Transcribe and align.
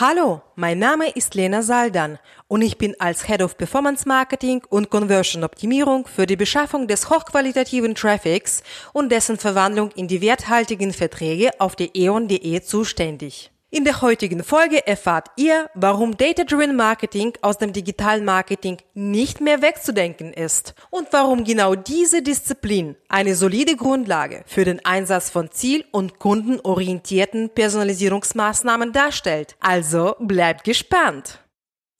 Hallo, 0.00 0.40
mein 0.56 0.78
Name 0.78 1.10
ist 1.10 1.34
Lena 1.34 1.60
Saldan 1.60 2.18
und 2.48 2.62
ich 2.62 2.78
bin 2.78 2.98
als 2.98 3.26
Head 3.26 3.42
of 3.42 3.58
Performance 3.58 4.08
Marketing 4.08 4.62
und 4.70 4.88
Conversion 4.88 5.44
Optimierung 5.44 6.06
für 6.06 6.24
die 6.24 6.36
Beschaffung 6.36 6.88
des 6.88 7.10
hochqualitativen 7.10 7.94
Traffics 7.94 8.62
und 8.94 9.12
dessen 9.12 9.36
Verwandlung 9.36 9.90
in 9.90 10.08
die 10.08 10.22
werthaltigen 10.22 10.94
Verträge 10.94 11.50
auf 11.60 11.76
der 11.76 11.94
eon.de 11.94 12.62
zuständig. 12.62 13.50
In 13.72 13.84
der 13.84 14.02
heutigen 14.02 14.42
Folge 14.42 14.84
erfahrt 14.84 15.28
ihr, 15.36 15.70
warum 15.74 16.16
Data-Driven 16.16 16.74
Marketing 16.74 17.34
aus 17.40 17.56
dem 17.56 17.72
digitalen 17.72 18.24
Marketing 18.24 18.78
nicht 18.94 19.40
mehr 19.40 19.62
wegzudenken 19.62 20.32
ist 20.32 20.74
und 20.90 21.06
warum 21.12 21.44
genau 21.44 21.76
diese 21.76 22.20
Disziplin 22.20 22.96
eine 23.08 23.36
solide 23.36 23.76
Grundlage 23.76 24.42
für 24.46 24.64
den 24.64 24.84
Einsatz 24.84 25.30
von 25.30 25.52
ziel- 25.52 25.84
und 25.92 26.18
kundenorientierten 26.18 27.50
Personalisierungsmaßnahmen 27.50 28.92
darstellt. 28.92 29.54
Also 29.60 30.16
bleibt 30.18 30.64
gespannt. 30.64 31.38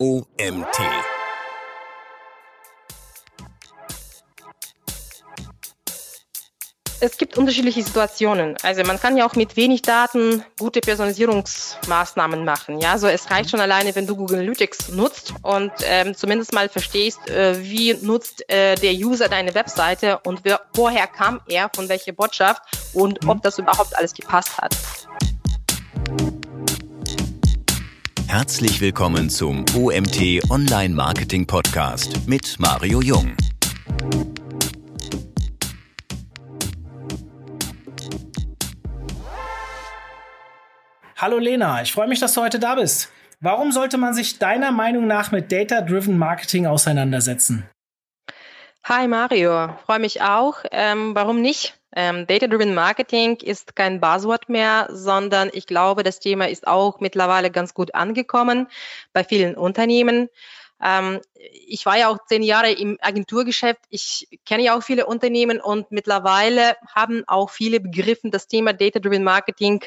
OMT 0.01 0.81
Es 7.03 7.17
gibt 7.17 7.39
unterschiedliche 7.39 7.83
Situationen. 7.83 8.57
Also 8.63 8.83
man 8.83 9.01
kann 9.01 9.17
ja 9.17 9.27
auch 9.27 9.35
mit 9.35 9.57
wenig 9.57 9.81
Daten 9.81 10.45
gute 10.59 10.83
Personalisierungsmaßnahmen 10.83 12.45
machen. 12.45 12.79
Ja, 12.79 12.99
so 12.99 13.07
es 13.07 13.31
reicht 13.31 13.49
schon 13.49 13.61
alleine, 13.61 13.95
wenn 13.97 14.07
du 14.07 14.15
Google 14.15 14.41
Analytics 14.41 14.91
nutzt 14.91 15.33
und 15.41 15.73
ähm, 15.87 16.15
zumindest 16.15 16.53
mal 16.53 16.69
verstehst, 16.69 17.27
äh, 17.31 17.57
wie 17.63 17.95
nutzt 17.95 18.49
äh, 18.51 18.75
der 18.75 18.93
User 18.93 19.31
deine 19.31 19.55
Webseite 19.55 20.19
und 20.25 20.41
wer, 20.43 20.61
woher 20.75 21.07
kam 21.07 21.41
er, 21.49 21.71
von 21.75 21.89
welcher 21.89 22.13
Botschaft 22.13 22.63
und 22.93 23.27
ob 23.27 23.41
das 23.41 23.59
überhaupt 23.59 23.97
alles 23.97 24.13
gepasst 24.13 24.59
hat. 24.59 24.77
Herzlich 28.27 28.79
willkommen 28.83 29.31
zum 29.31 29.65
OMT 29.75 30.51
Online 30.51 30.95
Marketing 30.95 31.47
Podcast 31.47 32.29
mit 32.29 32.57
Mario 32.59 33.01
Jung. 33.01 33.35
Hallo 41.21 41.37
Lena, 41.37 41.83
ich 41.83 41.93
freue 41.93 42.09
mich, 42.09 42.19
dass 42.19 42.33
du 42.33 42.41
heute 42.41 42.59
da 42.59 42.77
bist. 42.77 43.13
Warum 43.41 43.73
sollte 43.73 43.99
man 43.99 44.15
sich 44.15 44.39
deiner 44.39 44.73
Meinung 44.73 45.07
nach 45.07 45.33
mit 45.33 45.53
Data-Driven 45.53 46.17
Marketing 46.17 46.65
auseinandersetzen? 46.67 47.69
Hi 48.85 49.07
Mario, 49.07 49.69
freue 49.85 49.99
mich 49.99 50.23
auch. 50.23 50.65
Ähm, 50.71 51.15
warum 51.15 51.43
nicht? 51.43 51.79
Ähm, 51.95 52.27
Data-Driven 52.27 52.73
Marketing 52.73 53.37
ist 53.37 53.77
kein 53.77 54.01
Buzzword 54.01 54.49
mehr, 54.49 54.89
sondern 54.91 55.51
ich 55.53 55.67
glaube, 55.67 56.05
das 56.05 56.21
Thema 56.21 56.49
ist 56.49 56.67
auch 56.67 57.01
mittlerweile 57.01 57.51
ganz 57.51 57.75
gut 57.75 57.95
angekommen 57.95 58.67
bei 59.13 59.23
vielen 59.23 59.57
Unternehmen. 59.57 60.31
Ähm, 60.83 61.21
ich 61.35 61.85
war 61.85 61.99
ja 61.99 62.09
auch 62.09 62.17
zehn 62.29 62.43
Jahre 62.43 62.73
im 62.73 62.97
Agenturgeschäft. 62.99 63.81
Ich 63.91 64.27
kenne 64.47 64.63
ja 64.63 64.75
auch 64.75 64.83
viele 64.83 65.05
Unternehmen 65.05 65.61
und 65.61 65.93
mittlerweile 65.93 66.77
haben 66.95 67.25
auch 67.27 67.51
viele 67.51 67.79
begriffen 67.79 68.31
das 68.31 68.49
Thema 68.49 68.73
Data-Driven 68.73 69.23
Marketing 69.23 69.85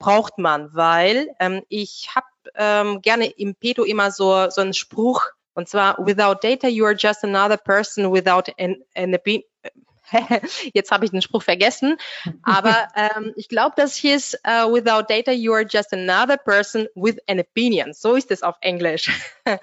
braucht 0.00 0.38
man, 0.38 0.70
weil 0.74 1.28
ähm, 1.38 1.62
ich 1.68 2.08
habe 2.16 2.26
ähm, 2.56 3.02
gerne 3.02 3.26
im 3.26 3.54
Pedo 3.54 3.84
immer 3.84 4.10
so, 4.10 4.50
so 4.50 4.60
einen 4.62 4.74
Spruch, 4.74 5.26
und 5.54 5.68
zwar, 5.68 5.96
without 6.04 6.40
data, 6.42 6.66
you 6.66 6.84
are 6.84 6.96
just 6.98 7.22
another 7.22 7.56
person 7.56 8.12
without 8.12 8.50
an, 8.58 8.82
an 8.96 9.14
opinion. 9.14 9.44
Jetzt 10.74 10.90
habe 10.90 11.04
ich 11.04 11.12
den 11.12 11.22
Spruch 11.22 11.42
vergessen, 11.42 11.96
aber 12.42 12.88
ähm, 12.96 13.32
ich 13.36 13.48
glaube, 13.48 13.74
das 13.76 13.94
hieß, 13.94 14.38
uh, 14.46 14.72
without 14.72 15.04
data, 15.08 15.30
you 15.30 15.52
are 15.52 15.64
just 15.68 15.92
another 15.92 16.36
person 16.36 16.88
with 16.94 17.18
an 17.28 17.38
opinion. 17.38 17.92
So 17.92 18.16
ist 18.16 18.30
es 18.30 18.42
auf 18.42 18.56
Englisch. 18.60 19.10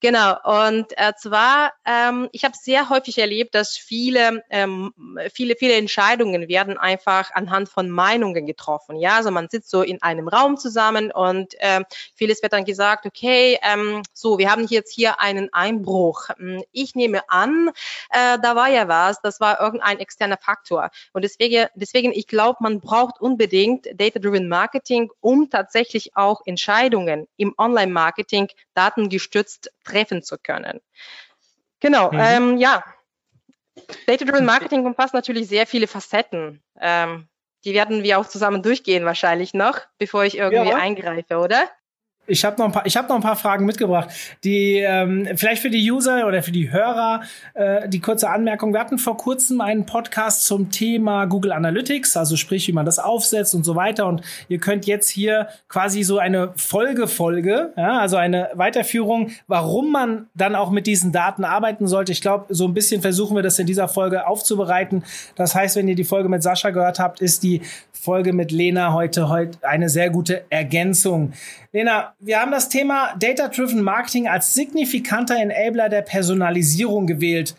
Genau, 0.00 0.36
und 0.44 0.96
äh, 0.96 1.12
zwar, 1.18 1.72
ähm, 1.84 2.28
ich 2.30 2.44
habe 2.44 2.54
sehr 2.56 2.88
häufig 2.88 3.18
erlebt, 3.18 3.56
dass 3.56 3.76
viele, 3.76 4.44
ähm, 4.48 4.94
viele, 5.34 5.56
viele 5.56 5.74
Entscheidungen 5.74 6.46
werden 6.46 6.78
einfach 6.78 7.32
anhand 7.32 7.68
von 7.68 7.90
Meinungen 7.90 8.46
getroffen. 8.46 8.94
Ja, 8.96 9.16
also 9.16 9.32
man 9.32 9.48
sitzt 9.48 9.70
so 9.70 9.82
in 9.82 10.00
einem 10.00 10.28
Raum 10.28 10.56
zusammen 10.56 11.10
und 11.10 11.54
ähm, 11.58 11.84
vieles 12.14 12.44
wird 12.44 12.52
dann 12.52 12.64
gesagt, 12.64 13.06
okay, 13.06 13.58
ähm, 13.62 14.04
so, 14.12 14.38
wir 14.38 14.52
haben 14.52 14.66
jetzt 14.68 14.94
hier 14.94 15.18
einen 15.18 15.52
Einbruch. 15.52 16.28
Hm, 16.36 16.62
ich 16.70 16.94
nehme 16.94 17.28
an, 17.28 17.70
äh, 18.10 18.38
da 18.40 18.54
war 18.54 18.68
ja 18.68 18.86
was, 18.86 19.20
das 19.20 19.40
war 19.40 19.60
irgendein 19.60 19.98
externer 19.98 20.38
Faktor. 20.40 20.90
Und 21.12 21.22
deswegen, 21.22 21.66
deswegen 21.74 22.12
ich 22.12 22.28
glaube, 22.28 22.58
man 22.60 22.80
braucht 22.80 23.20
unbedingt 23.20 23.88
Data-Driven 23.94 24.46
Marketing, 24.48 25.10
um 25.20 25.50
tatsächlich 25.50 26.14
auch 26.16 26.42
Entscheidungen 26.46 27.26
im 27.36 27.52
Online-Marketing 27.58 28.46
datengestützt 28.74 29.72
treffen 29.88 30.22
zu 30.22 30.38
können. 30.38 30.80
Genau, 31.80 32.10
mhm. 32.12 32.20
ähm, 32.20 32.58
ja. 32.58 32.84
Data-Driven 34.06 34.44
Marketing 34.44 34.84
umfasst 34.84 35.14
natürlich 35.14 35.48
sehr 35.48 35.66
viele 35.66 35.86
Facetten. 35.86 36.62
Ähm, 36.80 37.28
die 37.64 37.74
werden 37.74 38.02
wir 38.02 38.18
auch 38.18 38.26
zusammen 38.26 38.62
durchgehen 38.62 39.04
wahrscheinlich 39.04 39.54
noch, 39.54 39.80
bevor 39.98 40.24
ich 40.24 40.36
irgendwie 40.36 40.70
ja. 40.70 40.76
eingreife, 40.76 41.38
oder? 41.38 41.68
Ich 42.28 42.44
habe 42.44 42.58
noch, 42.58 42.66
ein 42.66 42.72
paar, 42.72 42.84
ich 42.84 42.96
hab 42.96 43.08
noch 43.08 43.16
ein 43.16 43.22
paar 43.22 43.36
Fragen 43.36 43.64
mitgebracht, 43.64 44.10
die 44.44 44.76
ähm, 44.76 45.26
vielleicht 45.34 45.62
für 45.62 45.70
die 45.70 45.90
User 45.90 46.26
oder 46.26 46.42
für 46.42 46.52
die 46.52 46.70
Hörer 46.70 47.22
äh, 47.54 47.88
die 47.88 48.00
kurze 48.00 48.28
Anmerkung. 48.28 48.74
Wir 48.74 48.80
hatten 48.80 48.98
vor 48.98 49.16
kurzem 49.16 49.62
einen 49.62 49.86
Podcast 49.86 50.44
zum 50.46 50.70
Thema 50.70 51.24
Google 51.24 51.52
Analytics, 51.52 52.18
also 52.18 52.36
sprich, 52.36 52.68
wie 52.68 52.72
man 52.72 52.84
das 52.84 52.98
aufsetzt 52.98 53.54
und 53.54 53.64
so 53.64 53.76
weiter. 53.76 54.06
Und 54.06 54.20
ihr 54.48 54.58
könnt 54.58 54.86
jetzt 54.86 55.08
hier 55.08 55.48
quasi 55.68 56.02
so 56.02 56.18
eine 56.18 56.52
Folgefolge, 56.54 57.72
ja, 57.76 57.98
also 57.98 58.18
eine 58.18 58.50
Weiterführung, 58.52 59.30
warum 59.46 59.90
man 59.90 60.26
dann 60.34 60.54
auch 60.54 60.70
mit 60.70 60.86
diesen 60.86 61.12
Daten 61.12 61.44
arbeiten 61.44 61.86
sollte. 61.86 62.12
Ich 62.12 62.20
glaube, 62.20 62.54
so 62.54 62.66
ein 62.66 62.74
bisschen 62.74 63.00
versuchen 63.00 63.36
wir 63.36 63.42
das 63.42 63.58
in 63.58 63.66
dieser 63.66 63.88
Folge 63.88 64.26
aufzubereiten. 64.26 65.02
Das 65.34 65.54
heißt, 65.54 65.76
wenn 65.76 65.88
ihr 65.88 65.96
die 65.96 66.04
Folge 66.04 66.28
mit 66.28 66.42
Sascha 66.42 66.70
gehört 66.70 66.98
habt, 66.98 67.22
ist 67.22 67.42
die 67.42 67.62
Folge 67.92 68.32
mit 68.32 68.52
Lena 68.52 68.92
heute, 68.92 69.28
heute 69.28 69.58
eine 69.62 69.88
sehr 69.88 70.10
gute 70.10 70.44
Ergänzung. 70.50 71.32
Lena, 71.72 72.14
wir 72.18 72.40
haben 72.40 72.50
das 72.50 72.68
Thema 72.68 73.14
Data-Driven 73.18 73.82
Marketing 73.82 74.26
als 74.26 74.54
signifikanter 74.54 75.36
Enabler 75.36 75.88
der 75.88 76.02
Personalisierung 76.02 77.06
gewählt. 77.06 77.54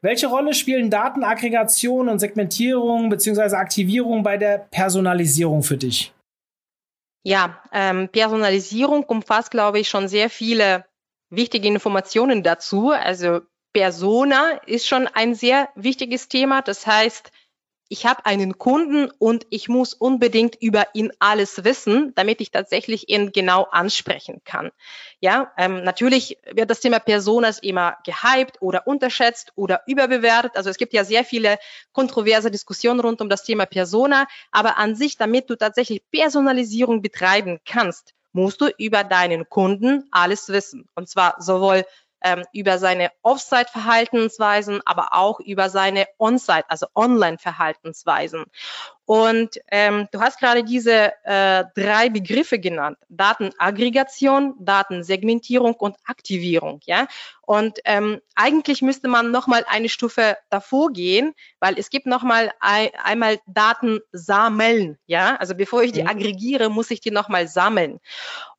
Welche 0.00 0.26
Rolle 0.26 0.52
spielen 0.52 0.90
Datenaggregation 0.90 2.08
und 2.08 2.18
Segmentierung 2.18 3.08
bzw. 3.08 3.54
Aktivierung 3.54 4.24
bei 4.24 4.36
der 4.36 4.58
Personalisierung 4.58 5.62
für 5.62 5.76
dich? 5.76 6.12
Ja, 7.24 7.62
ähm, 7.72 8.08
Personalisierung 8.08 9.04
umfasst, 9.04 9.52
glaube 9.52 9.78
ich, 9.78 9.88
schon 9.88 10.08
sehr 10.08 10.28
viele 10.28 10.84
wichtige 11.30 11.68
Informationen 11.68 12.42
dazu. 12.42 12.90
Also 12.90 13.42
Persona 13.72 14.60
ist 14.66 14.88
schon 14.88 15.06
ein 15.06 15.36
sehr 15.36 15.68
wichtiges 15.76 16.28
Thema. 16.28 16.62
Das 16.62 16.84
heißt, 16.84 17.30
ich 17.92 18.06
habe 18.06 18.24
einen 18.24 18.56
Kunden 18.56 19.10
und 19.18 19.46
ich 19.50 19.68
muss 19.68 19.92
unbedingt 19.92 20.56
über 20.62 20.86
ihn 20.94 21.12
alles 21.18 21.62
wissen, 21.62 22.14
damit 22.14 22.40
ich 22.40 22.50
tatsächlich 22.50 23.10
ihn 23.10 23.32
genau 23.32 23.64
ansprechen 23.70 24.40
kann. 24.46 24.70
Ja, 25.20 25.52
ähm, 25.58 25.84
natürlich 25.84 26.38
wird 26.50 26.70
das 26.70 26.80
Thema 26.80 27.00
Personas 27.00 27.58
immer 27.58 27.98
gehypt 28.06 28.62
oder 28.62 28.86
unterschätzt 28.86 29.52
oder 29.56 29.82
überbewertet. 29.86 30.56
Also 30.56 30.70
es 30.70 30.78
gibt 30.78 30.94
ja 30.94 31.04
sehr 31.04 31.22
viele 31.22 31.58
kontroverse 31.92 32.50
Diskussionen 32.50 33.00
rund 33.00 33.20
um 33.20 33.28
das 33.28 33.44
Thema 33.44 33.66
Persona, 33.66 34.26
aber 34.52 34.78
an 34.78 34.94
sich, 34.94 35.18
damit 35.18 35.50
du 35.50 35.56
tatsächlich 35.56 36.02
Personalisierung 36.10 37.02
betreiben 37.02 37.60
kannst, 37.66 38.14
musst 38.32 38.62
du 38.62 38.70
über 38.78 39.04
deinen 39.04 39.50
Kunden 39.50 40.08
alles 40.12 40.48
wissen. 40.48 40.88
Und 40.94 41.10
zwar 41.10 41.34
sowohl 41.40 41.84
ähm, 42.24 42.44
über 42.52 42.78
seine 42.78 43.10
Offsite-Verhaltensweisen, 43.22 44.80
aber 44.84 45.12
auch 45.12 45.40
über 45.40 45.70
seine 45.70 46.06
On-Site, 46.18 46.64
also 46.68 46.86
Online-Verhaltensweisen. 46.94 48.44
Und 49.04 49.58
ähm, 49.70 50.08
du 50.12 50.20
hast 50.20 50.38
gerade 50.38 50.62
diese 50.62 51.12
äh, 51.24 51.64
drei 51.74 52.08
Begriffe 52.08 52.58
genannt: 52.58 52.98
Datenaggregation, 53.08 54.54
Datensegmentierung 54.60 55.74
und 55.74 55.96
Aktivierung. 56.06 56.80
Ja, 56.84 57.08
und 57.42 57.80
ähm, 57.84 58.20
eigentlich 58.36 58.80
müsste 58.80 59.08
man 59.08 59.30
noch 59.30 59.46
mal 59.46 59.64
eine 59.68 59.88
Stufe 59.88 60.38
davor 60.50 60.92
gehen, 60.92 61.34
weil 61.58 61.78
es 61.78 61.90
gibt 61.90 62.06
noch 62.06 62.22
mal 62.22 62.52
ein, 62.60 62.90
einmal 63.02 63.38
Daten 63.46 64.00
sammeln. 64.12 64.98
Ja, 65.06 65.36
also 65.36 65.54
bevor 65.54 65.82
ich 65.82 65.92
die 65.92 66.06
aggregiere, 66.06 66.70
muss 66.70 66.90
ich 66.90 67.00
die 67.00 67.10
noch 67.10 67.28
mal 67.28 67.48
sammeln. 67.48 67.98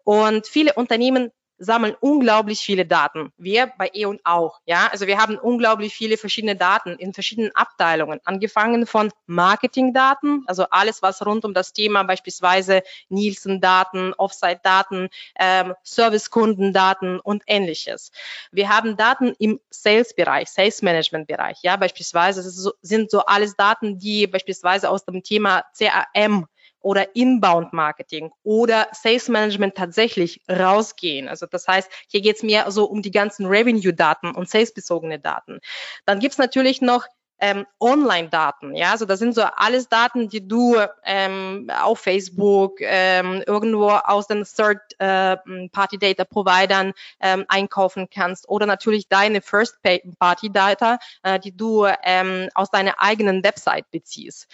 Und 0.04 0.48
viele 0.48 0.74
Unternehmen 0.74 1.32
sammeln 1.64 1.96
unglaublich 2.00 2.60
viele 2.60 2.86
Daten. 2.86 3.32
Wir 3.38 3.72
bei 3.78 3.90
E.ON 3.94 4.20
auch. 4.24 4.60
Ja, 4.66 4.88
also 4.92 5.08
wir 5.08 5.18
haben 5.18 5.38
unglaublich 5.38 5.94
viele 5.94 6.18
verschiedene 6.18 6.56
Daten 6.56 6.92
in 6.92 7.14
verschiedenen 7.14 7.56
Abteilungen, 7.56 8.20
angefangen 8.26 8.86
von 8.86 9.12
Marketingdaten, 9.26 10.44
also 10.48 10.66
alles, 10.70 11.02
was 11.02 11.26
rund 11.26 11.46
um 11.46 11.54
das 11.54 11.74
Thema 11.74 12.04
beispielsweise 12.04 12.84
Nielsen-Daten, 13.10 14.14
Offsite-Daten, 14.14 15.10
ähm, 15.40 15.74
Servicekundendaten 15.84 17.20
und 17.20 17.44
ähnliches. 17.48 18.12
Wir 18.52 18.70
haben 18.70 18.98
Daten 18.98 19.34
im 19.40 19.60
Sales-Bereich, 19.70 20.50
Sales-Management-Bereich. 20.50 21.60
Ja, 21.62 21.76
beispielsweise 21.78 22.44
sind 22.82 23.12
so 23.12 23.20
alles 23.22 23.56
Daten, 23.56 23.98
die 24.00 24.28
beispielsweise 24.28 24.90
aus 24.90 25.06
dem 25.06 25.24
Thema 25.24 25.64
CRM 25.74 26.48
oder 26.84 27.16
Inbound 27.16 27.74
Marketing 27.74 28.32
oder 28.44 28.88
Sales 28.92 29.30
Management 29.30 29.76
tatsächlich 29.76 30.42
rausgehen. 30.50 31.28
Also 31.28 31.48
das 31.48 31.68
heißt, 31.68 31.90
hier 32.08 32.22
geht 32.22 32.36
es 32.36 32.44
mehr 32.44 32.70
so 32.70 32.86
um 32.86 33.02
die 33.02 33.12
ganzen 33.12 33.48
Revenue-Daten 33.48 34.36
und 34.36 34.50
Sales-bezogene 34.50 35.20
Daten. 35.20 35.60
Dann 36.06 36.20
gibt 36.20 36.34
es 36.34 36.38
natürlich 36.38 36.82
noch 36.82 37.08
ähm, 37.44 37.68
Online-Daten. 37.80 38.76
Ja, 38.76 38.92
also 38.92 39.06
das 39.06 39.20
sind 39.20 39.36
so 39.36 39.42
alles 39.42 39.90
Daten, 39.90 40.30
die 40.30 40.48
du 40.48 40.78
ähm, 41.04 41.70
auf 41.82 42.00
Facebook 42.00 42.80
ähm, 42.80 43.44
irgendwo 43.46 43.90
aus 43.90 44.28
den 44.28 44.46
Third-Party-Data-Providern 44.46 46.90
äh, 46.90 46.94
ähm, 47.20 47.44
einkaufen 47.50 48.08
kannst 48.10 48.48
oder 48.48 48.66
natürlich 48.66 49.10
deine 49.10 49.42
First-Party-Data, 49.42 51.00
äh, 51.24 51.38
die 51.38 51.54
du 51.56 51.86
ähm, 52.04 52.48
aus 52.56 52.70
deiner 52.70 53.02
eigenen 53.02 53.44
Website 53.44 53.92
beziehst. 53.92 54.48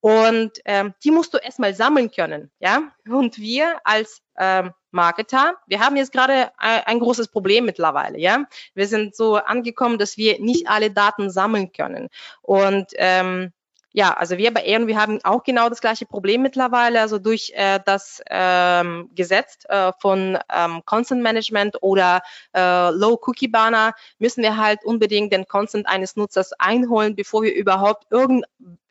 Und 0.00 0.52
ähm, 0.64 0.94
die 1.02 1.10
musst 1.10 1.34
du 1.34 1.38
erstmal 1.38 1.74
sammeln 1.74 2.10
können, 2.10 2.50
ja. 2.60 2.82
Und 3.08 3.38
wir 3.38 3.80
als 3.84 4.22
ähm, 4.38 4.72
Marketer, 4.92 5.54
wir 5.66 5.80
haben 5.80 5.96
jetzt 5.96 6.12
gerade 6.12 6.50
ein, 6.56 6.82
ein 6.86 7.00
großes 7.00 7.28
Problem 7.28 7.64
mittlerweile, 7.64 8.18
ja. 8.18 8.44
Wir 8.74 8.86
sind 8.86 9.16
so 9.16 9.36
angekommen, 9.36 9.98
dass 9.98 10.16
wir 10.16 10.40
nicht 10.40 10.68
alle 10.68 10.90
Daten 10.90 11.30
sammeln 11.30 11.72
können. 11.72 12.08
Und 12.42 12.86
ähm, 12.96 13.52
ja, 13.92 14.12
also 14.12 14.36
wir 14.38 14.54
bei 14.54 14.62
Ehren, 14.62 14.86
wir 14.86 15.00
haben 15.00 15.18
auch 15.24 15.42
genau 15.42 15.68
das 15.68 15.80
gleiche 15.80 16.06
Problem 16.06 16.42
mittlerweile. 16.42 17.00
Also 17.00 17.18
durch 17.18 17.52
äh, 17.56 17.80
das 17.84 18.22
ähm, 18.30 19.10
Gesetz 19.14 19.64
äh, 19.68 19.92
von 19.98 20.38
ähm, 20.54 20.82
Consent 20.84 21.22
Management 21.22 21.82
oder 21.82 22.20
äh, 22.54 22.90
Low 22.90 23.18
Cookie 23.26 23.48
Banner 23.48 23.94
müssen 24.18 24.42
wir 24.42 24.56
halt 24.56 24.84
unbedingt 24.84 25.32
den 25.32 25.48
Consent 25.48 25.88
eines 25.88 26.14
Nutzers 26.14 26.52
einholen, 26.52 27.16
bevor 27.16 27.42
wir 27.42 27.54
überhaupt 27.54 28.06
irgend 28.10 28.44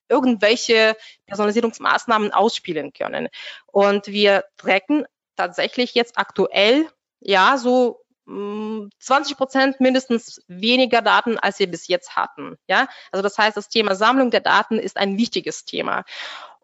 irgendwelche 0.09 0.95
Personalisierungsmaßnahmen 1.25 2.31
ausspielen 2.31 2.93
können. 2.93 3.29
Und 3.65 4.07
wir 4.07 4.45
tracken 4.57 5.05
tatsächlich 5.35 5.93
jetzt 5.93 6.17
aktuell 6.17 6.87
ja 7.19 7.57
so 7.57 8.01
20 8.27 8.29
mm, 8.29 9.37
Prozent 9.37 9.79
mindestens 9.79 10.41
weniger 10.47 11.01
Daten, 11.01 11.37
als 11.39 11.59
wir 11.59 11.67
bis 11.67 11.87
jetzt 11.87 12.15
hatten. 12.17 12.57
Ja, 12.67 12.87
also 13.11 13.23
das 13.23 13.37
heißt, 13.37 13.55
das 13.55 13.69
Thema 13.69 13.95
Sammlung 13.95 14.31
der 14.31 14.41
Daten 14.41 14.79
ist 14.79 14.97
ein 14.97 15.17
wichtiges 15.17 15.63
Thema. 15.63 16.03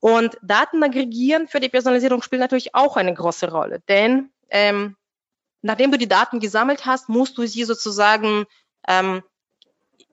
Und 0.02 0.38
Daten 0.42 0.84
aggregieren 0.84 1.48
für 1.48 1.62
die 1.62 1.70
Personalisierung 1.70 2.22
spielt 2.22 2.42
natürlich 2.42 2.76
auch 2.76 2.98
eine 2.98 3.14
große 3.14 3.50
Rolle, 3.50 3.80
denn 3.88 4.30
ähm, 4.50 4.98
nachdem 5.62 5.92
du 5.92 5.98
die 5.98 6.10
Daten 6.10 6.42
gesammelt 6.42 6.86
hast, 6.86 7.08
musst 7.08 7.38
du 7.38 7.48
sie 7.48 7.64
sozusagen 7.64 8.46
ähm, 8.86 9.24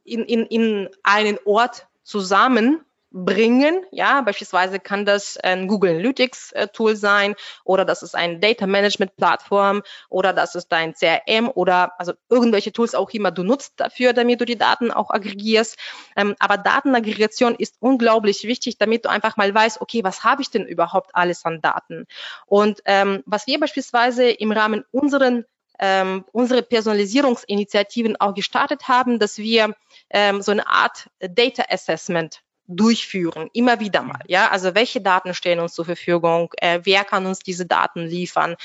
in, 0.04 0.24
in, 0.24 0.46
in 0.46 0.88
einen 1.02 1.38
Ort 1.44 1.88
zusammen 2.04 2.84
bringen. 3.10 3.84
Ja, 3.90 4.20
beispielsweise 4.20 4.78
kann 4.78 5.04
das 5.04 5.36
ein 5.36 5.66
Google 5.66 5.90
Analytics 5.90 6.52
äh, 6.52 6.68
Tool 6.68 6.96
sein 6.96 7.34
oder 7.64 7.84
das 7.84 8.02
ist 8.02 8.14
ein 8.14 8.40
Data 8.40 8.66
Management 8.66 9.16
Plattform 9.16 9.82
oder 10.08 10.32
das 10.32 10.54
ist 10.54 10.68
dein 10.68 10.94
CRM 10.94 11.50
oder 11.52 11.98
also 11.98 12.12
irgendwelche 12.28 12.72
Tools 12.72 12.94
auch 12.94 13.10
immer 13.10 13.30
du 13.30 13.42
nutzt 13.42 13.74
dafür, 13.78 14.12
damit 14.12 14.40
du 14.40 14.44
die 14.44 14.58
Daten 14.58 14.90
auch 14.92 15.10
aggregierst. 15.10 15.76
Ähm, 16.16 16.36
aber 16.38 16.56
Datenaggregation 16.56 17.54
ist 17.56 17.76
unglaublich 17.80 18.44
wichtig, 18.44 18.78
damit 18.78 19.04
du 19.04 19.10
einfach 19.10 19.36
mal 19.36 19.52
weißt, 19.52 19.80
okay, 19.80 20.04
was 20.04 20.22
habe 20.22 20.42
ich 20.42 20.50
denn 20.50 20.64
überhaupt 20.64 21.10
alles 21.14 21.44
an 21.44 21.60
Daten? 21.60 22.06
Und 22.46 22.80
ähm, 22.84 23.22
was 23.26 23.46
wir 23.46 23.58
beispielsweise 23.58 24.30
im 24.30 24.52
Rahmen 24.52 24.84
unseren 24.92 25.44
ähm, 25.82 26.26
unsere 26.32 26.62
Personalisierungsinitiativen 26.62 28.20
auch 28.20 28.34
gestartet 28.34 28.86
haben, 28.86 29.18
dass 29.18 29.38
wir 29.38 29.74
ähm, 30.10 30.42
so 30.42 30.52
eine 30.52 30.66
Art 30.66 31.08
Data 31.20 31.64
Assessment 31.70 32.42
durchführen, 32.70 33.50
immer 33.52 33.80
wieder 33.80 34.02
mal. 34.02 34.20
Ja, 34.26 34.50
also 34.50 34.74
welche 34.74 35.00
Daten 35.00 35.34
stehen 35.34 35.60
uns 35.60 35.74
zur 35.74 35.84
Verfügung? 35.84 36.52
Äh, 36.58 36.80
wer 36.84 37.04
kann 37.04 37.26
uns 37.26 37.40
diese 37.40 37.66
Daten 37.66 38.06
liefern? 38.06 38.56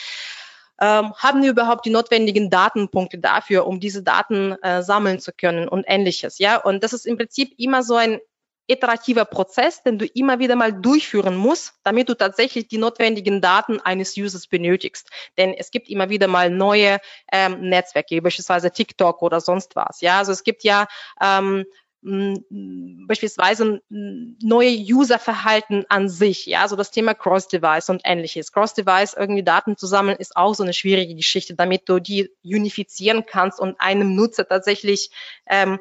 Ähm, 0.79 1.13
haben 1.15 1.41
wir 1.41 1.51
überhaupt 1.51 1.85
die 1.85 1.89
notwendigen 1.89 2.49
Datenpunkte 2.49 3.17
dafür, 3.17 3.65
um 3.65 3.79
diese 3.79 4.03
Daten 4.03 4.53
äh, 4.61 4.83
sammeln 4.83 5.19
zu 5.19 5.31
können 5.31 5.67
und 5.67 5.85
ähnliches? 5.87 6.37
Ja, 6.37 6.57
und 6.57 6.83
das 6.83 6.93
ist 6.93 7.05
im 7.05 7.17
Prinzip 7.17 7.53
immer 7.57 7.81
so 7.81 7.95
ein 7.95 8.19
iterativer 8.67 9.25
Prozess, 9.25 9.83
den 9.83 9.99
du 9.99 10.05
immer 10.05 10.39
wieder 10.39 10.55
mal 10.55 10.73
durchführen 10.73 11.35
musst, 11.35 11.73
damit 11.83 12.09
du 12.09 12.15
tatsächlich 12.15 12.67
die 12.67 12.77
notwendigen 12.77 13.41
Daten 13.41 13.79
eines 13.79 14.17
Users 14.17 14.47
benötigst. 14.47 15.09
Denn 15.37 15.53
es 15.53 15.71
gibt 15.71 15.89
immer 15.89 16.09
wieder 16.09 16.27
mal 16.27 16.49
neue 16.49 16.99
ähm, 17.31 17.61
Netzwerke, 17.61 18.21
beispielsweise 18.21 18.71
TikTok 18.71 19.21
oder 19.21 19.39
sonst 19.39 19.75
was. 19.75 20.01
Ja, 20.01 20.17
also 20.17 20.31
es 20.31 20.43
gibt 20.43 20.63
ja 20.63 20.87
ähm, 21.21 21.65
beispielsweise 22.05 23.81
neue 23.89 24.77
Userverhalten 24.77 25.85
an 25.89 26.07
sich, 26.07 26.45
ja, 26.45 26.67
so 26.67 26.75
das 26.75 26.91
Thema 26.91 27.15
Cross-Device 27.15 27.89
und 27.89 28.01
ähnliches. 28.03 28.51
Cross-Device 28.51 29.15
irgendwie 29.15 29.43
Daten 29.43 29.75
zu 29.75 29.87
sammeln 29.87 30.17
ist 30.17 30.35
auch 30.35 30.53
so 30.53 30.61
eine 30.61 30.73
schwierige 30.73 31.15
Geschichte, 31.15 31.55
damit 31.55 31.89
du 31.89 31.99
die 31.99 32.29
unifizieren 32.43 33.25
kannst 33.25 33.59
und 33.59 33.81
einem 33.81 34.15
Nutzer 34.15 34.47
tatsächlich 34.47 35.09
ähm, 35.47 35.79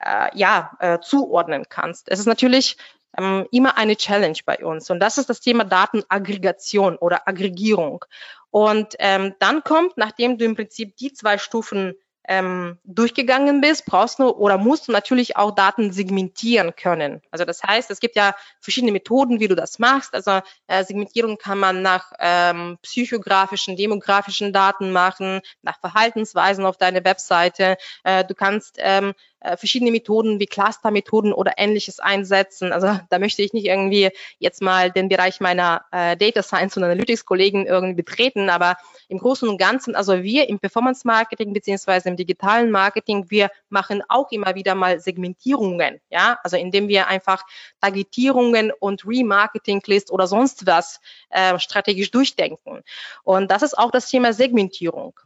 äh, 0.00 0.36
ja 0.36 0.72
äh, 0.80 0.98
zuordnen 1.00 1.66
kannst. 1.68 2.08
Es 2.08 2.18
ist 2.18 2.26
natürlich 2.26 2.76
ähm, 3.16 3.46
immer 3.52 3.76
eine 3.76 3.96
Challenge 3.96 4.38
bei 4.44 4.58
uns 4.64 4.90
und 4.90 4.98
das 4.98 5.18
ist 5.18 5.30
das 5.30 5.40
Thema 5.40 5.62
Datenaggregation 5.62 6.96
oder 6.96 7.28
Aggregierung. 7.28 8.04
Und 8.50 8.96
ähm, 8.98 9.34
dann 9.38 9.62
kommt, 9.62 9.96
nachdem 9.96 10.36
du 10.36 10.44
im 10.44 10.56
Prinzip 10.56 10.96
die 10.96 11.12
zwei 11.12 11.38
Stufen 11.38 11.94
ähm, 12.28 12.78
durchgegangen 12.84 13.60
bist, 13.60 13.86
brauchst 13.86 14.18
du 14.18 14.28
oder 14.28 14.58
musst 14.58 14.88
du 14.88 14.92
natürlich 14.92 15.36
auch 15.36 15.52
Daten 15.52 15.92
segmentieren 15.92 16.76
können. 16.76 17.22
Also 17.30 17.44
das 17.44 17.62
heißt, 17.62 17.90
es 17.90 18.00
gibt 18.00 18.16
ja 18.16 18.34
verschiedene 18.60 18.92
Methoden, 18.92 19.40
wie 19.40 19.48
du 19.48 19.56
das 19.56 19.78
machst. 19.78 20.14
Also 20.14 20.40
äh, 20.66 20.84
Segmentierung 20.84 21.38
kann 21.38 21.58
man 21.58 21.82
nach 21.82 22.12
ähm, 22.18 22.78
psychografischen, 22.82 23.76
demografischen 23.76 24.52
Daten 24.52 24.92
machen, 24.92 25.40
nach 25.62 25.80
Verhaltensweisen 25.80 26.64
auf 26.64 26.76
deiner 26.76 27.04
Webseite. 27.04 27.76
Äh, 28.04 28.24
du 28.24 28.34
kannst 28.34 28.76
ähm, 28.78 29.14
äh, 29.40 29.56
verschiedene 29.56 29.90
Methoden 29.90 30.38
wie 30.38 30.46
Cluster-Methoden 30.46 31.32
oder 31.32 31.54
ähnliches 31.56 32.00
einsetzen. 32.00 32.72
Also 32.72 32.98
da 33.08 33.18
möchte 33.18 33.42
ich 33.42 33.52
nicht 33.52 33.66
irgendwie 33.66 34.10
jetzt 34.38 34.62
mal 34.62 34.90
den 34.90 35.08
Bereich 35.08 35.40
meiner 35.40 35.84
äh, 35.92 36.16
Data 36.16 36.42
Science 36.42 36.76
und 36.76 36.84
Analytics-Kollegen 36.84 37.66
irgendwie 37.66 37.94
betreten, 37.94 38.50
aber 38.50 38.76
im 39.08 39.18
Großen 39.18 39.48
und 39.48 39.58
Ganzen, 39.58 39.94
also 39.94 40.22
wir 40.22 40.48
im 40.48 40.58
Performance-Marketing 40.58 41.52
beziehungsweise 41.52 42.08
im 42.08 42.16
digitalen 42.16 42.70
Marketing, 42.70 43.26
wir 43.30 43.50
machen 43.68 44.02
auch 44.08 44.30
immer 44.30 44.54
wieder 44.54 44.74
mal 44.74 45.00
Segmentierungen, 45.00 46.00
ja, 46.10 46.38
also 46.44 46.56
indem 46.56 46.88
wir 46.88 47.08
einfach 47.08 47.44
Targetierungen 47.80 48.72
und 48.78 49.06
Remarketing-List 49.06 50.10
oder 50.10 50.26
sonst 50.26 50.66
was 50.66 51.00
äh, 51.30 51.58
strategisch 51.58 52.10
durchdenken. 52.10 52.82
Und 53.24 53.50
das 53.50 53.62
ist 53.62 53.76
auch 53.76 53.90
das 53.90 54.08
Thema 54.08 54.32
Segmentierung. 54.32 55.18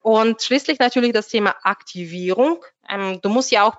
Und 0.00 0.42
schließlich 0.42 0.78
natürlich 0.78 1.12
das 1.12 1.28
Thema 1.28 1.54
Aktivierung. 1.62 2.64
Ähm, 2.88 3.20
du 3.20 3.28
musst 3.28 3.50
ja 3.50 3.64
auch, 3.64 3.76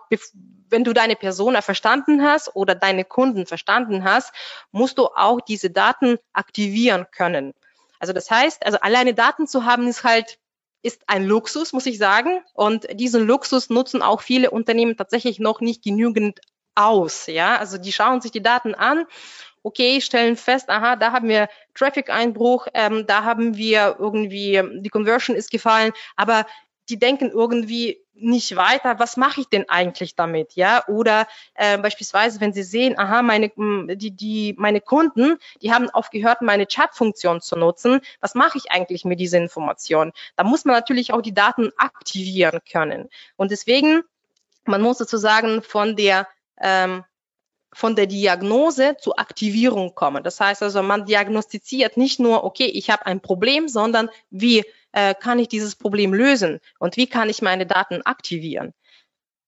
wenn 0.69 0.83
du 0.83 0.93
deine 0.93 1.15
Persona 1.15 1.61
verstanden 1.61 2.23
hast 2.23 2.55
oder 2.55 2.75
deine 2.75 3.05
Kunden 3.05 3.45
verstanden 3.45 4.03
hast, 4.03 4.33
musst 4.71 4.97
du 4.97 5.07
auch 5.07 5.41
diese 5.41 5.71
Daten 5.71 6.17
aktivieren 6.33 7.07
können. 7.11 7.53
Also 7.99 8.13
das 8.13 8.29
heißt, 8.29 8.65
also 8.65 8.79
alleine 8.79 9.13
Daten 9.13 9.47
zu 9.47 9.65
haben 9.65 9.87
ist 9.87 10.03
halt 10.03 10.39
ist 10.83 11.03
ein 11.07 11.25
Luxus, 11.25 11.73
muss 11.73 11.85
ich 11.85 11.97
sagen. 11.97 12.41
Und 12.53 12.87
diesen 12.99 13.25
Luxus 13.25 13.69
nutzen 13.69 14.01
auch 14.01 14.21
viele 14.21 14.49
Unternehmen 14.49 14.97
tatsächlich 14.97 15.39
noch 15.39 15.61
nicht 15.61 15.83
genügend 15.83 16.39
aus. 16.75 17.27
Ja, 17.27 17.57
also 17.57 17.77
die 17.77 17.91
schauen 17.91 18.21
sich 18.21 18.31
die 18.31 18.41
Daten 18.41 18.73
an 18.73 19.05
okay, 19.63 20.01
stellen 20.01 20.35
fest, 20.35 20.69
aha, 20.69 20.95
da 20.95 21.11
haben 21.11 21.27
wir 21.27 21.49
Traffic-Einbruch, 21.75 22.67
ähm, 22.73 23.05
da 23.07 23.23
haben 23.23 23.57
wir 23.57 23.95
irgendwie, 23.99 24.61
die 24.81 24.89
Conversion 24.89 25.35
ist 25.35 25.51
gefallen, 25.51 25.91
aber 26.15 26.45
die 26.89 26.99
denken 26.99 27.29
irgendwie 27.31 28.01
nicht 28.13 28.55
weiter, 28.55 28.99
was 28.99 29.17
mache 29.17 29.41
ich 29.41 29.47
denn 29.47 29.67
eigentlich 29.69 30.15
damit, 30.15 30.53
ja? 30.53 30.83
Oder 30.87 31.27
äh, 31.55 31.77
beispielsweise, 31.77 32.39
wenn 32.41 32.53
sie 32.53 32.63
sehen, 32.63 32.97
aha, 32.97 33.21
meine 33.21 33.51
die 33.95 34.11
die 34.11 34.55
meine 34.57 34.81
Kunden, 34.81 35.37
die 35.61 35.73
haben 35.73 35.89
aufgehört, 35.89 36.41
meine 36.41 36.67
Chat-Funktion 36.67 37.41
zu 37.41 37.55
nutzen, 37.55 38.01
was 38.19 38.35
mache 38.35 38.57
ich 38.57 38.71
eigentlich 38.71 39.05
mit 39.05 39.19
dieser 39.19 39.39
Information? 39.39 40.11
Da 40.35 40.43
muss 40.43 40.65
man 40.65 40.75
natürlich 40.75 41.13
auch 41.13 41.21
die 41.21 41.33
Daten 41.33 41.71
aktivieren 41.77 42.59
können. 42.69 43.09
Und 43.37 43.51
deswegen, 43.51 44.03
man 44.65 44.81
muss 44.81 44.99
sozusagen 44.99 45.63
von 45.63 45.95
der 45.95 46.27
ähm, 46.61 47.03
von 47.73 47.95
der 47.95 48.07
Diagnose 48.07 48.97
zur 48.97 49.19
Aktivierung 49.19 49.95
kommen. 49.95 50.23
Das 50.23 50.39
heißt 50.39 50.61
also, 50.63 50.83
man 50.83 51.05
diagnostiziert 51.05 51.97
nicht 51.97 52.19
nur, 52.19 52.43
okay, 52.43 52.65
ich 52.65 52.89
habe 52.89 53.05
ein 53.05 53.21
Problem, 53.21 53.67
sondern 53.67 54.09
wie 54.29 54.65
äh, 54.91 55.15
kann 55.15 55.39
ich 55.39 55.47
dieses 55.47 55.75
Problem 55.75 56.13
lösen 56.13 56.59
und 56.79 56.97
wie 56.97 57.07
kann 57.07 57.29
ich 57.29 57.41
meine 57.41 57.65
Daten 57.65 58.01
aktivieren. 58.01 58.73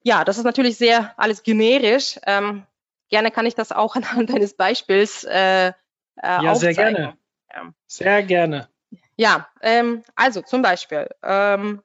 Ja, 0.04 0.24
das 0.24 0.38
ist 0.38 0.44
natürlich 0.44 0.78
sehr 0.78 1.14
alles 1.18 1.44
generisch. 1.44 2.20
Ähm, 2.26 2.66
gerne 3.10 3.32
kann 3.32 3.46
ich 3.46 3.56
das 3.56 3.72
auch 3.72 3.96
anhand 3.98 4.34
eines 4.34 4.54
Beispiels 4.56 5.24
äh, 5.24 5.68
äh, 5.68 5.72
ja, 6.22 6.52
aufzeigen. 6.52 6.76
sehr 6.76 6.92
gerne. 6.92 7.18
Ja. 7.54 7.74
Sehr 7.88 8.24
gerne. 8.24 8.70
Ja, 9.16 9.48
ähm, 9.62 10.04
also 10.16 10.42
zum 10.42 10.62
Beispiel, 10.62 11.08
ähm, 11.22 11.82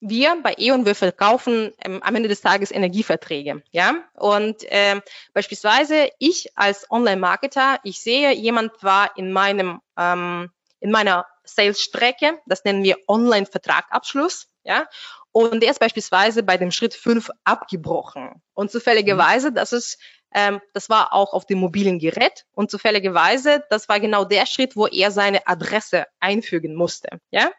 wir 0.00 0.36
bei 0.42 0.54
E.ON, 0.58 0.84
wir 0.84 0.94
verkaufen 0.94 1.72
ähm, 1.84 2.02
am 2.02 2.14
Ende 2.14 2.28
des 2.28 2.40
Tages 2.40 2.70
Energieverträge, 2.70 3.62
ja. 3.70 3.94
Und 4.14 4.56
ähm, 4.68 5.02
beispielsweise 5.32 6.10
ich 6.18 6.48
als 6.56 6.90
Online-Marketer, 6.90 7.78
ich 7.82 8.00
sehe, 8.00 8.32
jemand 8.32 8.72
war 8.82 9.16
in 9.16 9.32
meinem 9.32 9.80
ähm, 9.96 10.50
in 10.80 10.90
meiner 10.90 11.26
Sales-Strecke, 11.44 12.38
das 12.46 12.64
nennen 12.64 12.84
wir 12.84 12.96
Online-Vertragabschluss, 13.08 14.48
ja. 14.64 14.86
Und 15.32 15.62
der 15.62 15.70
ist 15.70 15.80
beispielsweise 15.80 16.42
bei 16.42 16.56
dem 16.56 16.70
Schritt 16.70 16.94
fünf 16.94 17.30
abgebrochen. 17.44 18.42
Und 18.54 18.70
zufälligerweise, 18.70 19.52
das 19.52 19.72
ist 19.72 19.98
ähm, 20.34 20.60
das 20.74 20.90
war 20.90 21.12
auch 21.12 21.32
auf 21.32 21.46
dem 21.46 21.58
mobilen 21.58 21.98
Gerät 21.98 22.44
und 22.52 22.70
zufälligerweise, 22.70 23.64
das 23.70 23.88
war 23.88 24.00
genau 24.00 24.24
der 24.24 24.44
Schritt, 24.44 24.76
wo 24.76 24.86
er 24.86 25.10
seine 25.10 25.46
Adresse 25.46 26.06
einfügen 26.20 26.74
musste. 26.74 27.08
Ja, 27.30 27.50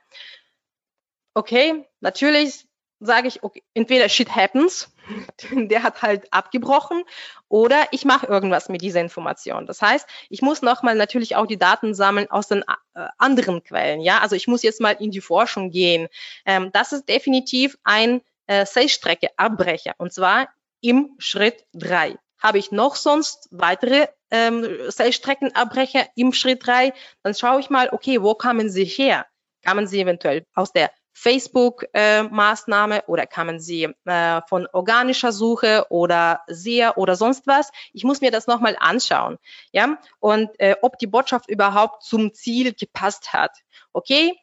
okay, 1.37 1.85
natürlich 1.99 2.67
sage 2.99 3.27
ich, 3.27 3.43
okay, 3.43 3.63
entweder 3.75 4.09
shit 4.09 4.35
happens, 4.35 4.91
der 5.51 5.83
hat 5.83 6.01
halt 6.01 6.33
abgebrochen, 6.33 7.03
oder 7.47 7.87
ich 7.91 8.05
mache 8.05 8.25
irgendwas 8.25 8.69
mit 8.69 8.81
dieser 8.81 9.01
Information. 9.01 9.67
Das 9.67 9.81
heißt, 9.81 10.07
ich 10.29 10.41
muss 10.41 10.63
nochmal 10.63 10.95
natürlich 10.95 11.35
auch 11.35 11.45
die 11.45 11.59
Daten 11.59 11.93
sammeln 11.93 12.29
aus 12.31 12.47
den 12.47 12.63
äh, 12.95 13.07
anderen 13.19 13.63
Quellen. 13.63 14.01
Ja, 14.01 14.19
also 14.19 14.35
ich 14.35 14.47
muss 14.47 14.63
jetzt 14.63 14.81
mal 14.81 14.97
in 14.99 15.11
die 15.11 15.21
Forschung 15.21 15.69
gehen. 15.69 16.07
Ähm, 16.45 16.71
das 16.73 16.91
ist 16.91 17.07
definitiv 17.07 17.77
ein 17.83 18.21
äh, 18.47 18.65
Sales-Strecke-Abbrecher 18.65 19.93
und 19.97 20.11
zwar 20.11 20.49
im 20.81 21.15
Schritt 21.19 21.65
drei. 21.73 22.17
Habe 22.39 22.59
ich 22.59 22.71
noch 22.71 22.95
sonst 22.95 23.47
weitere 23.51 24.07
ähm, 24.29 24.65
Seilstreckenabbrecher 24.89 26.07
im 26.15 26.33
Schritt 26.33 26.65
drei? 26.65 26.93
Dann 27.23 27.33
schaue 27.33 27.59
ich 27.59 27.69
mal, 27.69 27.89
okay, 27.91 28.21
wo 28.21 28.35
kamen 28.35 28.69
sie 28.69 28.85
her? 28.85 29.25
Kamen 29.63 29.87
sie 29.87 30.01
eventuell 30.01 30.45
aus 30.53 30.71
der 30.71 30.91
Facebook-Maßnahme 31.17 32.99
äh, 32.99 33.03
oder 33.07 33.25
kamen 33.25 33.59
sie 33.59 33.89
äh, 34.05 34.41
von 34.47 34.67
organischer 34.71 35.31
Suche 35.31 35.87
oder 35.89 36.41
SEA 36.47 36.95
oder 36.95 37.15
sonst 37.15 37.47
was. 37.47 37.71
Ich 37.91 38.03
muss 38.03 38.21
mir 38.21 38.29
das 38.29 38.45
nochmal 38.45 38.77
anschauen, 38.79 39.39
ja, 39.71 39.97
und 40.19 40.49
äh, 40.59 40.75
ob 40.83 40.99
die 40.99 41.07
Botschaft 41.07 41.49
überhaupt 41.49 42.03
zum 42.03 42.35
Ziel 42.35 42.73
gepasst 42.73 43.33
hat. 43.33 43.57
Okay, 43.93 44.37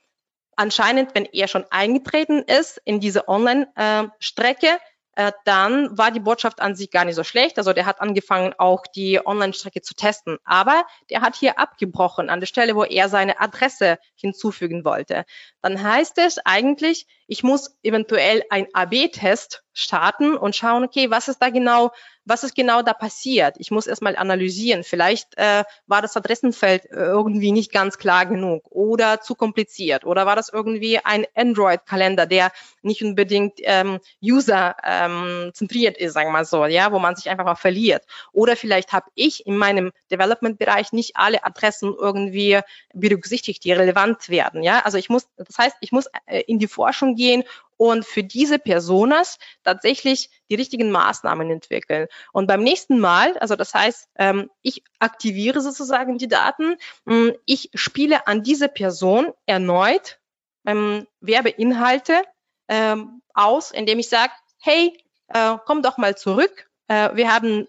anscheinend, 0.57 1.15
wenn 1.15 1.27
er 1.27 1.47
schon 1.47 1.65
eingetreten 1.71 2.43
ist 2.43 2.81
in 2.85 2.99
diese 2.99 3.29
Online-Strecke, 3.29 4.79
äh, 5.17 5.33
dann 5.45 5.97
war 5.97 6.11
die 6.11 6.21
Botschaft 6.21 6.61
an 6.61 6.75
sich 6.75 6.91
gar 6.91 7.05
nicht 7.05 7.15
so 7.15 7.25
schlecht. 7.25 7.59
Also 7.59 7.73
der 7.73 7.87
hat 7.87 8.01
angefangen, 8.01 8.55
auch 8.59 8.87
die 8.87 9.25
Online-Strecke 9.25 9.83
zu 9.83 9.95
testen. 9.95 10.39
Aber 10.45 10.85
der 11.11 11.21
hat 11.21 11.37
hier 11.37 11.59
abgebrochen 11.59 12.31
an 12.31 12.41
der 12.41 12.47
Stelle, 12.47 12.75
wo 12.75 12.85
er 12.85 13.09
seine 13.09 13.41
Adresse 13.41 13.99
hinzufügen 14.15 14.85
wollte. 14.85 15.25
Dann 15.63 15.83
heißt 15.83 16.19
es 16.19 16.39
eigentlich, 16.45 17.07
ich 17.27 17.43
muss 17.43 17.77
eventuell 17.83 18.43
ein 18.51 18.67
AB-Test 18.73 19.65
starten 19.73 20.37
und 20.37 20.55
schauen, 20.55 20.85
okay, 20.85 21.11
was 21.11 21.29
ist 21.29 21.41
da 21.41 21.51
genau 21.51 21.91
was 22.25 22.43
ist 22.43 22.55
genau 22.55 22.83
da 22.83 22.93
passiert? 22.93 23.57
Ich 23.59 23.71
muss 23.71 23.87
erstmal 23.87 24.17
analysieren. 24.17 24.83
Vielleicht 24.83 25.37
äh, 25.37 25.65
war 25.87 26.03
das 26.03 26.17
Adressenfeld 26.17 26.87
äh, 26.87 26.95
irgendwie 26.95 27.53
nicht 27.53 27.73
ganz 27.73 27.99
klar 27.99 28.27
genug 28.27 28.65
oder 28.71 29.21
zu 29.21 29.35
kompliziert 29.35 30.05
oder 30.05 30.27
war 30.27 30.37
das 30.37 30.49
irgendwie 30.49 30.99
ein 30.99 31.27
Android-Kalender, 31.35 32.27
der 32.27 32.51
nicht 32.83 33.03
unbedingt 33.03 33.55
ähm, 33.63 34.01
User 34.23 34.77
ähm, 34.85 35.53
ist, 35.55 36.13
sagen 36.13 36.29
wir 36.29 36.33
mal 36.33 36.45
so, 36.45 36.65
ja, 36.67 36.93
wo 36.93 36.99
man 36.99 37.17
sich 37.17 37.29
einfach 37.29 37.45
mal 37.45 37.55
verliert. 37.55 38.05
Oder 38.33 38.57
vielleicht 38.57 38.93
habe 38.93 39.11
ich 39.15 39.47
in 39.47 39.57
meinem 39.57 39.93
Development-Bereich 40.11 40.93
nicht 40.93 41.17
alle 41.17 41.45
Adressen 41.45 41.95
irgendwie 41.99 42.61
berücksichtigt, 42.93 43.65
die 43.65 43.73
relevant 43.73 44.29
werden. 44.29 44.63
Ja, 44.63 44.81
also 44.81 44.99
ich 44.99 45.09
muss, 45.09 45.29
das 45.37 45.59
heißt, 45.59 45.77
ich 45.81 45.93
muss 45.93 46.07
äh, 46.27 46.43
in 46.47 46.59
die 46.59 46.69
Forschung 46.69 47.14
gehen 47.15 47.45
und 47.77 48.05
für 48.05 48.23
diese 48.23 48.59
Personas 48.59 49.39
tatsächlich 49.63 50.31
die 50.51 50.55
richtigen 50.55 50.91
Maßnahmen 50.91 51.51
entwickeln. 51.51 52.07
Und 52.33 52.47
beim 52.47 52.63
nächsten 52.63 52.99
Mal, 52.99 53.37
also 53.39 53.57
das 53.57 53.75
heißt, 53.75 54.09
ähm, 54.17 54.51
ich 54.63 54.83
aktiviere 54.99 55.61
sozusagen 55.61 56.19
die 56.19 56.29
Daten, 56.29 56.77
ähm, 57.09 57.35
ich 57.47 57.71
spiele 57.75 58.27
an 58.27 58.43
diese 58.43 58.69
Person 58.69 59.33
erneut 59.47 60.19
ähm, 60.67 61.07
Werbeinhalte 61.21 62.23
ähm, 62.69 63.23
aus, 63.35 63.71
indem 63.71 63.99
ich 63.99 64.09
sage, 64.09 64.33
hey, 64.61 64.97
äh, 65.29 65.57
komm 65.67 65.83
doch 65.83 65.99
mal 65.99 66.17
zurück. 66.17 66.69
Äh, 66.89 67.15
wir 67.15 67.33
haben 67.33 67.69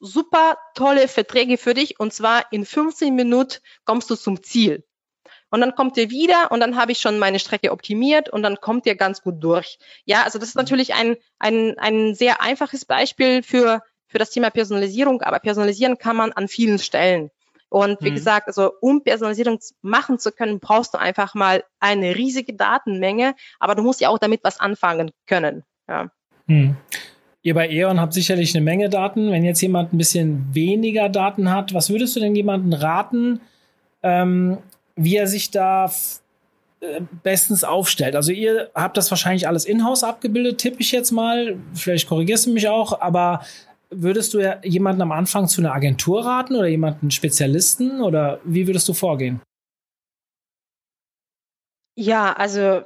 super 0.00 0.56
tolle 0.74 1.08
Verträge 1.08 1.58
für 1.58 1.74
dich 1.74 2.00
und 2.00 2.14
zwar 2.14 2.50
in 2.52 2.64
15 2.64 3.14
Minuten 3.14 3.58
kommst 3.84 4.08
du 4.08 4.16
zum 4.16 4.42
Ziel. 4.42 4.82
Und 5.52 5.60
dann 5.60 5.74
kommt 5.74 5.98
ihr 5.98 6.08
wieder 6.08 6.50
und 6.50 6.60
dann 6.60 6.76
habe 6.76 6.92
ich 6.92 6.98
schon 6.98 7.18
meine 7.18 7.38
Strecke 7.38 7.72
optimiert 7.72 8.30
und 8.30 8.42
dann 8.42 8.56
kommt 8.56 8.86
ihr 8.86 8.96
ganz 8.96 9.20
gut 9.20 9.44
durch. 9.44 9.78
Ja, 10.06 10.22
also 10.22 10.38
das 10.38 10.48
ist 10.48 10.54
natürlich 10.54 10.94
ein, 10.94 11.16
ein, 11.38 11.78
ein 11.78 12.14
sehr 12.14 12.40
einfaches 12.40 12.86
Beispiel 12.86 13.42
für, 13.42 13.82
für 14.06 14.16
das 14.16 14.30
Thema 14.30 14.48
Personalisierung, 14.48 15.20
aber 15.20 15.40
personalisieren 15.40 15.98
kann 15.98 16.16
man 16.16 16.32
an 16.32 16.48
vielen 16.48 16.78
Stellen. 16.78 17.30
Und 17.68 18.00
wie 18.00 18.12
mhm. 18.12 18.14
gesagt, 18.14 18.46
also 18.46 18.72
um 18.80 19.04
Personalisierung 19.04 19.58
machen 19.82 20.18
zu 20.18 20.32
können, 20.32 20.58
brauchst 20.58 20.94
du 20.94 20.98
einfach 20.98 21.34
mal 21.34 21.64
eine 21.80 22.16
riesige 22.16 22.54
Datenmenge, 22.54 23.34
aber 23.60 23.74
du 23.74 23.82
musst 23.82 24.00
ja 24.00 24.08
auch 24.08 24.18
damit 24.18 24.40
was 24.44 24.58
anfangen 24.58 25.10
können. 25.26 25.64
Ja. 25.86 26.10
Mhm. 26.46 26.76
Ihr 27.42 27.52
bei 27.52 27.68
E.ON 27.68 28.00
habt 28.00 28.14
sicherlich 28.14 28.54
eine 28.54 28.64
Menge 28.64 28.88
Daten. 28.88 29.30
Wenn 29.30 29.44
jetzt 29.44 29.60
jemand 29.60 29.92
ein 29.92 29.98
bisschen 29.98 30.46
weniger 30.54 31.10
Daten 31.10 31.50
hat, 31.50 31.74
was 31.74 31.90
würdest 31.90 32.16
du 32.16 32.20
denn 32.20 32.34
jemandem 32.34 32.72
raten, 32.72 33.42
ähm, 34.02 34.58
wie 34.96 35.16
er 35.16 35.26
sich 35.26 35.50
da 35.50 35.90
äh, 36.80 37.00
bestens 37.22 37.64
aufstellt. 37.64 38.16
Also 38.16 38.32
ihr 38.32 38.70
habt 38.74 38.96
das 38.96 39.10
wahrscheinlich 39.10 39.46
alles 39.48 39.64
in-house 39.64 40.04
abgebildet, 40.04 40.58
tippe 40.58 40.80
ich 40.80 40.92
jetzt 40.92 41.10
mal. 41.10 41.56
Vielleicht 41.74 42.08
korrigierst 42.08 42.46
du 42.46 42.52
mich 42.52 42.68
auch, 42.68 43.00
aber 43.00 43.44
würdest 43.90 44.34
du 44.34 44.40
ja 44.40 44.58
jemanden 44.64 45.02
am 45.02 45.12
Anfang 45.12 45.48
zu 45.48 45.60
einer 45.60 45.74
Agentur 45.74 46.24
raten 46.24 46.56
oder 46.56 46.66
jemanden 46.66 47.10
Spezialisten 47.10 48.00
oder 48.00 48.40
wie 48.44 48.66
würdest 48.66 48.88
du 48.88 48.94
vorgehen? 48.94 49.40
Ja, 51.94 52.32
also 52.32 52.82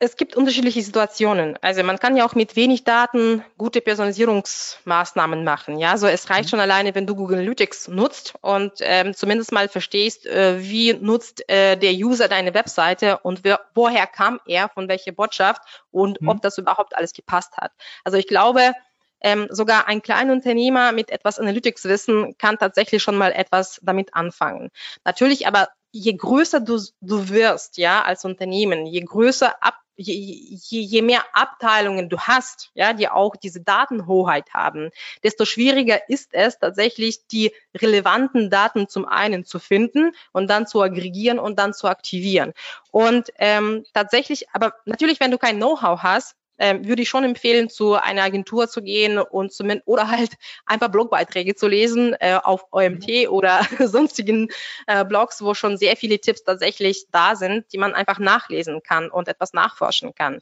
es 0.00 0.16
gibt 0.16 0.36
unterschiedliche 0.36 0.80
Situationen. 0.80 1.58
Also 1.60 1.82
man 1.82 1.98
kann 1.98 2.16
ja 2.16 2.24
auch 2.24 2.34
mit 2.34 2.54
wenig 2.54 2.84
Daten 2.84 3.44
gute 3.56 3.80
Personalisierungsmaßnahmen 3.80 5.42
machen. 5.42 5.78
Ja, 5.78 5.96
so 5.96 6.06
es 6.06 6.30
reicht 6.30 6.44
mhm. 6.44 6.48
schon 6.50 6.60
alleine, 6.60 6.94
wenn 6.94 7.06
du 7.06 7.16
Google 7.16 7.38
Analytics 7.38 7.88
nutzt 7.88 8.34
und 8.40 8.74
ähm, 8.80 9.14
zumindest 9.14 9.50
mal 9.50 9.68
verstehst, 9.68 10.26
äh, 10.26 10.62
wie 10.62 10.92
nutzt 10.92 11.48
äh, 11.48 11.76
der 11.76 11.92
User 11.92 12.28
deine 12.28 12.54
Webseite 12.54 13.18
und 13.18 13.42
wer, 13.42 13.60
woher 13.74 14.06
kam 14.06 14.40
er, 14.46 14.68
von 14.68 14.88
welcher 14.88 15.12
Botschaft 15.12 15.62
und 15.90 16.20
mhm. 16.20 16.28
ob 16.28 16.42
das 16.42 16.58
überhaupt 16.58 16.96
alles 16.96 17.12
gepasst 17.12 17.56
hat. 17.56 17.72
Also 18.04 18.18
ich 18.18 18.28
glaube, 18.28 18.72
ähm, 19.20 19.48
sogar 19.50 19.88
ein 19.88 20.00
kleiner 20.00 20.32
Unternehmer 20.32 20.92
mit 20.92 21.10
etwas 21.10 21.40
Analytics-Wissen 21.40 22.38
kann 22.38 22.56
tatsächlich 22.56 23.02
schon 23.02 23.16
mal 23.16 23.32
etwas 23.32 23.80
damit 23.82 24.14
anfangen. 24.14 24.70
Natürlich 25.04 25.48
aber 25.48 25.68
je 25.92 26.12
größer 26.12 26.60
du, 26.60 26.80
du 27.00 27.28
wirst, 27.28 27.78
ja, 27.78 28.02
als 28.02 28.24
Unternehmen, 28.24 28.86
je 28.86 29.00
größer 29.00 29.62
ab, 29.62 29.74
je, 29.96 30.14
je, 30.14 30.80
je 30.80 31.02
mehr 31.02 31.24
Abteilungen 31.32 32.08
du 32.08 32.18
hast, 32.18 32.70
ja, 32.74 32.92
die 32.92 33.08
auch 33.08 33.34
diese 33.34 33.60
Datenhoheit 33.60 34.52
haben, 34.54 34.90
desto 35.24 35.44
schwieriger 35.44 36.08
ist 36.08 36.34
es 36.34 36.58
tatsächlich, 36.58 37.26
die 37.26 37.52
relevanten 37.76 38.48
Daten 38.48 38.88
zum 38.88 39.06
einen 39.06 39.44
zu 39.44 39.58
finden 39.58 40.12
und 40.32 40.48
dann 40.48 40.66
zu 40.66 40.82
aggregieren 40.82 41.38
und 41.38 41.58
dann 41.58 41.74
zu 41.74 41.88
aktivieren. 41.88 42.52
Und 42.92 43.30
ähm, 43.38 43.84
tatsächlich, 43.92 44.46
aber 44.52 44.74
natürlich, 44.84 45.20
wenn 45.20 45.32
du 45.32 45.38
kein 45.38 45.56
Know-how 45.56 46.00
hast, 46.02 46.36
ähm, 46.58 46.86
würde 46.86 47.02
ich 47.02 47.08
schon 47.08 47.24
empfehlen, 47.24 47.68
zu 47.68 47.94
einer 47.94 48.22
Agentur 48.22 48.68
zu 48.68 48.82
gehen 48.82 49.18
und 49.18 49.52
zumindest 49.52 49.86
oder 49.86 50.08
halt 50.08 50.32
einfach 50.66 50.88
Blogbeiträge 50.88 51.54
zu 51.54 51.68
lesen 51.68 52.14
äh, 52.20 52.38
auf 52.42 52.66
OMT 52.70 53.28
oder 53.28 53.60
sonstigen 53.80 54.48
äh, 54.86 55.04
Blogs, 55.04 55.42
wo 55.42 55.54
schon 55.54 55.76
sehr 55.76 55.96
viele 55.96 56.18
Tipps 56.20 56.44
tatsächlich 56.44 57.06
da 57.10 57.36
sind, 57.36 57.72
die 57.72 57.78
man 57.78 57.94
einfach 57.94 58.18
nachlesen 58.18 58.82
kann 58.82 59.10
und 59.10 59.28
etwas 59.28 59.52
nachforschen 59.52 60.14
kann. 60.14 60.40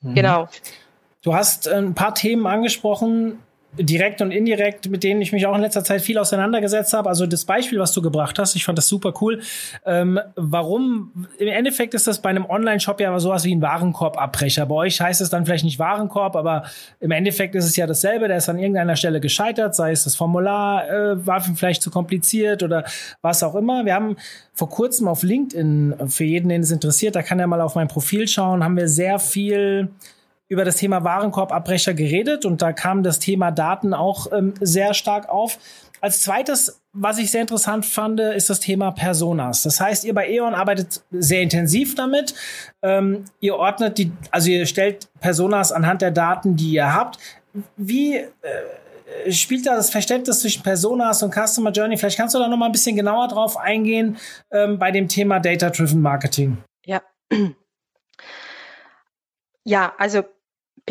Mhm. 0.00 0.14
Genau. 0.14 0.48
Du 1.22 1.34
hast 1.34 1.66
äh, 1.66 1.74
ein 1.74 1.94
paar 1.94 2.14
Themen 2.14 2.46
angesprochen, 2.46 3.42
direkt 3.78 4.20
und 4.20 4.32
indirekt, 4.32 4.90
mit 4.90 5.04
denen 5.04 5.22
ich 5.22 5.32
mich 5.32 5.46
auch 5.46 5.54
in 5.54 5.60
letzter 5.60 5.84
Zeit 5.84 6.00
viel 6.00 6.18
auseinandergesetzt 6.18 6.92
habe. 6.92 7.08
Also 7.08 7.26
das 7.26 7.44
Beispiel, 7.44 7.78
was 7.78 7.92
du 7.92 8.02
gebracht 8.02 8.38
hast, 8.38 8.56
ich 8.56 8.64
fand 8.64 8.76
das 8.78 8.88
super 8.88 9.14
cool. 9.20 9.40
Ähm, 9.86 10.18
warum? 10.34 11.28
Im 11.38 11.48
Endeffekt 11.48 11.94
ist 11.94 12.06
das 12.06 12.20
bei 12.20 12.30
einem 12.30 12.46
Online-Shop 12.46 13.00
ja 13.00 13.16
sowas 13.20 13.44
wie 13.44 13.54
ein 13.54 13.62
Warenkorbabbrecher. 13.62 14.66
Bei 14.66 14.74
euch 14.74 15.00
heißt 15.00 15.20
es 15.20 15.30
dann 15.30 15.46
vielleicht 15.46 15.64
nicht 15.64 15.78
Warenkorb, 15.78 16.34
aber 16.34 16.64
im 16.98 17.12
Endeffekt 17.12 17.54
ist 17.54 17.64
es 17.64 17.76
ja 17.76 17.86
dasselbe. 17.86 18.26
Der 18.28 18.38
ist 18.38 18.48
an 18.48 18.58
irgendeiner 18.58 18.96
Stelle 18.96 19.20
gescheitert, 19.20 19.74
sei 19.74 19.92
es 19.92 20.04
das 20.04 20.16
Formular 20.16 20.88
äh, 20.88 21.26
war 21.26 21.40
vielleicht 21.40 21.82
zu 21.82 21.90
kompliziert 21.90 22.62
oder 22.62 22.84
was 23.22 23.42
auch 23.42 23.54
immer. 23.54 23.84
Wir 23.84 23.94
haben 23.94 24.16
vor 24.52 24.68
kurzem 24.68 25.06
auf 25.08 25.22
LinkedIn, 25.22 25.94
für 26.08 26.24
jeden, 26.24 26.48
den 26.48 26.62
es 26.62 26.70
interessiert, 26.70 27.14
da 27.14 27.22
kann 27.22 27.38
er 27.38 27.46
mal 27.46 27.60
auf 27.60 27.76
mein 27.76 27.88
Profil 27.88 28.26
schauen, 28.28 28.64
haben 28.64 28.76
wir 28.76 28.88
sehr 28.88 29.18
viel 29.18 29.90
über 30.50 30.64
das 30.64 30.76
Thema 30.76 31.04
Warenkorbabbrecher 31.04 31.94
geredet 31.94 32.44
und 32.44 32.60
da 32.60 32.72
kam 32.72 33.04
das 33.04 33.20
Thema 33.20 33.52
Daten 33.52 33.94
auch 33.94 34.26
ähm, 34.32 34.52
sehr 34.60 34.94
stark 34.94 35.28
auf. 35.28 35.58
als 36.00 36.22
zweites, 36.22 36.82
was 36.92 37.18
ich 37.18 37.30
sehr 37.30 37.42
interessant 37.42 37.86
fand, 37.86 38.18
ist 38.18 38.50
das 38.50 38.58
Thema 38.58 38.90
Personas. 38.90 39.62
Das 39.62 39.80
heißt, 39.80 40.04
ihr 40.04 40.12
bei 40.12 40.28
E.ON 40.28 40.54
arbeitet 40.54 41.02
sehr 41.12 41.40
intensiv 41.40 41.94
damit. 41.94 42.34
Ähm, 42.82 43.26
ihr 43.38 43.54
ordnet 43.54 43.98
die, 43.98 44.10
also 44.32 44.50
ihr 44.50 44.66
stellt 44.66 45.08
Personas 45.20 45.70
anhand 45.70 46.02
der 46.02 46.10
Daten, 46.10 46.56
die 46.56 46.72
ihr 46.72 46.92
habt. 46.92 47.18
Wie 47.76 48.16
äh, 48.16 49.30
spielt 49.30 49.66
da 49.66 49.76
das 49.76 49.90
Verständnis 49.90 50.40
zwischen 50.40 50.64
Personas 50.64 51.22
und 51.22 51.32
Customer 51.32 51.70
Journey? 51.70 51.96
Vielleicht 51.96 52.16
kannst 52.16 52.34
du 52.34 52.40
da 52.40 52.48
noch 52.48 52.56
mal 52.56 52.66
ein 52.66 52.72
bisschen 52.72 52.96
genauer 52.96 53.28
drauf 53.28 53.56
eingehen 53.56 54.16
ähm, 54.50 54.80
bei 54.80 54.90
dem 54.90 55.06
Thema 55.06 55.38
Data-Driven 55.38 56.00
Marketing. 56.00 56.58
Ja. 56.84 57.02
Ja, 59.62 59.92
also 59.98 60.24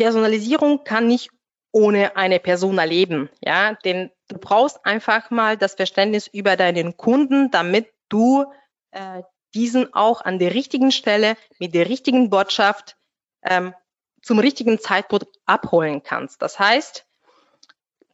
Personalisierung 0.00 0.82
kann 0.82 1.08
nicht 1.08 1.28
ohne 1.72 2.16
eine 2.16 2.40
Persona 2.40 2.84
leben, 2.84 3.28
ja, 3.44 3.74
denn 3.84 4.10
du 4.28 4.38
brauchst 4.38 4.86
einfach 4.86 5.30
mal 5.30 5.58
das 5.58 5.74
Verständnis 5.74 6.26
über 6.26 6.56
deinen 6.56 6.96
Kunden, 6.96 7.50
damit 7.50 7.92
du 8.08 8.46
äh, 8.92 9.22
diesen 9.52 9.92
auch 9.92 10.22
an 10.22 10.38
der 10.38 10.54
richtigen 10.54 10.90
Stelle 10.90 11.36
mit 11.58 11.74
der 11.74 11.90
richtigen 11.90 12.30
Botschaft 12.30 12.96
ähm, 13.42 13.74
zum 14.22 14.38
richtigen 14.38 14.80
Zeitpunkt 14.80 15.26
abholen 15.44 16.02
kannst. 16.02 16.40
Das 16.40 16.58
heißt, 16.58 17.04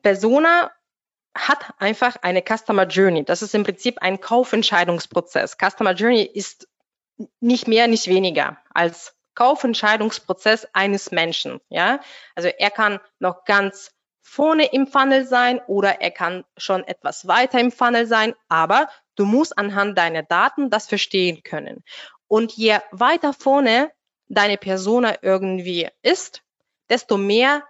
Persona 0.02 0.72
hat 1.36 1.72
einfach 1.78 2.16
eine 2.20 2.42
Customer 2.42 2.86
Journey. 2.88 3.24
Das 3.24 3.42
ist 3.42 3.54
im 3.54 3.62
Prinzip 3.62 4.02
ein 4.02 4.20
Kaufentscheidungsprozess. 4.20 5.56
Customer 5.56 5.92
Journey 5.92 6.22
ist 6.22 6.66
nicht 7.38 7.68
mehr, 7.68 7.86
nicht 7.86 8.08
weniger 8.08 8.58
als 8.74 9.15
Kaufentscheidungsprozess 9.36 10.66
eines 10.72 11.12
Menschen. 11.12 11.60
Ja, 11.68 12.00
also 12.34 12.48
er 12.48 12.70
kann 12.70 12.98
noch 13.20 13.44
ganz 13.44 13.92
vorne 14.22 14.66
im 14.72 14.88
Funnel 14.88 15.24
sein 15.24 15.60
oder 15.68 16.00
er 16.00 16.10
kann 16.10 16.44
schon 16.56 16.82
etwas 16.82 17.28
weiter 17.28 17.60
im 17.60 17.70
Funnel 17.70 18.06
sein, 18.06 18.34
aber 18.48 18.88
du 19.14 19.24
musst 19.24 19.56
anhand 19.56 19.96
deiner 19.96 20.24
Daten 20.24 20.68
das 20.68 20.88
verstehen 20.88 21.44
können. 21.44 21.84
Und 22.26 22.52
je 22.52 22.78
weiter 22.90 23.32
vorne 23.32 23.92
deine 24.26 24.56
Persona 24.56 25.16
irgendwie 25.22 25.88
ist, 26.02 26.42
desto 26.90 27.16
mehr 27.16 27.62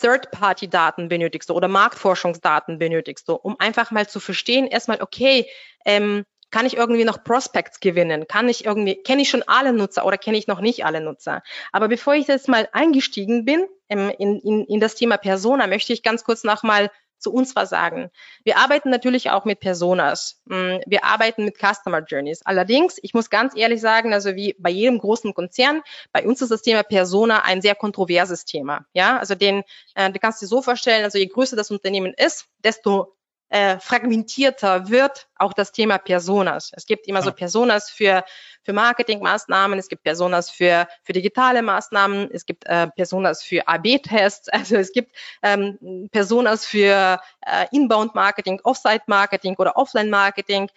Third-Party-Daten 0.00 1.08
benötigst 1.08 1.50
du 1.50 1.54
oder 1.54 1.68
Marktforschungsdaten 1.68 2.78
benötigst 2.78 3.28
du, 3.28 3.34
um 3.34 3.58
einfach 3.60 3.90
mal 3.90 4.08
zu 4.08 4.18
verstehen, 4.18 4.66
erstmal, 4.66 5.00
okay, 5.00 5.48
ähm, 5.84 6.24
kann 6.54 6.66
ich 6.66 6.76
irgendwie 6.76 7.04
noch 7.04 7.24
Prospects 7.24 7.80
gewinnen? 7.80 8.28
Kann 8.28 8.48
ich 8.48 8.64
irgendwie, 8.64 8.94
kenne 8.94 9.22
ich 9.22 9.28
schon 9.28 9.42
alle 9.42 9.72
Nutzer 9.72 10.06
oder 10.06 10.16
kenne 10.16 10.38
ich 10.38 10.46
noch 10.46 10.60
nicht 10.60 10.84
alle 10.84 11.00
Nutzer? 11.00 11.42
Aber 11.72 11.88
bevor 11.88 12.14
ich 12.14 12.28
jetzt 12.28 12.46
mal 12.46 12.68
eingestiegen 12.70 13.44
bin 13.44 13.66
in, 13.88 14.08
in, 14.08 14.64
in 14.64 14.78
das 14.78 14.94
Thema 14.94 15.16
Persona, 15.16 15.66
möchte 15.66 15.92
ich 15.92 16.04
ganz 16.04 16.22
kurz 16.22 16.44
nochmal 16.44 16.92
zu 17.18 17.32
uns 17.32 17.56
was 17.56 17.70
sagen. 17.70 18.08
Wir 18.44 18.58
arbeiten 18.58 18.88
natürlich 18.88 19.30
auch 19.30 19.44
mit 19.44 19.58
Personas. 19.58 20.42
Mm, 20.44 20.76
wir 20.86 21.02
arbeiten 21.02 21.44
mit 21.44 21.56
Customer 21.58 22.04
Journeys. 22.04 22.42
Allerdings, 22.46 23.00
ich 23.02 23.14
muss 23.14 23.30
ganz 23.30 23.56
ehrlich 23.56 23.80
sagen, 23.80 24.14
also 24.14 24.36
wie 24.36 24.54
bei 24.56 24.70
jedem 24.70 24.98
großen 25.00 25.34
Konzern, 25.34 25.82
bei 26.12 26.24
uns 26.24 26.40
ist 26.40 26.52
das 26.52 26.62
Thema 26.62 26.84
Persona 26.84 27.42
ein 27.42 27.62
sehr 27.62 27.74
kontroverses 27.74 28.44
Thema. 28.44 28.86
Ja, 28.92 29.18
also 29.18 29.34
den, 29.34 29.64
äh, 29.96 30.08
du 30.12 30.20
kannst 30.20 30.40
dir 30.40 30.46
so 30.46 30.62
vorstellen, 30.62 31.02
also 31.02 31.18
je 31.18 31.26
größer 31.26 31.56
das 31.56 31.72
Unternehmen 31.72 32.14
ist, 32.16 32.46
desto 32.62 33.16
äh, 33.48 33.78
fragmentierter 33.78 34.88
wird 34.88 35.28
auch 35.36 35.52
das 35.52 35.72
Thema 35.72 35.98
Personas. 35.98 36.72
Es 36.74 36.86
gibt 36.86 37.06
immer 37.06 37.22
so 37.22 37.30
Personas 37.32 37.90
für, 37.90 38.24
für 38.62 38.72
Marketingmaßnahmen, 38.72 39.78
es 39.78 39.88
gibt 39.88 40.02
Personas 40.02 40.50
für, 40.50 40.88
für 41.02 41.12
digitale 41.12 41.62
Maßnahmen, 41.62 42.30
es 42.32 42.46
gibt 42.46 42.66
äh, 42.66 42.88
Personas 42.88 43.42
für 43.42 43.68
AB-Tests, 43.68 44.48
also 44.52 44.76
es 44.76 44.92
gibt 44.92 45.14
ähm, 45.42 46.08
Personas 46.10 46.66
für 46.66 47.20
äh, 47.46 47.66
Inbound-Marketing, 47.70 48.60
Offsite-Marketing 48.64 49.56
oder 49.58 49.76
Offline-Marketing. 49.76 50.70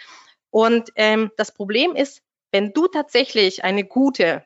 Und 0.49 0.89
ähm, 0.95 1.31
das 1.37 1.51
Problem 1.51 1.95
ist, 1.95 2.21
wenn 2.51 2.73
du 2.73 2.87
tatsächlich 2.87 3.63
eine 3.63 3.83
gute 3.83 4.45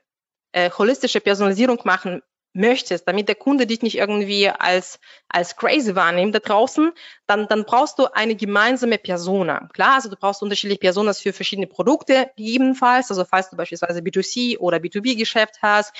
äh, 0.51 0.69
holistische 0.69 1.21
Personalisierung 1.21 1.79
machen 1.83 2.21
möchtest, 2.53 3.07
damit 3.07 3.27
der 3.27 3.35
Kunde 3.35 3.65
dich 3.65 3.81
nicht 3.81 3.97
irgendwie 3.97 4.49
als, 4.49 4.99
als 5.29 5.55
crazy 5.55 5.95
wahrnimmt 5.95 6.35
da 6.35 6.39
draußen, 6.39 6.91
dann, 7.25 7.47
dann 7.47 7.63
brauchst 7.63 7.97
du 7.97 8.07
eine 8.13 8.35
gemeinsame 8.35 8.97
Persona. 8.97 9.69
Klar, 9.73 9.95
also 9.95 10.09
du 10.09 10.15
brauchst 10.17 10.43
unterschiedliche 10.43 10.79
Personas 10.79 11.21
für 11.21 11.31
verschiedene 11.31 11.67
Produkte 11.67 12.29
gegebenenfalls, 12.35 13.09
also 13.09 13.23
falls 13.23 13.49
du 13.49 13.55
beispielsweise 13.55 14.01
B2C 14.01 14.57
oder 14.57 14.77
B2B-Geschäft 14.77 15.59
hast 15.61 15.93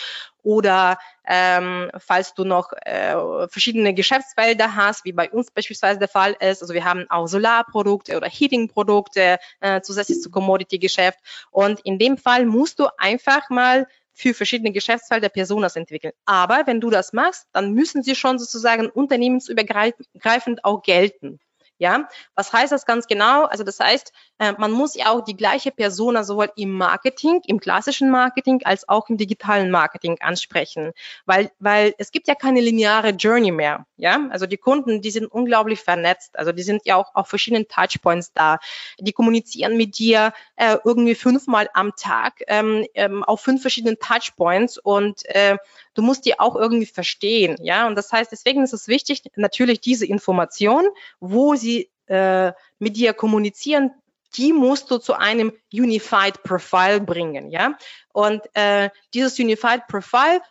oder 0.44 0.98
ähm, 1.26 1.90
falls 1.98 2.34
du 2.34 2.44
noch 2.44 2.74
äh, 2.82 3.16
verschiedene 3.48 3.94
Geschäftsfelder 3.94 4.76
hast, 4.76 5.06
wie 5.06 5.14
bei 5.14 5.30
uns 5.30 5.52
beispielsweise 5.52 6.00
der 6.00 6.08
Fall 6.08 6.36
ist. 6.40 6.62
Also 6.62 6.74
wir 6.74 6.84
haben 6.84 7.06
auch 7.10 7.28
Solarprodukte 7.28 8.18
oder 8.18 8.28
Heating-Produkte 8.28 9.38
äh, 9.60 9.82
zusätzlich 9.82 10.22
zu 10.22 10.32
Commodity-Geschäft. 10.32 11.20
Und 11.52 11.80
in 11.82 12.00
dem 12.00 12.18
Fall 12.18 12.46
musst 12.46 12.80
du 12.80 12.88
einfach 12.98 13.50
mal 13.50 13.88
für 14.14 14.34
verschiedene 14.34 14.72
Geschäftsfelder 14.72 15.30
Personas 15.30 15.76
entwickeln. 15.76 16.14
Aber 16.26 16.64
wenn 16.66 16.82
du 16.82 16.90
das 16.90 17.14
machst, 17.14 17.48
dann 17.54 17.74
müssen 17.74 18.04
sie 18.04 18.16
schon 18.16 18.40
sozusagen 18.40 18.90
unternehmensübergreifend 18.90 20.64
auch 20.64 20.82
gelten. 20.84 21.40
Ja, 21.82 22.08
was 22.36 22.54
heißt 22.54 22.72
das 22.72 22.86
ganz 22.86 23.08
genau? 23.08 23.46
Also 23.46 23.64
das 23.64 23.80
heißt, 23.80 24.14
äh, 24.38 24.54
man 24.60 24.72
muss 24.72 24.94
ja 24.94 25.10
auch 25.10 25.22
die 25.24 25.36
gleiche 25.36 25.72
Persona 25.72 26.24
sowohl 26.24 26.52
im 26.56 26.74
Marketing, 26.74 27.42
im 27.48 27.60
klassischen 27.60 28.12
Marketing, 28.12 28.62
als 28.66 28.88
auch 28.88 29.10
im 29.10 29.18
digitalen 29.18 29.72
Marketing 29.72 30.18
ansprechen, 30.22 30.92
weil 31.26 31.50
weil 31.58 31.96
es 31.98 32.12
gibt 32.12 32.28
ja 32.28 32.36
keine 32.36 32.62
lineare 32.62 33.10
Journey 33.10 33.52
mehr. 33.52 33.88
Ja, 33.98 34.28
also 34.30 34.46
die 34.46 34.58
Kunden, 34.58 35.02
die 35.02 35.10
sind 35.10 35.26
unglaublich 35.26 35.80
vernetzt. 35.80 36.38
Also 36.38 36.52
die 36.52 36.62
sind 36.62 36.86
ja 36.86 36.98
auch 36.98 37.16
auf 37.16 37.28
verschiedenen 37.28 37.68
Touchpoints 37.68 38.32
da. 38.32 38.60
Die 39.00 39.12
kommunizieren 39.12 39.76
mit 39.76 39.98
dir 39.98 40.34
äh, 40.58 40.78
irgendwie 40.84 41.16
fünfmal 41.16 41.68
am 41.74 41.94
Tag 41.96 42.44
ähm, 42.46 42.86
ähm, 42.94 43.24
auf 43.24 43.42
fünf 43.42 43.62
verschiedenen 43.62 43.98
Touchpoints 43.98 44.78
und 44.78 45.26
äh, 45.26 45.58
du 45.96 46.04
musst 46.04 46.26
die 46.26 46.40
auch 46.40 46.56
irgendwie 46.56 46.86
verstehen. 46.86 47.58
Ja, 47.62 47.88
und 47.88 47.96
das 47.96 48.12
heißt, 48.12 48.32
deswegen 48.32 48.64
ist 48.64 48.74
es 48.74 48.88
wichtig, 48.88 49.24
natürlich 49.36 49.82
diese 49.82 50.06
Information, 50.06 50.86
wo 51.20 51.56
sie 51.56 51.71
die 51.72 51.90
äh, 52.08 52.54
mit 52.80 52.98
dir 52.98 53.14
kommunizieren, 53.14 53.92
die 54.36 54.54
musst 54.54 54.90
du 54.92 54.98
zu 54.98 55.14
einem 55.14 55.52
Unified 55.74 56.44
Profile 56.44 57.02
bringen, 57.02 57.50
ja. 57.52 57.78
Und 58.14 58.42
äh, 58.54 58.90
dieses 59.14 59.40
Unified 59.40 59.88
Profile 59.88 60.42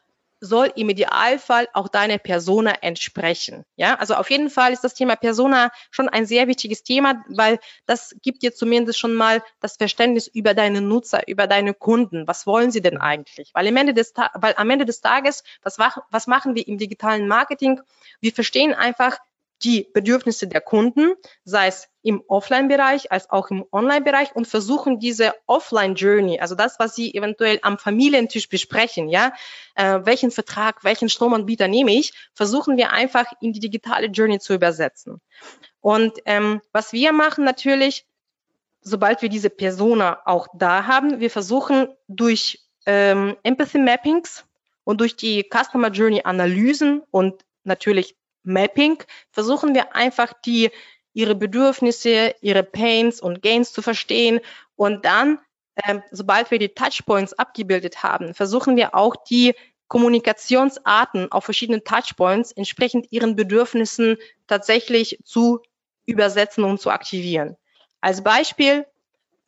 soll 0.43 0.73
im 0.75 0.89
Idealfall 0.89 1.69
auch 1.75 1.89
deiner 1.89 2.17
Persona 2.17 2.73
entsprechen. 2.81 3.65
Ja, 3.77 3.97
also 3.97 4.15
auf 4.15 4.31
jeden 4.31 4.49
Fall 4.49 4.73
ist 4.73 4.83
das 4.83 4.95
Thema 4.95 5.17
Persona 5.17 5.71
schon 5.91 6.09
ein 6.09 6.25
sehr 6.25 6.49
wichtiges 6.49 6.83
Thema, 6.83 7.23
weil 7.29 7.59
das 7.85 8.17
gibt 8.23 8.43
dir 8.43 8.55
zumindest 8.55 8.99
schon 8.99 9.13
mal 9.13 9.43
das 9.61 9.77
Verständnis 9.77 10.29
über 10.29 10.55
deine 10.55 10.81
Nutzer, 10.81 11.29
über 11.29 11.47
deine 11.47 11.75
Kunden. 11.75 12.27
Was 12.27 12.47
wollen 12.47 12.71
sie 12.71 12.81
denn 12.81 12.97
eigentlich? 12.97 13.51
Weil 13.53 13.69
am 13.69 13.77
Ende 13.77 13.93
des, 13.93 14.15
weil 14.35 14.55
am 14.57 14.71
Ende 14.71 14.87
des 14.87 15.03
Tages, 15.03 15.45
was, 15.63 15.77
was 16.11 16.27
machen 16.27 16.55
wir 16.55 16.67
im 16.67 16.79
digitalen 16.79 17.29
Marketing? 17.29 17.81
Wir 18.21 18.33
verstehen 18.33 18.73
einfach, 18.73 19.19
die 19.63 19.89
Bedürfnisse 19.93 20.47
der 20.49 20.61
Kunden, 20.61 21.15
sei 21.45 21.67
es 21.67 21.89
im 22.03 22.23
Offline-Bereich 22.27 23.13
als 23.13 23.29
auch 23.31 23.51
im 23.51 23.65
Online-Bereich 23.71 24.35
und 24.35 24.47
versuchen 24.47 24.99
diese 24.99 25.35
Offline-Journey, 25.47 26.41
also 26.41 26.55
das, 26.55 26.79
was 26.79 26.95
Sie 26.95 27.15
eventuell 27.15 27.59
am 27.63 27.79
Familientisch 27.79 28.49
besprechen, 28.49 29.09
ja, 29.09 29.33
äh, 29.75 30.01
welchen 30.05 30.31
Vertrag, 30.31 30.83
welchen 30.83 31.09
Stromanbieter 31.09 31.69
nehme 31.69 31.93
ich, 31.93 32.13
versuchen 32.33 32.77
wir 32.77 32.93
einfach 32.93 33.27
in 33.41 33.53
die 33.53 33.61
digitale 33.61 34.07
Journey 34.07 34.39
zu 34.39 34.55
übersetzen. 34.55 35.21
Und 35.81 36.19
ähm, 36.25 36.61
was 36.73 36.93
wir 36.93 37.13
machen 37.13 37.45
natürlich, 37.45 38.07
sobald 38.81 39.21
wir 39.21 39.29
diese 39.29 39.51
Persona 39.51 40.21
auch 40.25 40.49
da 40.55 40.87
haben, 40.87 41.21
wir 41.21 41.31
versuchen 41.31 41.89
durch 42.09 42.61
ähm, 42.87 43.37
Empathy 43.43 43.79
Mappings 43.79 44.45
und 44.85 45.01
durch 45.01 45.17
die 45.17 45.47
Customer 45.51 45.91
Journey 45.91 46.23
Analysen 46.25 47.03
und 47.11 47.45
natürlich 47.65 48.17
Mapping 48.43 49.03
versuchen 49.31 49.75
wir 49.75 49.95
einfach 49.95 50.33
die 50.33 50.71
ihre 51.13 51.35
Bedürfnisse, 51.35 52.35
ihre 52.41 52.63
Pains 52.63 53.21
und 53.21 53.43
Gains 53.43 53.73
zu 53.73 53.83
verstehen 53.83 54.41
und 54.77 55.05
dann, 55.05 55.39
ähm, 55.85 56.03
sobald 56.11 56.51
wir 56.51 56.59
die 56.59 56.69
Touchpoints 56.69 57.33
abgebildet 57.33 58.03
haben, 58.03 58.35
versuchen 58.35 58.77
wir 58.77 58.95
auch 58.95 59.17
die 59.17 59.55
Kommunikationsarten 59.89 61.33
auf 61.33 61.45
verschiedenen 61.45 61.83
Touchpoints 61.83 62.53
entsprechend 62.53 63.11
ihren 63.11 63.35
Bedürfnissen 63.35 64.19
tatsächlich 64.47 65.19
zu 65.25 65.61
übersetzen 66.07 66.63
und 66.63 66.81
zu 66.81 66.91
aktivieren. 66.91 67.57
Als 68.01 68.23
Beispiel, 68.23 68.87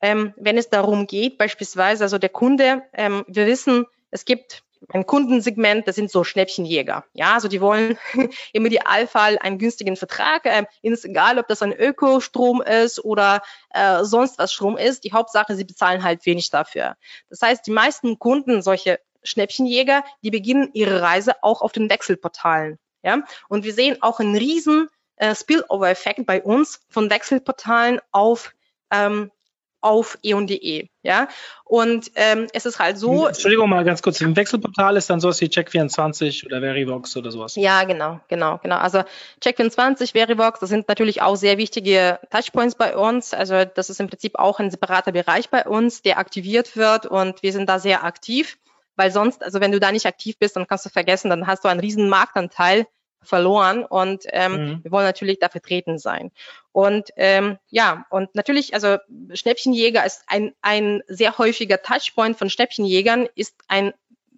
ähm, 0.00 0.34
wenn 0.36 0.58
es 0.58 0.68
darum 0.68 1.06
geht, 1.06 1.38
beispielsweise, 1.38 2.02
also 2.02 2.18
der 2.18 2.28
Kunde, 2.28 2.82
ähm, 2.92 3.24
wir 3.28 3.46
wissen, 3.46 3.86
es 4.10 4.24
gibt 4.24 4.64
ein 4.88 5.06
Kundensegment, 5.06 5.86
das 5.86 5.96
sind 5.96 6.10
so 6.10 6.24
Schnäppchenjäger. 6.24 7.04
Ja, 7.12 7.34
also 7.34 7.48
die 7.48 7.60
wollen 7.60 7.98
im 8.52 8.66
Idealfall 8.66 9.38
einen 9.38 9.58
günstigen 9.58 9.96
Vertrag. 9.96 10.46
Äh, 10.46 10.64
ist 10.82 11.04
egal, 11.04 11.38
ob 11.38 11.48
das 11.48 11.62
ein 11.62 11.72
Ökostrom 11.72 12.62
ist 12.62 13.04
oder 13.04 13.42
äh, 13.70 14.04
sonst 14.04 14.38
was 14.38 14.52
Strom 14.52 14.76
ist. 14.76 15.04
Die 15.04 15.12
Hauptsache, 15.12 15.56
sie 15.56 15.64
bezahlen 15.64 16.02
halt 16.02 16.24
wenig 16.26 16.50
dafür. 16.50 16.96
Das 17.28 17.42
heißt, 17.42 17.66
die 17.66 17.70
meisten 17.70 18.18
Kunden, 18.18 18.62
solche 18.62 19.00
Schnäppchenjäger, 19.22 20.04
die 20.22 20.30
beginnen 20.30 20.70
ihre 20.72 21.00
Reise 21.00 21.42
auch 21.42 21.62
auf 21.62 21.72
den 21.72 21.88
Wechselportalen. 21.88 22.78
Ja, 23.04 23.22
und 23.48 23.64
wir 23.64 23.74
sehen 23.74 23.98
auch 24.00 24.20
einen 24.20 24.36
riesen 24.36 24.88
äh, 25.16 25.34
Spillover-Effekt 25.34 26.24
bei 26.24 26.42
uns 26.42 26.80
von 26.88 27.10
Wechselportalen 27.10 28.00
auf 28.12 28.52
ähm, 28.92 29.32
auf 29.80 30.18
e.on.de. 30.22 30.88
Ja? 31.02 31.28
Und 31.64 32.10
ähm, 32.14 32.46
es 32.52 32.66
ist 32.66 32.78
halt 32.78 32.98
so. 32.98 33.26
Entschuldigung 33.26 33.68
mal 33.68 33.84
ganz 33.84 34.02
kurz, 34.02 34.20
ein 34.20 34.36
Wechselportal 34.36 34.96
ist 34.96 35.10
dann 35.10 35.20
sowas 35.20 35.40
wie 35.40 35.46
Check24 35.46 36.46
oder 36.46 36.60
Verivox 36.60 37.16
oder 37.16 37.30
sowas. 37.30 37.56
Ja, 37.56 37.84
genau, 37.84 38.20
genau, 38.28 38.58
genau. 38.62 38.76
Also 38.76 39.02
Check24, 39.42 40.12
Verivox, 40.12 40.60
das 40.60 40.68
sind 40.68 40.88
natürlich 40.88 41.22
auch 41.22 41.36
sehr 41.36 41.58
wichtige 41.58 42.18
Touchpoints 42.30 42.76
bei 42.76 42.96
uns. 42.96 43.34
Also 43.34 43.64
das 43.64 43.90
ist 43.90 44.00
im 44.00 44.08
Prinzip 44.08 44.38
auch 44.38 44.60
ein 44.60 44.70
separater 44.70 45.12
Bereich 45.12 45.50
bei 45.50 45.64
uns, 45.64 46.02
der 46.02 46.18
aktiviert 46.18 46.76
wird 46.76 47.06
und 47.06 47.42
wir 47.42 47.52
sind 47.52 47.68
da 47.68 47.78
sehr 47.78 48.04
aktiv. 48.04 48.58
Weil 48.94 49.10
sonst, 49.10 49.42
also 49.42 49.60
wenn 49.60 49.72
du 49.72 49.80
da 49.80 49.90
nicht 49.90 50.06
aktiv 50.06 50.38
bist, 50.38 50.56
dann 50.56 50.66
kannst 50.66 50.84
du 50.84 50.90
vergessen, 50.90 51.30
dann 51.30 51.46
hast 51.46 51.64
du 51.64 51.68
einen 51.68 51.80
riesen 51.80 52.08
Marktanteil 52.08 52.86
verloren 53.22 53.84
und 53.84 54.24
ähm, 54.28 54.52
mhm. 54.52 54.84
wir 54.84 54.92
wollen 54.92 55.06
natürlich 55.06 55.38
da 55.38 55.48
vertreten 55.48 55.98
sein. 55.98 56.30
Und 56.72 57.10
ähm, 57.16 57.58
ja, 57.68 58.06
und 58.10 58.34
natürlich, 58.34 58.74
also 58.74 58.96
Schnäppchenjäger 59.32 60.04
ist 60.04 60.22
ein, 60.26 60.54
ein 60.62 61.02
sehr 61.06 61.38
häufiger 61.38 61.82
Touchpoint 61.82 62.38
von 62.38 62.50
Schnäppchenjägern, 62.50 63.28
ist 63.34 63.54
ein 63.68 63.92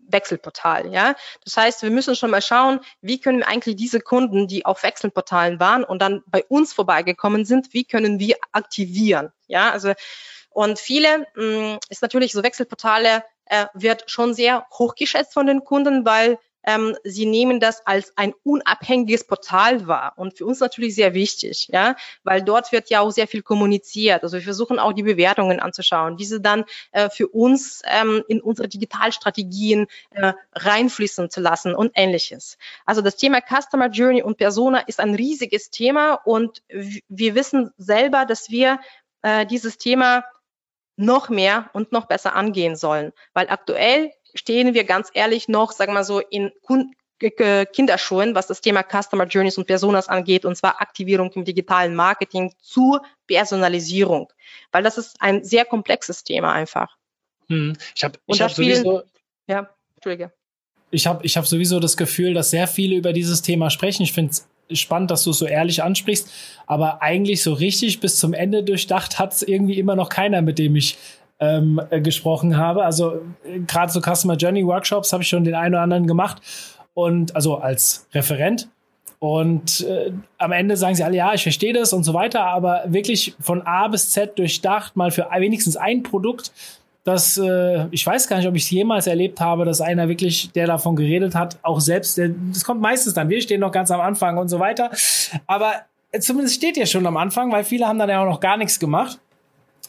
Wechselportal, 0.07 0.93
ja. 0.93 1.15
Das 1.45 1.57
heißt, 1.57 1.83
wir 1.83 1.91
müssen 1.91 2.15
schon 2.15 2.31
mal 2.31 2.43
schauen, 2.43 2.81
wie 3.01 3.21
können 3.21 3.39
wir 3.39 3.49
eigentlich 3.49 3.77
diese 3.77 4.01
Kunden, 4.01 4.49
die 4.49 4.67
auf 4.67 4.83
Wechselportalen 4.83 5.61
waren 5.61 5.83
und 5.83 6.03
dann 6.03 6.23
bei 6.27 6.45
uns 6.45 6.73
vorbeigekommen 6.73 7.45
sind, 7.45 7.73
wie 7.73 7.85
können 7.85 8.19
wir 8.19 8.37
aktivieren, 8.53 9.33
ja. 9.47 9.71
Also 9.71 9.93
und 10.51 10.79
viele 10.79 11.27
mh, 11.35 11.75
mm, 11.75 11.79
ist 11.89 12.03
natürlich 12.03 12.33
so 12.33 12.43
Wechselportale 12.43 13.25
äh, 13.47 13.67
wird 13.75 14.11
schon 14.11 14.35
sehr 14.35 14.67
hochgeschätzt 14.73 15.35
von 15.35 15.47
den 15.47 15.65
Kunden, 15.65 16.05
weil 16.05 16.39
ähm, 16.67 16.97
sie 17.05 17.27
nehmen 17.27 17.61
das 17.61 17.87
als 17.87 18.13
ein 18.17 18.35
unabhängiges 18.43 19.25
Portal 19.25 19.87
wahr 19.87 20.15
und 20.17 20.37
für 20.37 20.47
uns 20.47 20.61
natürlich 20.61 20.95
sehr 20.95 21.15
wichtig, 21.15 21.69
ja, 21.73 21.97
weil 22.23 22.43
dort 22.43 22.73
wird 22.73 22.91
ja 22.91 23.01
auch 23.01 23.11
sehr 23.11 23.29
viel 23.29 23.43
kommuniziert. 23.43 24.23
Also 24.23 24.37
wir 24.37 24.43
versuchen 24.45 24.79
auch 24.79 24.93
die 24.93 25.03
Bewertungen 25.03 25.61
anzuschauen, 25.61 26.17
diese 26.17 26.41
dann 26.41 26.65
äh, 26.93 27.11
für 27.11 27.29
uns 27.29 27.83
ähm, 27.87 28.23
in 28.29 28.41
unsere 28.41 28.69
Digitalstrategien 28.69 29.87
äh, 30.11 30.33
reinfließen 30.55 31.31
zu 31.31 31.41
lassen 31.41 31.75
und 31.75 31.93
ähnliches. 31.95 32.59
Also 32.87 33.03
das 33.03 33.17
Thema 33.17 33.41
Customer 33.41 33.89
Journey 33.89 34.23
und 34.23 34.37
Persona 34.37 34.81
ist 34.81 35.01
ein 35.01 35.15
riesiges 35.15 35.71
Thema 35.71 36.15
und 36.15 36.63
wir 37.09 37.35
wissen 37.35 37.71
selber, 37.77 38.25
dass 38.25 38.51
wir 38.51 38.81
äh, 39.23 39.47
dieses 39.47 39.79
Thema 39.79 40.25
noch 40.97 41.29
mehr 41.29 41.71
und 41.73 41.93
noch 41.93 42.07
besser 42.07 42.35
angehen 42.37 42.77
sollen, 42.77 43.13
weil 43.33 43.49
aktuell 43.49 44.13
stehen 44.35 44.75
wir 44.75 44.85
ganz 44.85 45.11
ehrlich 45.15 45.49
noch, 45.49 45.73
sagen 45.73 45.93
wir 45.93 46.01
mal 46.01 46.05
so, 46.05 46.21
in 46.21 46.53
Kinderschuhen, 47.19 48.35
was 48.35 48.49
das 48.49 48.61
Thema 48.61 48.83
Customer 48.83 49.25
Journeys 49.25 49.57
und 49.57 49.67
Personas 49.67 50.09
angeht, 50.09 50.45
und 50.45 50.57
zwar 50.57 50.81
Aktivierung 50.83 51.31
im 51.33 51.45
digitalen 51.45 51.95
Marketing 51.95 52.53
zur 52.61 53.03
Personalisierung, 53.27 54.33
weil 54.73 54.83
das 54.83 54.99
ist 54.99 55.17
ein 55.21 55.45
sehr 55.45 55.65
komplexes 55.65 56.25
Thema 56.25 56.53
einfach. 56.53 56.97
Hm. 57.49 57.77
Ich 57.95 58.05
habe 58.05 58.19
ich 58.27 58.43
hab 58.43 58.51
sowieso, 58.51 59.03
ja, 59.47 59.71
Entschuldige. 59.97 60.33
Ich 60.91 61.07
habe 61.07 61.25
ich 61.25 61.37
hab 61.37 61.47
sowieso 61.47 61.81
das 61.81 61.97
Gefühl, 61.97 62.35
dass 62.35 62.51
sehr 62.51 62.69
viele 62.69 62.97
über 62.97 63.13
dieses 63.13 63.43
Thema 63.43 63.71
sprechen. 63.71 64.03
Ich 64.03 64.13
finde 64.13 64.33
es 64.69 64.79
spannend, 64.79 65.11
dass 65.11 65.25
du 65.25 65.31
es 65.31 65.39
so 65.39 65.47
ehrlich 65.47 65.83
ansprichst, 65.83 66.31
aber 66.67 67.03
eigentlich 67.03 67.43
so 67.43 67.53
richtig 67.53 68.01
bis 68.01 68.19
zum 68.19 68.35
Ende 68.35 68.63
durchdacht 68.63 69.19
hat 69.19 69.33
es 69.33 69.43
irgendwie 69.43 69.79
immer 69.79 69.97
noch 69.97 70.09
keiner, 70.09 70.43
mit 70.43 70.59
dem 70.59 70.77
ich 70.77 70.99
ähm, 71.45 71.81
äh, 71.91 72.01
gesprochen 72.01 72.57
habe. 72.57 72.85
Also 72.85 73.21
äh, 73.45 73.61
gerade 73.61 73.93
so 73.93 74.01
Customer 74.01 74.37
Journey 74.37 74.67
Workshops 74.67 75.13
habe 75.13 75.23
ich 75.23 75.29
schon 75.29 75.45
den 75.45 75.55
einen 75.55 75.75
oder 75.75 75.83
anderen 75.83 76.07
gemacht 76.07 76.41
und 76.95 77.35
also 77.35 77.57
als 77.57 78.07
Referent. 78.13 78.69
Und 79.19 79.81
äh, 79.81 80.13
am 80.39 80.53
Ende 80.53 80.77
sagen 80.77 80.95
sie 80.95 81.03
alle, 81.03 81.17
ja, 81.17 81.33
ich 81.33 81.43
verstehe 81.43 81.73
das 81.73 81.93
und 81.93 82.05
so 82.05 82.13
weiter, 82.13 82.45
aber 82.45 82.83
wirklich 82.87 83.35
von 83.41 83.63
A 83.63 83.89
bis 83.89 84.11
Z 84.11 84.39
durchdacht, 84.39 84.97
mal 84.97 85.11
für 85.11 85.29
wenigstens 85.39 85.77
ein 85.77 86.03
Produkt, 86.03 86.53
das, 87.05 87.37
äh, 87.37 87.87
ich 87.91 88.07
weiß 88.07 88.29
gar 88.29 88.39
nicht, 88.39 88.49
ob 88.49 88.55
ich 88.55 88.65
es 88.65 88.71
jemals 88.71 89.07
erlebt 89.07 89.39
habe, 89.41 89.67
dass 89.67 89.83
einer 89.83 90.09
wirklich, 90.09 90.51
der 90.53 90.67
davon 90.67 90.97
geredet 90.97 91.35
hat, 91.35 91.59
auch 91.63 91.81
selbst, 91.81 92.17
der, 92.17 92.31
das 92.51 92.65
kommt 92.65 92.81
meistens 92.81 93.13
dann, 93.13 93.29
wir 93.29 93.41
stehen 93.43 93.61
noch 93.61 93.73
ganz 93.73 93.91
am 93.91 94.01
Anfang 94.01 94.39
und 94.39 94.49
so 94.49 94.59
weiter. 94.59 94.91
Aber 95.47 95.73
zumindest 96.19 96.57
steht 96.57 96.79
ihr 96.79 96.87
schon 96.87 97.07
am 97.07 97.19
Anfang, 97.19 97.53
weil 97.53 97.63
viele 97.63 97.87
haben 97.87 97.99
dann 97.99 98.09
ja 98.09 98.23
auch 98.23 98.29
noch 98.29 98.41
gar 98.41 98.57
nichts 98.57 98.81
gemacht. 98.81 99.21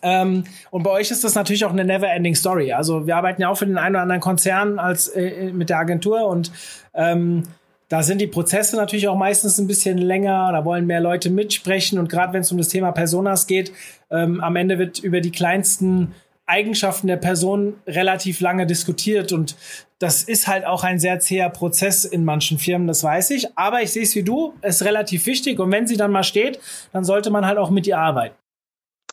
Ähm, 0.06 0.44
und 0.70 0.84
bei 0.84 0.92
euch 0.92 1.10
ist 1.10 1.24
das 1.24 1.34
natürlich 1.34 1.66
auch 1.66 1.72
eine 1.72 1.84
never-ending 1.84 2.36
Story. 2.36 2.72
Also 2.72 3.08
wir 3.08 3.18
arbeiten 3.18 3.42
ja 3.42 3.50
auch 3.50 3.58
für 3.58 3.66
den 3.66 3.80
einen 3.80 3.96
oder 3.96 4.04
anderen 4.04 4.22
Konzern 4.22 4.78
als 4.78 5.08
äh, 5.08 5.52
mit 5.52 5.70
der 5.70 5.80
Agentur 5.80 6.28
und 6.28 6.52
ähm, 6.94 7.44
da 7.90 8.04
sind 8.04 8.22
die 8.22 8.28
Prozesse 8.28 8.76
natürlich 8.76 9.08
auch 9.08 9.18
meistens 9.18 9.58
ein 9.58 9.68
bisschen 9.68 9.98
länger, 9.98 10.52
da 10.52 10.64
wollen 10.64 10.86
mehr 10.86 11.02
Leute 11.02 11.32
mitsprechen 11.32 11.98
und 11.98 12.08
gerade 12.08 12.34
wenn 12.34 12.42
es 12.42 12.52
um 12.52 12.58
das 12.60 12.68
Thema 12.68 12.92
Personas 12.92 13.48
geht, 13.48 13.72
ähm, 14.12 14.42
am 14.42 14.56
Ende 14.56 14.78
wird 14.78 15.00
über 15.00 15.22
die 15.22 15.32
kleinsten 15.32 16.14
Eigenschaften 16.46 17.08
der 17.08 17.18
Person 17.18 17.74
relativ 17.88 18.42
lange 18.42 18.68
diskutiert 18.68 19.34
und 19.34 19.56
das 19.98 20.22
ist 20.22 20.48
halt 20.48 20.66
auch 20.66 20.84
ein 20.84 21.00
sehr 21.00 21.20
zäher 21.20 21.50
Prozess 21.50 22.06
in 22.06 22.26
manchen 22.26 22.60
Firmen, 22.60 22.88
das 22.88 23.04
weiß 23.04 23.32
ich. 23.32 23.58
Aber 23.58 23.82
ich 23.82 23.92
sehe 23.92 24.04
es 24.04 24.14
wie 24.14 24.24
du, 24.24 24.54
ist 24.62 24.84
relativ 24.84 25.26
wichtig 25.26 25.60
und 25.60 25.72
wenn 25.72 25.88
sie 25.88 25.98
dann 25.98 26.12
mal 26.12 26.24
steht, 26.24 26.60
dann 26.94 27.04
sollte 27.04 27.32
man 27.32 27.48
halt 27.48 27.58
auch 27.58 27.72
mit 27.72 27.88
ihr 27.88 27.98
arbeiten. 27.98 28.36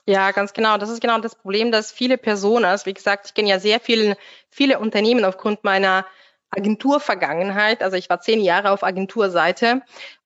Ja, 0.08 0.32
ganz 0.32 0.52
genau. 0.52 0.78
Das 0.78 0.90
ist 0.90 1.00
genau 1.00 1.18
das 1.20 1.36
Problem, 1.36 1.70
dass 1.70 1.92
viele 1.92 2.18
Personen, 2.18 2.64
wie 2.84 2.94
gesagt, 2.94 3.26
ich 3.26 3.34
kenne 3.34 3.48
ja 3.48 3.60
sehr 3.60 3.78
viele, 3.78 4.16
viele 4.50 4.78
Unternehmen 4.80 5.24
aufgrund 5.24 5.62
meiner 5.62 6.04
Agenturvergangenheit. 6.50 7.82
Also 7.82 7.96
ich 7.96 8.10
war 8.10 8.20
zehn 8.20 8.40
Jahre 8.40 8.70
auf 8.72 8.82
Agenturseite 8.82 9.82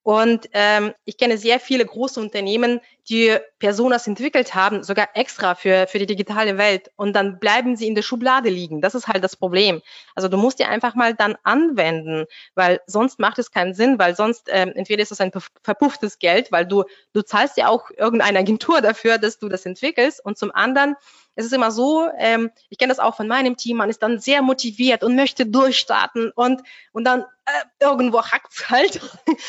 und 0.07 0.49
ähm, 0.53 0.95
ich 1.05 1.19
kenne 1.19 1.37
sehr 1.37 1.59
viele 1.59 1.85
große 1.85 2.21
Unternehmen, 2.21 2.81
die 3.09 3.37
Personas 3.59 4.07
entwickelt 4.07 4.55
haben, 4.55 4.85
sogar 4.85 5.09
extra 5.15 5.57
für, 5.57 5.89
für 5.89 5.99
die 5.99 6.07
digitale 6.07 6.59
Welt. 6.59 6.93
Und 6.95 7.15
dann 7.15 7.41
bleiben 7.41 7.75
sie 7.75 7.89
in 7.89 7.97
der 7.97 8.03
Schublade 8.03 8.49
liegen. 8.49 8.81
Das 8.81 8.95
ist 8.95 9.09
halt 9.09 9.25
das 9.25 9.35
Problem. 9.35 9.83
Also 10.15 10.29
du 10.29 10.37
musst 10.37 10.61
die 10.61 10.65
einfach 10.65 10.95
mal 10.95 11.15
dann 11.15 11.35
anwenden, 11.43 12.27
weil 12.55 12.81
sonst 12.87 13.19
macht 13.19 13.41
es 13.41 13.51
keinen 13.51 13.75
Sinn, 13.75 13.99
weil 13.99 14.15
sonst 14.15 14.49
ähm, 14.49 14.71
entweder 14.77 15.03
ist 15.03 15.11
es 15.11 15.21
ein 15.21 15.33
verpufftes 15.65 16.21
Geld, 16.21 16.53
weil 16.53 16.67
du, 16.67 16.85
du 17.13 17.23
zahlst 17.23 17.57
ja 17.57 17.67
auch 17.67 17.91
irgendeine 17.91 18.39
Agentur 18.39 18.83
dafür, 18.83 19.19
dass 19.19 19.41
du 19.41 19.49
das 19.49 19.67
entwickelst. 19.67 20.25
Und 20.25 20.39
zum 20.39 20.53
anderen 20.53 20.95
es 21.37 21.45
ist 21.45 21.53
immer 21.53 21.71
so, 21.71 22.09
ähm, 22.17 22.51
ich 22.71 22.79
kenne 22.79 22.91
das 22.91 22.99
auch 22.99 23.15
von 23.15 23.29
meinem 23.29 23.59
Team, 23.59 23.77
man 23.77 23.91
ist 23.91 24.03
dann 24.03 24.19
sehr 24.19 24.41
motiviert 24.41 25.05
und 25.05 25.17
möchte 25.17 25.45
durchstarten 25.45 26.31
und, 26.31 26.63
und 26.93 27.05
dann 27.05 27.27
äh, 27.47 27.85
irgendwo 27.85 28.23
hackt's 28.23 28.69
halt 28.71 29.01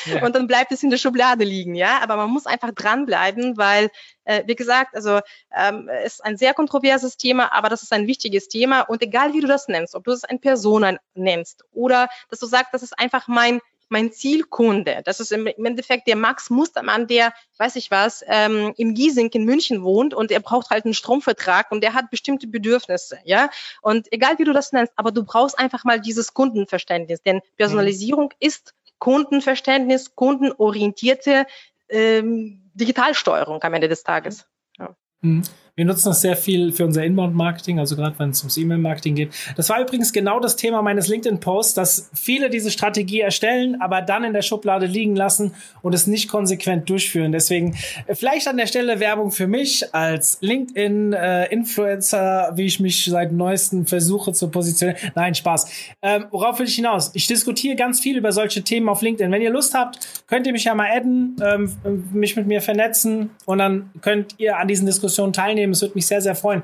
ja. 0.05 0.23
und 0.23 0.35
dann 0.35 0.47
bleibt 0.47 0.71
es 0.71 0.83
in 0.83 0.89
der 0.89 0.97
Schublade 0.97 1.43
liegen, 1.43 1.75
ja. 1.75 1.99
Aber 2.01 2.15
man 2.15 2.29
muss 2.29 2.45
einfach 2.45 2.71
dranbleiben, 2.71 3.57
weil, 3.57 3.89
äh, 4.23 4.43
wie 4.45 4.55
gesagt, 4.55 4.95
also 4.95 5.19
ähm, 5.55 5.89
ist 6.05 6.23
ein 6.23 6.37
sehr 6.37 6.53
kontroverses 6.53 7.17
Thema, 7.17 7.51
aber 7.51 7.69
das 7.69 7.83
ist 7.83 7.91
ein 7.93 8.07
wichtiges 8.07 8.47
Thema 8.47 8.81
und 8.81 9.01
egal 9.01 9.33
wie 9.33 9.41
du 9.41 9.47
das 9.47 9.67
nennst, 9.67 9.95
ob 9.95 10.03
du 10.03 10.11
es 10.11 10.23
ein 10.23 10.39
Persona 10.39 10.97
nennst 11.15 11.63
oder 11.71 12.07
dass 12.29 12.39
du 12.39 12.45
sagst, 12.45 12.73
das 12.73 12.83
ist 12.83 12.97
einfach 12.97 13.27
mein 13.27 13.61
mein 13.89 14.11
Zielkunde. 14.11 15.01
Das 15.05 15.19
ist 15.19 15.31
im 15.31 15.47
Endeffekt 15.47 16.07
der 16.07 16.15
Max 16.15 16.49
Mustermann, 16.49 17.07
der, 17.07 17.33
weiß 17.57 17.75
ich 17.75 17.91
was, 17.91 18.23
ähm, 18.27 18.73
im 18.77 18.93
Giesing 18.93 19.29
in 19.31 19.45
München 19.45 19.83
wohnt 19.83 20.13
und 20.13 20.31
er 20.31 20.39
braucht 20.39 20.69
halt 20.69 20.85
einen 20.85 20.93
Stromvertrag 20.93 21.71
und 21.71 21.81
der 21.81 21.93
hat 21.93 22.09
bestimmte 22.09 22.47
Bedürfnisse, 22.47 23.19
ja. 23.23 23.49
Und 23.81 24.11
egal 24.11 24.37
wie 24.39 24.43
du 24.43 24.53
das 24.53 24.71
nennst, 24.71 24.93
aber 24.95 25.11
du 25.11 25.23
brauchst 25.23 25.57
einfach 25.57 25.83
mal 25.83 25.99
dieses 25.99 26.33
Kundenverständnis, 26.33 27.21
denn 27.21 27.41
Personalisierung 27.55 28.25
mhm. 28.25 28.47
ist 28.47 28.73
Kundenverständnis, 28.99 30.15
kundenorientierte 30.15 31.45
ähm, 31.89 32.69
Digitalsteuerung 32.73 33.61
am 33.61 33.73
Ende 33.73 33.87
des 33.87 34.03
Tages. 34.03 34.45
Ja. 34.77 34.95
Mhm. 35.21 35.43
Wir 35.77 35.85
nutzen 35.85 36.09
das 36.09 36.19
sehr 36.21 36.35
viel 36.35 36.71
für 36.71 36.85
unser 36.85 37.03
Inbound-Marketing, 37.03 37.77
also 37.77 37.95
gerade 37.95 38.17
wenn 38.17 38.31
es 38.31 38.41
ums 38.41 38.57
E-Mail-Marketing 38.57 39.13
geht. 39.13 39.29
Das 39.55 39.69
war 39.69 39.79
übrigens 39.79 40.11
genau 40.11 40.39
das 40.39 40.55
Thema 40.55 40.81
meines 40.81 41.07
LinkedIn-Posts, 41.07 41.75
dass 41.75 42.09
viele 42.15 42.49
diese 42.49 42.71
Strategie 42.71 43.19
erstellen, 43.19 43.79
aber 43.79 44.01
dann 44.01 44.23
in 44.23 44.33
der 44.33 44.41
Schublade 44.41 44.87
liegen 44.87 45.15
lassen 45.15 45.53
und 45.83 45.93
es 45.93 46.07
nicht 46.07 46.29
konsequent 46.29 46.89
durchführen. 46.89 47.31
Deswegen 47.31 47.77
äh, 48.07 48.15
vielleicht 48.15 48.47
an 48.47 48.57
der 48.57 48.65
Stelle 48.65 48.99
Werbung 48.99 49.29
für 49.29 49.45
mich 49.45 49.93
als 49.93 50.39
LinkedIn-Influencer, 50.41 52.53
wie 52.55 52.65
ich 52.65 52.79
mich 52.79 53.05
seit 53.05 53.31
neuestem 53.31 53.85
versuche 53.85 54.33
zu 54.33 54.49
positionieren. 54.49 54.99
Nein, 55.13 55.35
Spaß. 55.35 55.69
Ähm, 56.01 56.25
worauf 56.31 56.57
will 56.57 56.65
ich 56.65 56.75
hinaus? 56.75 57.11
Ich 57.13 57.27
diskutiere 57.27 57.75
ganz 57.75 57.99
viel 57.99 58.17
über 58.17 58.31
solche 58.31 58.63
Themen 58.63 58.89
auf 58.89 59.03
LinkedIn. 59.03 59.31
Wenn 59.31 59.43
ihr 59.43 59.51
Lust 59.51 59.75
habt, 59.75 59.99
könnt 60.25 60.47
ihr 60.47 60.53
mich 60.53 60.63
ja 60.63 60.73
mal 60.73 60.89
adden, 60.89 61.35
ähm, 61.39 61.71
mich 62.13 62.35
mit 62.35 62.47
mir 62.47 62.63
vernetzen 62.63 63.29
und 63.45 63.59
dann 63.59 63.91
könnt 64.01 64.33
ihr 64.39 64.57
an 64.57 64.67
diesen 64.67 64.87
Diskussionen 64.87 65.33
teilnehmen 65.33 65.66
teilnehmen. 65.67 65.73
Es 65.73 65.81
würde 65.81 65.95
mich 65.95 66.07
sehr, 66.07 66.21
sehr 66.21 66.35
freuen. 66.35 66.63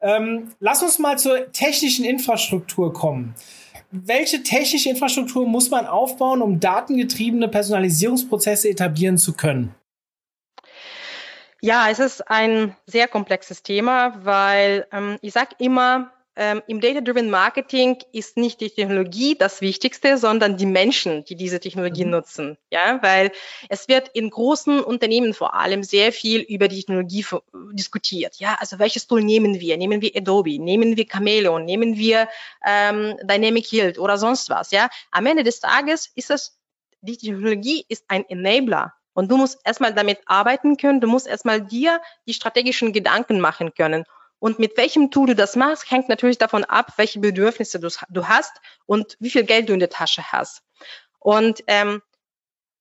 Ähm, 0.00 0.52
lass 0.60 0.82
uns 0.82 0.98
mal 0.98 1.18
zur 1.18 1.50
technischen 1.52 2.04
Infrastruktur 2.04 2.92
kommen. 2.92 3.34
Welche 3.90 4.42
technische 4.42 4.88
Infrastruktur 4.88 5.46
muss 5.46 5.70
man 5.70 5.86
aufbauen, 5.86 6.40
um 6.40 6.60
datengetriebene 6.60 7.48
Personalisierungsprozesse 7.48 8.70
etablieren 8.70 9.18
zu 9.18 9.34
können? 9.34 9.74
Ja, 11.60 11.90
es 11.90 11.98
ist 11.98 12.28
ein 12.28 12.74
sehr 12.86 13.06
komplexes 13.06 13.62
Thema, 13.62 14.14
weil 14.24 14.86
ähm, 14.92 15.18
ich 15.20 15.32
sage 15.32 15.54
immer, 15.58 16.10
ähm, 16.36 16.62
im 16.66 16.80
Data-Driven 16.80 17.28
Marketing 17.30 17.98
ist 18.12 18.36
nicht 18.36 18.60
die 18.60 18.70
Technologie 18.70 19.36
das 19.36 19.60
Wichtigste, 19.60 20.16
sondern 20.16 20.56
die 20.56 20.66
Menschen, 20.66 21.24
die 21.24 21.36
diese 21.36 21.60
Technologie 21.60 22.04
mhm. 22.04 22.10
nutzen. 22.10 22.58
Ja, 22.70 23.02
weil 23.02 23.32
es 23.68 23.88
wird 23.88 24.08
in 24.08 24.30
großen 24.30 24.80
Unternehmen 24.80 25.34
vor 25.34 25.54
allem 25.54 25.82
sehr 25.82 26.12
viel 26.12 26.40
über 26.40 26.68
die 26.68 26.76
Technologie 26.76 27.26
diskutiert. 27.72 28.36
Ja, 28.36 28.56
also 28.60 28.78
welches 28.78 29.06
Tool 29.06 29.22
nehmen 29.22 29.60
wir? 29.60 29.76
Nehmen 29.76 30.00
wir 30.00 30.12
Adobe? 30.16 30.58
Nehmen 30.58 30.96
wir 30.96 31.06
Chameleon? 31.06 31.64
Nehmen 31.64 31.96
wir 31.96 32.28
ähm, 32.66 33.16
Dynamic 33.22 33.70
Yield 33.72 33.98
oder 33.98 34.16
sonst 34.16 34.48
was? 34.48 34.70
Ja, 34.70 34.88
am 35.10 35.26
Ende 35.26 35.42
des 35.42 35.60
Tages 35.60 36.10
ist 36.14 36.30
es 36.30 36.58
die 37.02 37.16
Technologie 37.16 37.84
ist 37.88 38.04
ein 38.08 38.24
Enabler. 38.28 38.94
Und 39.12 39.30
du 39.30 39.36
musst 39.36 39.60
erstmal 39.64 39.92
damit 39.92 40.20
arbeiten 40.26 40.76
können, 40.76 41.00
du 41.00 41.08
musst 41.08 41.26
erstmal 41.26 41.60
dir 41.60 42.00
die 42.26 42.32
strategischen 42.32 42.92
Gedanken 42.92 43.40
machen 43.40 43.74
können. 43.74 44.04
Und 44.42 44.58
mit 44.58 44.76
welchem 44.76 45.12
Tool 45.12 45.28
du 45.28 45.34
das 45.36 45.54
machst, 45.54 45.88
hängt 45.88 46.08
natürlich 46.08 46.36
davon 46.36 46.64
ab, 46.64 46.94
welche 46.96 47.20
Bedürfnisse 47.20 47.78
du, 47.78 47.88
du 48.10 48.26
hast 48.26 48.50
und 48.86 49.16
wie 49.20 49.30
viel 49.30 49.44
Geld 49.44 49.68
du 49.68 49.72
in 49.72 49.78
der 49.78 49.88
Tasche 49.88 50.32
hast. 50.32 50.64
Und 51.20 51.62
ähm, 51.68 52.02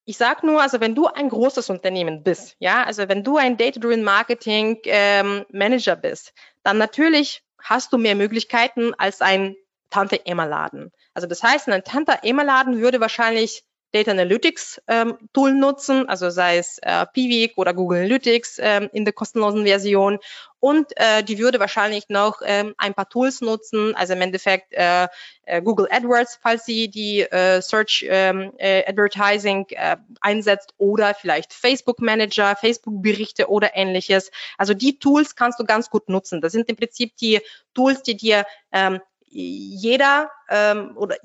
ich 0.04 0.18
sage 0.18 0.44
nur, 0.48 0.60
also 0.60 0.80
wenn 0.80 0.96
du 0.96 1.06
ein 1.06 1.30
großes 1.30 1.70
Unternehmen 1.70 2.24
bist, 2.24 2.56
ja, 2.58 2.84
also 2.84 3.08
wenn 3.08 3.24
du 3.24 3.38
ein 3.38 3.58
Data-Driven 3.58 4.04
Marketing 4.04 4.80
ähm, 4.86 5.46
Manager 5.52 5.96
bist, 5.96 6.34
dann 6.64 6.80
natürlich 6.80 7.44
hast 7.60 7.94
du 7.94 8.00
mehr 8.00 8.16
Möglichkeiten 8.16 8.96
als 8.96 9.22
ein 9.22 9.56
Tante 9.92 10.26
Emma 10.26 10.46
Laden. 10.46 10.92
Also 11.14 11.28
das 11.28 11.44
heißt, 11.44 11.70
ein 11.70 11.84
Tante 11.84 12.24
Emma 12.24 12.42
Laden 12.42 12.80
würde 12.82 13.00
wahrscheinlich 13.00 13.64
Data 13.92 14.12
Analytics 14.12 14.82
ähm, 14.88 15.18
Tool 15.34 15.54
nutzen, 15.54 16.08
also 16.08 16.30
sei 16.30 16.58
es 16.58 16.78
äh, 16.82 17.06
Piwik 17.08 17.58
oder 17.58 17.74
Google 17.74 18.00
Analytics 18.00 18.58
ähm, 18.60 18.90
in 18.94 19.06
der 19.06 19.14
kostenlosen 19.14 19.66
Version. 19.66 20.20
Und 20.60 20.92
äh, 20.96 21.24
die 21.24 21.40
würde 21.40 21.60
wahrscheinlich 21.60 22.08
noch 22.10 22.42
ähm, 22.46 22.76
ein 22.78 22.94
paar 22.94 23.10
Tools 23.10 23.42
nutzen, 23.42 23.96
also 23.96 24.14
im 24.14 24.22
Endeffekt 24.22 24.72
äh, 24.74 25.08
äh, 25.46 25.62
Google 25.62 25.88
AdWords, 25.90 26.40
falls 26.42 26.66
sie 26.66 26.88
die 26.88 27.22
äh, 27.22 27.62
Search 27.62 28.06
ähm, 28.08 28.54
äh, 28.58 28.86
Advertising 28.88 29.66
äh, 29.72 29.98
einsetzt 30.22 30.74
oder 30.78 31.16
vielleicht 31.16 31.54
Facebook 31.54 32.00
Manager, 32.00 32.56
Facebook 32.56 33.02
Berichte 33.02 33.50
oder 33.50 33.76
ähnliches. 33.76 34.32
Also 34.58 34.74
die 34.74 35.00
Tools 35.00 35.36
kannst 35.36 35.60
du 35.60 35.66
ganz 35.66 35.90
gut 35.90 36.10
nutzen. 36.10 36.42
Das 36.42 36.52
sind 36.52 36.70
im 36.70 36.76
Prinzip 36.76 37.18
die 37.18 37.42
Tools, 37.74 38.04
die 38.04 38.16
dir 38.16 38.46
ähm, 38.72 39.02
jeder 39.32 40.30
ähm, 40.50 40.96
oder 40.96 41.16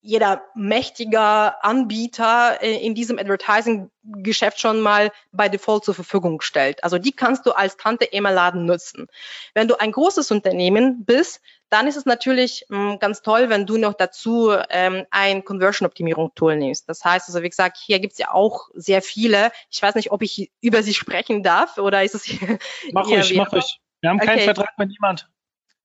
jeder 0.00 0.42
mächtiger 0.54 1.64
Anbieter 1.64 2.62
äh, 2.62 2.76
in 2.84 2.94
diesem 2.94 3.18
Advertising-Geschäft 3.18 4.60
schon 4.60 4.80
mal 4.80 5.10
bei 5.32 5.48
Default 5.48 5.84
zur 5.84 5.94
Verfügung 5.94 6.40
stellt. 6.40 6.84
Also 6.84 6.98
die 6.98 7.12
kannst 7.12 7.46
du 7.46 7.52
als 7.52 7.76
Tante 7.76 8.12
Emma 8.12 8.30
Laden 8.30 8.64
nutzen. 8.64 9.08
Wenn 9.54 9.68
du 9.68 9.78
ein 9.78 9.92
großes 9.92 10.30
Unternehmen 10.30 11.04
bist, 11.04 11.40
dann 11.68 11.86
ist 11.86 11.96
es 11.96 12.06
natürlich 12.06 12.64
mh, 12.68 12.92
hm, 12.92 12.98
ganz 12.98 13.22
toll, 13.22 13.50
wenn 13.50 13.66
du 13.66 13.76
noch 13.76 13.94
dazu 13.94 14.52
ähm, 14.70 15.04
ein 15.10 15.44
Conversion-Optimierung-Tool 15.44 16.56
nimmst. 16.56 16.88
Das 16.88 17.04
heißt, 17.04 17.28
also 17.28 17.42
wie 17.42 17.48
gesagt, 17.48 17.76
hier 17.76 17.98
gibt 17.98 18.12
es 18.12 18.18
ja 18.18 18.32
auch 18.32 18.68
sehr 18.74 19.02
viele. 19.02 19.50
Ich 19.70 19.82
weiß 19.82 19.94
nicht, 19.96 20.12
ob 20.12 20.22
ich 20.22 20.50
über 20.60 20.82
sie 20.82 20.94
sprechen 20.94 21.42
darf 21.42 21.76
oder 21.78 22.02
ist 22.04 22.14
es 22.14 22.24
hier. 22.24 22.58
Mach 22.92 23.06
ruhig, 23.06 23.34
mach 23.34 23.52
ruhig. 23.52 23.80
Wir 24.00 24.10
haben 24.10 24.18
keinen 24.18 24.36
okay. 24.36 24.44
Vertrag 24.44 24.78
mit 24.78 24.90
niemand. 24.90 25.28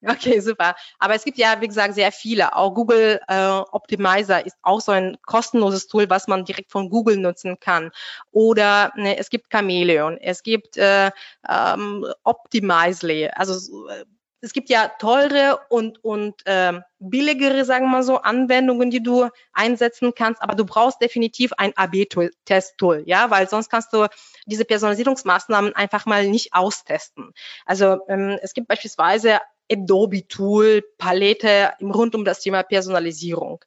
Okay, 0.05 0.39
super. 0.39 0.75
Aber 0.99 1.15
es 1.15 1.23
gibt 1.23 1.37
ja, 1.37 1.61
wie 1.61 1.67
gesagt, 1.67 1.95
sehr 1.95 2.11
viele. 2.11 2.55
Auch 2.55 2.73
Google 2.73 3.19
äh, 3.27 3.47
Optimizer 3.71 4.45
ist 4.45 4.57
auch 4.61 4.81
so 4.81 4.91
ein 4.91 5.17
kostenloses 5.25 5.87
Tool, 5.87 6.09
was 6.09 6.27
man 6.27 6.45
direkt 6.45 6.71
von 6.71 6.89
Google 6.89 7.17
nutzen 7.17 7.59
kann. 7.59 7.91
Oder 8.31 8.91
ne, 8.95 9.17
es 9.17 9.29
gibt 9.29 9.49
Chameleon, 9.51 10.17
es 10.17 10.43
gibt 10.43 10.77
äh, 10.77 11.11
ähm, 11.49 12.05
Optimizely. 12.23 13.29
Also 13.29 13.87
äh, 13.87 14.05
es 14.43 14.51
gibt 14.51 14.69
ja 14.69 14.89
teure 14.99 15.61
und, 15.69 16.03
und 16.03 16.45
äh, 16.45 16.73
billigere, 16.99 17.63
sagen 17.63 17.85
wir 17.85 17.91
mal 17.91 18.03
so, 18.03 18.17
Anwendungen, 18.17 18.91
die 18.91 19.01
du 19.01 19.29
einsetzen 19.53 20.13
kannst, 20.13 20.41
aber 20.41 20.55
du 20.55 20.65
brauchst 20.65 21.01
definitiv 21.01 21.53
ein 21.53 21.71
AB-Test-Tool, 21.77 23.03
ja, 23.05 23.29
weil 23.29 23.47
sonst 23.47 23.69
kannst 23.69 23.93
du 23.93 24.07
diese 24.45 24.65
Personalisierungsmaßnahmen 24.65 25.73
einfach 25.77 26.05
mal 26.05 26.27
nicht 26.27 26.53
austesten. 26.53 27.31
Also 27.65 27.99
ähm, 28.09 28.37
es 28.41 28.53
gibt 28.53 28.67
beispielsweise 28.67 29.39
Adobe-Tool, 29.71 30.83
Palette 30.97 31.73
rund 31.81 32.15
um 32.15 32.25
das 32.25 32.41
Thema 32.41 32.63
Personalisierung. 32.63 33.63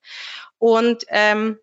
Und 0.59 1.04
ähm, 1.09 1.59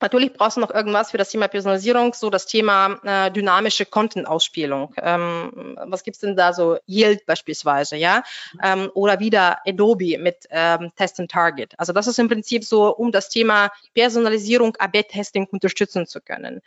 Natürlich 0.00 0.32
brauchst 0.32 0.56
du 0.56 0.60
noch 0.60 0.70
irgendwas 0.70 1.10
für 1.10 1.18
das 1.18 1.30
Thema 1.30 1.48
Personalisierung, 1.48 2.14
so 2.14 2.30
das 2.30 2.46
Thema 2.46 3.00
äh, 3.02 3.32
dynamische 3.32 3.84
Content-Ausspielung. 3.84 4.94
Ähm, 4.98 5.76
was 5.86 6.04
gibt's 6.04 6.20
denn 6.20 6.36
da 6.36 6.52
so? 6.52 6.78
Yield 6.86 7.26
beispielsweise, 7.26 7.96
ja? 7.96 8.22
Ähm, 8.62 8.90
oder 8.94 9.18
wieder 9.18 9.58
Adobe 9.66 10.18
mit 10.18 10.46
ähm, 10.50 10.92
Test 10.94 11.18
and 11.18 11.30
Target. 11.30 11.74
Also 11.78 11.92
das 11.92 12.06
ist 12.06 12.20
im 12.20 12.28
Prinzip 12.28 12.64
so, 12.64 12.94
um 12.94 13.10
das 13.10 13.28
Thema 13.28 13.72
Personalisierung, 13.92 14.76
AB-Testing 14.76 15.48
unterstützen 15.50 16.06
zu 16.06 16.20
können. 16.20 16.60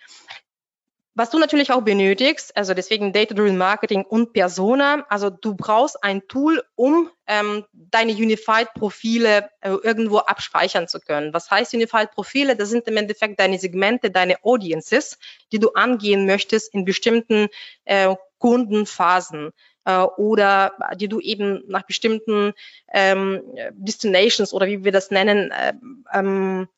Was 1.13 1.30
du 1.30 1.39
natürlich 1.39 1.71
auch 1.71 1.82
benötigst, 1.82 2.56
also 2.56 2.74
deswegen 2.74 3.12
Data-Driven 3.12 3.58
Marketing 3.58 4.06
und 4.06 4.32
Persona, 4.32 5.06
also 5.10 5.30
du 5.30 5.56
brauchst 5.56 6.02
ein 6.02 6.26
Tool, 6.30 6.63
um 6.76 7.10
ähm, 7.28 7.65
deine 7.74 8.13
Unified-Profile 8.13 9.50
äh, 9.60 9.71
irgendwo 9.71 10.19
abspeichern 10.19 10.88
zu 10.88 11.02
können. 11.02 11.34
Was 11.34 11.52
heißt 11.52 11.74
Unified-Profile? 11.74 12.56
Das 12.56 12.69
sind 12.69 12.88
im 12.88 12.95
Endeffekt 12.95 13.41
deine 13.41 13.60
Segmente, 13.60 14.10
deine 14.10 14.41
Audiences, 14.45 15.19
die 15.52 15.60
du 15.60 15.71
angehen 15.74 16.26
möchtest 16.26 16.74
in 16.74 16.86
bestimmten 16.86 17.50
äh, 17.84 18.15
Kundenphasen 18.38 19.52
äh, 19.84 20.04
oder 20.04 20.78
die 20.95 21.10
du 21.10 21.19
eben 21.19 21.62
nach 21.67 21.84
bestimmten 21.84 22.54
ähm, 22.93 23.41
Destinations 23.74 24.54
oder 24.54 24.67
wie 24.67 24.86
wir 24.86 24.93
das 24.93 25.12
nennen, 25.12 25.52
äh, 25.52 25.74
ähm, 26.13 26.69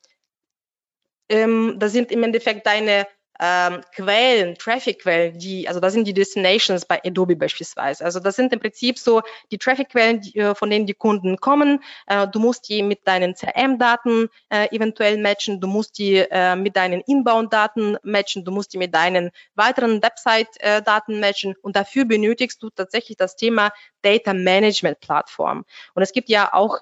ähm, 1.29 1.75
das 1.77 1.91
sind 1.91 2.11
im 2.11 2.23
Endeffekt 2.23 2.65
deine 2.65 3.07
ähm, 3.39 3.81
Quellen, 3.93 4.55
Traffic-Quellen, 4.55 5.37
die, 5.39 5.67
also 5.67 5.79
das 5.79 5.93
sind 5.93 6.07
die 6.07 6.13
Destinations 6.13 6.85
bei 6.85 7.01
Adobe 7.03 7.35
beispielsweise. 7.35 8.05
Also 8.05 8.19
das 8.19 8.35
sind 8.35 8.53
im 8.53 8.59
Prinzip 8.59 8.99
so 8.99 9.21
die 9.51 9.57
Traffic-Quellen, 9.57 10.21
äh, 10.35 10.55
von 10.55 10.69
denen 10.69 10.85
die 10.85 10.93
Kunden 10.93 11.37
kommen. 11.37 11.83
Äh, 12.07 12.27
du 12.27 12.39
musst 12.39 12.69
die 12.69 12.83
mit 12.83 13.07
deinen 13.07 13.35
CRM-Daten 13.35 14.29
äh, 14.49 14.73
eventuell 14.75 15.17
matchen, 15.17 15.59
du 15.59 15.67
musst 15.67 15.97
die 15.97 16.17
äh, 16.17 16.55
mit 16.55 16.75
deinen 16.75 17.01
Inbound-Daten 17.01 17.97
matchen, 18.03 18.45
du 18.45 18.51
musst 18.51 18.73
die 18.73 18.77
mit 18.77 18.93
deinen 18.93 19.31
weiteren 19.55 20.01
Website-Daten 20.01 21.19
matchen 21.19 21.55
und 21.61 21.75
dafür 21.75 22.05
benötigst 22.05 22.61
du 22.61 22.69
tatsächlich 22.69 23.17
das 23.17 23.35
Thema 23.35 23.71
Data 24.01 24.33
Management 24.33 24.99
Plattform. 24.99 25.65
Und 25.93 26.03
es 26.03 26.11
gibt 26.11 26.29
ja 26.29 26.53
auch 26.53 26.79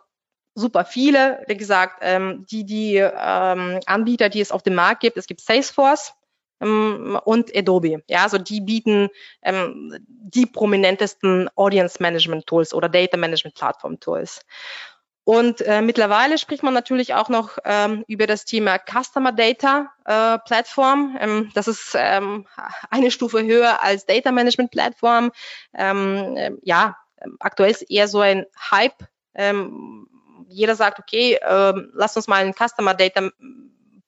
super 0.56 0.86
viele, 0.86 1.44
wie 1.48 1.58
gesagt, 1.58 2.00
ähm, 2.02 2.46
die, 2.50 2.66
die 2.66 2.96
ähm, 2.98 3.80
Anbieter, 3.86 4.30
die 4.30 4.42
es 4.42 4.52
auf 4.52 4.64
dem 4.64 4.76
Markt 4.76 5.02
gibt. 5.02 5.18
Es 5.18 5.28
gibt 5.28 5.42
Salesforce, 5.42 6.14
ähm, 6.62 7.20
und 7.26 7.56
Adobe. 7.56 8.04
Ja, 8.08 8.24
also 8.24 8.38
die 8.38 8.62
bieten 8.62 9.10
ähm, 9.42 9.98
die 10.08 10.46
prominentesten 10.46 11.50
Audience 11.56 11.98
Management 12.02 12.46
Tools 12.48 12.74
oder 12.74 12.90
Data 12.90 13.18
Management 13.18 13.56
Plattform 13.56 14.00
Tools. 14.00 14.42
Und 15.24 15.62
äh, 15.62 15.82
mittlerweile 15.82 16.38
spricht 16.38 16.64
man 16.64 16.74
natürlich 16.74 17.14
auch 17.14 17.30
noch 17.30 17.58
ähm, 17.64 18.04
über 18.08 18.26
das 18.26 18.46
Thema 18.46 18.80
Customer 18.80 19.32
Data 19.32 19.92
äh, 20.06 20.40
Plattform. 20.40 21.16
Ähm, 21.20 21.52
das 21.54 21.68
ist 21.68 21.96
ähm, 21.96 22.48
eine 22.90 23.12
Stufe 23.12 23.44
höher 23.44 23.84
als 23.84 24.06
Data 24.06 24.32
Management 24.32 24.72
Plattform. 24.72 25.32
Ähm, 25.76 26.38
äh, 26.38 26.52
ja, 26.64 26.98
aktuell 27.40 27.72
ist 27.72 27.84
eher 27.84 28.08
so 28.08 28.20
ein 28.20 28.46
Hype. 28.72 29.06
Ähm, 29.36 30.08
jeder 30.48 30.76
sagt, 30.76 31.00
okay, 31.00 31.36
äh, 31.36 31.74
lass 31.94 32.18
uns 32.18 32.28
mal 32.28 32.44
ein 32.44 32.54
Customer 32.54 32.96
Data 32.96 33.30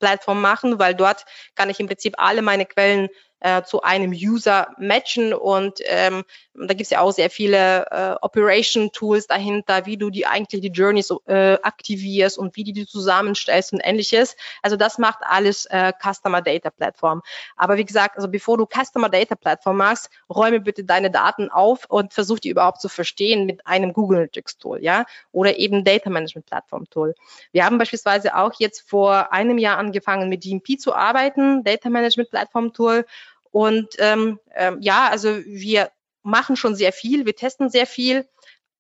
Plattform 0.03 0.41
machen, 0.41 0.79
weil 0.79 0.95
dort 0.95 1.23
kann 1.55 1.69
ich 1.69 1.79
im 1.79 1.87
Prinzip 1.87 2.15
alle 2.17 2.41
meine 2.41 2.65
Quellen 2.65 3.07
äh, 3.43 3.63
zu 3.63 3.81
einem 3.83 4.11
User 4.11 4.73
matchen 4.79 5.33
und 5.33 5.79
ähm, 5.85 6.23
da 6.55 6.67
gibt 6.67 6.81
es 6.81 6.89
ja 6.91 7.01
auch 7.01 7.11
sehr 7.11 7.29
viele 7.29 7.85
äh, 7.91 8.15
Operation-Tools 8.21 9.27
dahinter, 9.27 9.85
wie 9.85 9.97
du 9.97 10.09
die 10.09 10.25
eigentlich 10.25 10.61
die 10.61 10.69
Journeys 10.69 11.11
äh, 11.25 11.57
aktivierst 11.61 12.37
und 12.37 12.55
wie 12.55 12.63
du 12.63 12.73
die 12.73 12.85
zusammenstellst 12.85 13.73
und 13.73 13.81
ähnliches. 13.83 14.35
Also 14.61 14.75
das 14.75 14.97
macht 14.97 15.19
alles 15.21 15.65
äh, 15.65 15.91
Customer 16.01 16.41
Data 16.41 16.69
Plattform. 16.69 17.21
Aber 17.55 17.77
wie 17.77 17.85
gesagt, 17.85 18.17
also 18.17 18.27
bevor 18.27 18.57
du 18.57 18.65
Customer 18.65 19.09
Data 19.09 19.35
Plattform 19.35 19.77
machst, 19.77 20.09
räume 20.29 20.59
bitte 20.59 20.83
deine 20.83 21.11
Daten 21.11 21.49
auf 21.49 21.85
und 21.89 22.13
versuch 22.13 22.39
die 22.39 22.49
überhaupt 22.49 22.81
zu 22.81 22.89
verstehen 22.89 23.45
mit 23.45 23.65
einem 23.65 23.93
Google 23.93 24.17
Analytics 24.17 24.57
Tool, 24.57 24.81
ja, 24.81 25.05
oder 25.31 25.57
eben 25.57 25.83
Data 25.83 26.09
Management 26.09 26.45
Plattform 26.45 26.89
Tool. 26.89 27.15
Wir 27.51 27.65
haben 27.65 27.77
beispielsweise 27.77 28.35
auch 28.35 28.53
jetzt 28.59 28.87
vor 28.87 29.33
einem 29.33 29.57
Jahr 29.57 29.77
angefangen 29.77 30.29
mit 30.29 30.43
DMP 30.43 30.79
zu 30.79 30.93
arbeiten, 30.93 31.63
Data 31.63 31.89
Management 31.89 32.29
Plattform 32.29 32.73
Tool. 32.73 33.05
Und 33.53 33.89
ähm, 33.99 34.39
ähm, 34.55 34.79
ja, 34.81 35.09
also 35.09 35.37
wir 35.45 35.91
machen 36.23 36.55
schon 36.55 36.75
sehr 36.75 36.91
viel, 36.91 37.27
wir 37.27 37.35
testen 37.35 37.69
sehr 37.69 37.85
viel, 37.85 38.27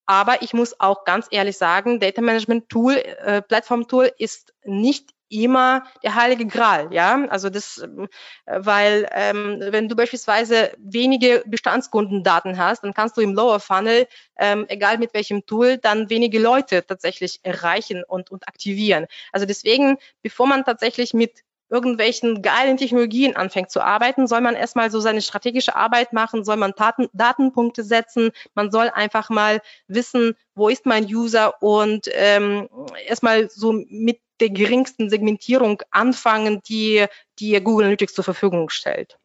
aber 0.07 0.41
ich 0.41 0.53
muss 0.53 0.79
auch 0.79 1.05
ganz 1.05 1.27
ehrlich 1.29 1.59
sagen, 1.59 1.99
Data 1.99 2.21
Management 2.21 2.69
Tool, 2.69 2.95
äh, 2.95 3.43
Plattform 3.43 3.87
Tool 3.87 4.11
ist 4.17 4.51
nicht 4.65 5.11
immer 5.29 5.83
der 6.01 6.15
heilige 6.15 6.47
Gral, 6.47 6.91
ja. 6.91 7.23
Also 7.29 7.51
das, 7.51 7.77
äh, 7.77 8.07
weil 8.47 9.07
ähm, 9.11 9.59
wenn 9.59 9.89
du 9.89 9.95
beispielsweise 9.95 10.71
wenige 10.79 11.43
Bestandskundendaten 11.45 12.57
hast, 12.57 12.83
dann 12.83 12.95
kannst 12.95 13.15
du 13.15 13.21
im 13.21 13.35
Lower 13.35 13.59
Funnel, 13.59 14.07
ähm, 14.37 14.65
egal 14.69 14.97
mit 14.97 15.13
welchem 15.13 15.45
Tool, 15.45 15.77
dann 15.77 16.09
wenige 16.09 16.39
Leute 16.39 16.83
tatsächlich 16.83 17.41
erreichen 17.43 18.03
und, 18.03 18.31
und 18.31 18.47
aktivieren. 18.47 19.05
Also 19.31 19.45
deswegen, 19.45 19.97
bevor 20.23 20.47
man 20.47 20.65
tatsächlich 20.65 21.13
mit 21.13 21.43
irgendwelchen 21.69 22.41
geilen 22.41 22.77
Technologien 22.77 23.35
anfängt 23.35 23.71
zu 23.71 23.81
arbeiten, 23.81 24.27
soll 24.27 24.41
man 24.41 24.55
erstmal 24.55 24.91
so 24.91 24.99
seine 24.99 25.21
strategische 25.21 25.75
Arbeit 25.75 26.13
machen, 26.13 26.43
soll 26.43 26.57
man 26.57 26.73
Daten, 26.75 27.09
Datenpunkte 27.13 27.83
setzen, 27.83 28.31
man 28.53 28.71
soll 28.71 28.89
einfach 28.89 29.29
mal 29.29 29.61
wissen, 29.87 30.35
wo 30.55 30.69
ist 30.69 30.85
mein 30.85 31.05
User 31.05 31.61
und 31.61 32.07
ähm, 32.13 32.69
erstmal 33.07 33.49
so 33.49 33.73
mit 33.73 34.19
der 34.39 34.49
geringsten 34.49 35.09
Segmentierung 35.09 35.81
anfangen, 35.91 36.61
die, 36.67 37.05
die 37.39 37.59
Google 37.63 37.85
Analytics 37.85 38.13
zur 38.13 38.23
Verfügung 38.23 38.69
stellt. 38.69 39.17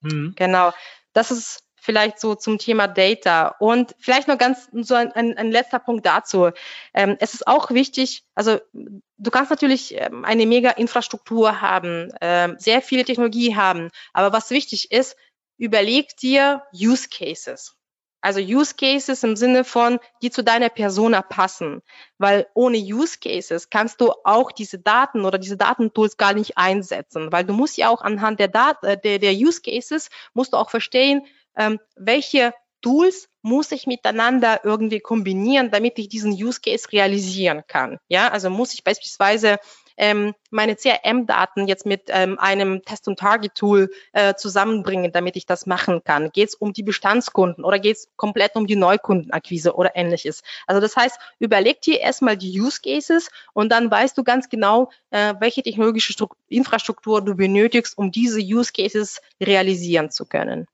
Mhm. 0.00 0.32
Genau. 0.36 0.72
Das 1.12 1.30
ist 1.30 1.64
vielleicht 1.84 2.18
so 2.18 2.34
zum 2.34 2.58
Thema 2.58 2.88
Data. 2.88 3.54
Und 3.58 3.94
vielleicht 3.98 4.26
noch 4.26 4.38
ganz 4.38 4.68
so 4.72 4.94
ein, 4.94 5.12
ein, 5.12 5.36
ein 5.36 5.50
letzter 5.50 5.78
Punkt 5.78 6.06
dazu. 6.06 6.50
Ähm, 6.94 7.16
es 7.20 7.34
ist 7.34 7.46
auch 7.46 7.70
wichtig, 7.70 8.24
also 8.34 8.58
du 8.72 9.30
kannst 9.30 9.50
natürlich 9.50 9.94
ähm, 9.94 10.24
eine 10.24 10.46
mega 10.46 10.70
Infrastruktur 10.70 11.60
haben, 11.60 12.10
ähm, 12.22 12.56
sehr 12.58 12.80
viele 12.80 13.04
Technologie 13.04 13.54
haben, 13.54 13.90
aber 14.14 14.32
was 14.32 14.50
wichtig 14.50 14.90
ist, 14.92 15.16
überleg 15.58 16.16
dir 16.16 16.62
Use 16.72 17.08
Cases. 17.10 17.76
Also 18.24 18.40
Use 18.40 18.74
Cases 18.74 19.22
im 19.22 19.36
Sinne 19.36 19.64
von, 19.64 19.98
die 20.22 20.30
zu 20.30 20.42
deiner 20.42 20.70
Persona 20.70 21.20
passen. 21.20 21.82
Weil 22.16 22.46
ohne 22.54 22.78
Use 22.78 23.18
Cases 23.22 23.68
kannst 23.68 24.00
du 24.00 24.14
auch 24.24 24.50
diese 24.50 24.78
Daten 24.78 25.26
oder 25.26 25.36
diese 25.36 25.58
Datentools 25.58 26.16
gar 26.16 26.32
nicht 26.32 26.56
einsetzen. 26.56 27.30
Weil 27.32 27.44
du 27.44 27.52
musst 27.52 27.76
ja 27.76 27.90
auch 27.90 28.00
anhand 28.00 28.40
der, 28.40 28.48
Dat 28.48 28.82
äh, 28.82 28.96
der, 28.98 29.18
der 29.18 29.34
Use 29.34 29.60
Cases, 29.60 30.08
musst 30.32 30.54
du 30.54 30.56
auch 30.56 30.70
verstehen, 30.70 31.26
ähm, 31.56 31.78
welche 31.96 32.52
Tools 32.84 33.28
muss 33.40 33.72
ich 33.72 33.86
miteinander 33.86 34.60
irgendwie 34.62 35.00
kombinieren, 35.00 35.70
damit 35.70 35.98
ich 35.98 36.08
diesen 36.08 36.32
Use 36.32 36.60
Case 36.60 36.92
realisieren 36.92 37.62
kann. 37.66 37.98
Ja, 38.08 38.28
also 38.28 38.50
muss 38.50 38.74
ich 38.74 38.84
beispielsweise 38.84 39.58
ähm, 39.96 40.34
meine 40.50 40.76
CRM-Daten 40.76 41.66
jetzt 41.66 41.86
mit 41.86 42.04
ähm, 42.08 42.38
einem 42.38 42.82
Test- 42.82 43.08
und 43.08 43.18
Target-Tool 43.18 43.90
äh, 44.12 44.34
zusammenbringen, 44.34 45.12
damit 45.12 45.36
ich 45.36 45.46
das 45.46 45.66
machen 45.66 46.02
kann? 46.04 46.30
Geht 46.30 46.50
es 46.50 46.54
um 46.54 46.72
die 46.72 46.82
Bestandskunden 46.82 47.64
oder 47.64 47.78
geht 47.78 47.96
es 47.96 48.08
komplett 48.16 48.56
um 48.56 48.66
die 48.66 48.76
Neukundenakquise 48.76 49.74
oder 49.74 49.96
ähnliches? 49.96 50.42
Also 50.66 50.80
das 50.80 50.96
heißt, 50.96 51.18
überleg 51.38 51.80
dir 51.80 52.00
erstmal 52.00 52.36
die 52.36 52.60
Use 52.60 52.80
Cases 52.82 53.30
und 53.52 53.70
dann 53.70 53.90
weißt 53.90 54.16
du 54.18 54.24
ganz 54.24 54.48
genau, 54.48 54.90
äh, 55.10 55.34
welche 55.40 55.62
technologische 55.62 56.12
Struktur, 56.12 56.38
Infrastruktur 56.48 57.22
du 57.22 57.34
benötigst, 57.34 57.96
um 57.96 58.10
diese 58.10 58.40
Use 58.40 58.72
Cases 58.72 59.20
realisieren 59.40 60.10
zu 60.10 60.26
können. 60.26 60.66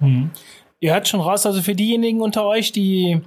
Mhm. 0.00 0.30
Ihr 0.80 0.92
hört 0.92 1.08
schon 1.08 1.20
raus, 1.20 1.46
also 1.46 1.62
für 1.62 1.74
diejenigen 1.74 2.20
unter 2.20 2.46
euch, 2.46 2.72
die 2.72 3.20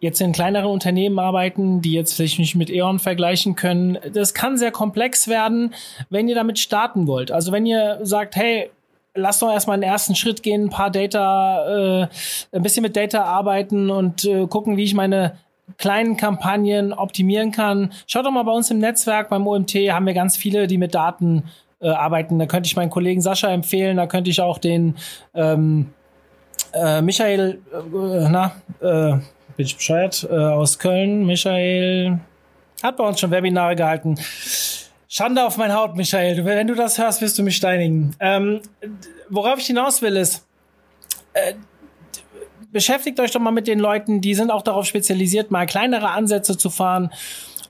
jetzt 0.00 0.20
in 0.20 0.32
kleineren 0.32 0.70
Unternehmen 0.70 1.18
arbeiten, 1.18 1.80
die 1.80 1.92
jetzt 1.92 2.14
vielleicht 2.14 2.38
nicht 2.38 2.54
mit 2.54 2.70
E.ON 2.70 2.98
vergleichen 2.98 3.56
können, 3.56 3.98
das 4.12 4.34
kann 4.34 4.58
sehr 4.58 4.70
komplex 4.70 5.28
werden, 5.28 5.74
wenn 6.10 6.28
ihr 6.28 6.34
damit 6.34 6.58
starten 6.58 7.06
wollt. 7.06 7.30
Also 7.30 7.52
wenn 7.52 7.66
ihr 7.66 8.00
sagt, 8.02 8.36
hey, 8.36 8.70
lasst 9.14 9.42
doch 9.42 9.50
erstmal 9.50 9.74
einen 9.74 9.82
ersten 9.82 10.14
Schritt 10.14 10.42
gehen, 10.42 10.64
ein 10.64 10.70
paar 10.70 10.90
Data, 10.90 12.02
äh, 12.02 12.08
ein 12.52 12.62
bisschen 12.62 12.82
mit 12.82 12.96
Data 12.96 13.24
arbeiten 13.24 13.90
und 13.90 14.24
äh, 14.24 14.46
gucken, 14.46 14.76
wie 14.76 14.84
ich 14.84 14.94
meine 14.94 15.38
kleinen 15.78 16.16
Kampagnen 16.16 16.92
optimieren 16.92 17.50
kann. 17.50 17.92
Schaut 18.06 18.24
doch 18.24 18.30
mal 18.30 18.44
bei 18.44 18.52
uns 18.52 18.70
im 18.70 18.78
Netzwerk, 18.78 19.28
beim 19.28 19.46
OMT 19.46 19.74
haben 19.90 20.06
wir 20.06 20.14
ganz 20.14 20.36
viele, 20.36 20.66
die 20.66 20.78
mit 20.78 20.94
Daten 20.94 21.44
äh, 21.80 21.88
arbeiten. 21.88 22.38
Da 22.38 22.46
könnte 22.46 22.66
ich 22.68 22.76
meinen 22.76 22.90
Kollegen 22.90 23.20
Sascha 23.20 23.48
empfehlen, 23.48 23.96
da 23.96 24.06
könnte 24.06 24.30
ich 24.30 24.40
auch 24.40 24.58
den 24.58 24.96
ähm, 25.34 25.90
äh, 26.76 27.02
Michael, 27.02 27.60
äh, 27.72 28.28
na, 28.28 28.52
äh, 28.80 29.18
bin 29.56 29.66
ich 29.66 29.76
Bescheid, 29.76 30.26
äh, 30.30 30.34
aus 30.34 30.78
Köln, 30.78 31.24
Michael 31.24 32.20
hat 32.82 32.96
bei 32.96 33.04
uns 33.04 33.20
schon 33.20 33.30
Webinare 33.30 33.74
gehalten. 33.74 34.18
Schande 35.08 35.44
auf 35.44 35.56
mein 35.56 35.72
Haut, 35.72 35.96
Michael. 35.96 36.44
Wenn 36.44 36.66
du 36.66 36.74
das 36.74 36.98
hörst, 36.98 37.22
wirst 37.22 37.38
du 37.38 37.42
mich 37.42 37.56
steinigen. 37.56 38.14
Ähm, 38.20 38.60
worauf 39.30 39.58
ich 39.58 39.66
hinaus 39.66 40.02
will, 40.02 40.16
ist, 40.16 40.46
äh, 41.32 41.54
beschäftigt 42.70 43.18
euch 43.20 43.30
doch 43.30 43.40
mal 43.40 43.50
mit 43.50 43.66
den 43.66 43.78
Leuten, 43.78 44.20
die 44.20 44.34
sind 44.34 44.50
auch 44.50 44.62
darauf 44.62 44.84
spezialisiert, 44.84 45.50
mal 45.50 45.66
kleinere 45.66 46.10
Ansätze 46.10 46.58
zu 46.58 46.68
fahren 46.68 47.10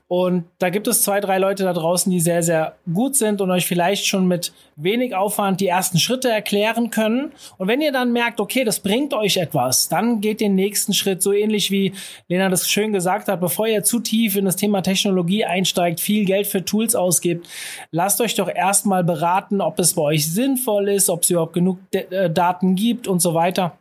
und 0.09 0.45
da 0.59 0.69
gibt 0.69 0.87
es 0.87 1.01
zwei, 1.01 1.19
drei 1.19 1.37
Leute 1.37 1.63
da 1.63 1.73
draußen, 1.73 2.09
die 2.09 2.21
sehr, 2.21 2.41
sehr 2.41 2.77
gut 2.93 3.17
sind 3.17 3.41
und 3.41 3.51
euch 3.51 3.65
vielleicht 3.65 4.05
schon 4.05 4.25
mit 4.25 4.53
wenig 4.77 5.13
Aufwand 5.13 5.59
die 5.59 5.67
ersten 5.67 5.99
Schritte 5.99 6.29
erklären 6.29 6.91
können. 6.91 7.33
Und 7.57 7.67
wenn 7.67 7.81
ihr 7.81 7.91
dann 7.91 8.13
merkt, 8.13 8.39
okay, 8.39 8.63
das 8.63 8.79
bringt 8.79 9.13
euch 9.13 9.35
etwas, 9.35 9.89
dann 9.89 10.21
geht 10.21 10.39
den 10.39 10.55
nächsten 10.55 10.93
Schritt, 10.93 11.21
so 11.21 11.33
ähnlich 11.33 11.71
wie 11.71 11.91
Lena 12.29 12.47
das 12.47 12.69
schön 12.69 12.93
gesagt 12.93 13.27
hat, 13.27 13.41
bevor 13.41 13.67
ihr 13.67 13.83
zu 13.83 13.99
tief 13.99 14.37
in 14.37 14.45
das 14.45 14.55
Thema 14.55 14.81
Technologie 14.81 15.43
einsteigt, 15.43 15.99
viel 15.99 16.23
Geld 16.23 16.47
für 16.47 16.63
Tools 16.63 16.95
ausgibt, 16.95 17.45
lasst 17.91 18.21
euch 18.21 18.35
doch 18.35 18.47
erstmal 18.47 19.03
beraten, 19.03 19.59
ob 19.59 19.77
es 19.77 19.95
bei 19.95 20.03
euch 20.03 20.31
sinnvoll 20.31 20.87
ist, 20.87 21.09
ob 21.09 21.23
es 21.23 21.31
überhaupt 21.31 21.53
genug 21.53 21.79
äh, 21.91 22.29
Daten 22.29 22.75
gibt 22.75 23.09
und 23.09 23.21
so 23.21 23.33
weiter. 23.33 23.77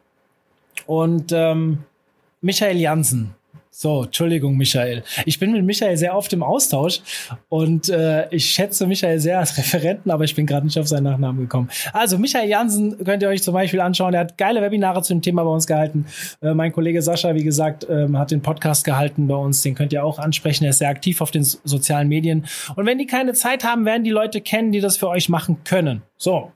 Und 0.86 1.30
ähm, 1.30 1.84
Michael 2.40 2.78
Jansen, 2.78 3.35
so, 3.78 4.04
Entschuldigung, 4.04 4.56
Michael. 4.56 5.02
Ich 5.26 5.38
bin 5.38 5.52
mit 5.52 5.62
Michael 5.62 5.98
sehr 5.98 6.16
oft 6.16 6.32
im 6.32 6.42
Austausch 6.42 7.02
und 7.50 7.90
äh, 7.90 8.26
ich 8.30 8.46
schätze 8.46 8.86
Michael 8.86 9.20
sehr 9.20 9.38
als 9.38 9.58
Referenten, 9.58 10.10
aber 10.10 10.24
ich 10.24 10.34
bin 10.34 10.46
gerade 10.46 10.64
nicht 10.64 10.78
auf 10.78 10.88
seinen 10.88 11.02
Nachnamen 11.02 11.42
gekommen. 11.42 11.68
Also, 11.92 12.16
Michael 12.16 12.48
Jansen 12.48 13.04
könnt 13.04 13.22
ihr 13.22 13.28
euch 13.28 13.42
zum 13.42 13.52
Beispiel 13.52 13.82
anschauen. 13.82 14.14
Er 14.14 14.20
hat 14.20 14.38
geile 14.38 14.62
Webinare 14.62 15.02
zu 15.02 15.12
dem 15.12 15.20
Thema 15.20 15.44
bei 15.44 15.50
uns 15.50 15.66
gehalten. 15.66 16.06
Äh, 16.40 16.54
mein 16.54 16.72
Kollege 16.72 17.02
Sascha, 17.02 17.34
wie 17.34 17.44
gesagt, 17.44 17.86
ähm, 17.90 18.16
hat 18.16 18.30
den 18.30 18.40
Podcast 18.40 18.82
gehalten 18.82 19.28
bei 19.28 19.36
uns. 19.36 19.60
Den 19.60 19.74
könnt 19.74 19.92
ihr 19.92 20.02
auch 20.02 20.18
ansprechen. 20.18 20.64
Er 20.64 20.70
ist 20.70 20.78
sehr 20.78 20.88
aktiv 20.88 21.20
auf 21.20 21.30
den 21.30 21.44
sozialen 21.44 22.08
Medien. 22.08 22.46
Und 22.76 22.86
wenn 22.86 22.96
die 22.96 23.06
keine 23.06 23.34
Zeit 23.34 23.62
haben, 23.62 23.84
werden 23.84 24.04
die 24.04 24.10
Leute 24.10 24.40
kennen, 24.40 24.72
die 24.72 24.80
das 24.80 24.96
für 24.96 25.08
euch 25.08 25.28
machen 25.28 25.58
können. 25.64 26.00
So. 26.16 26.50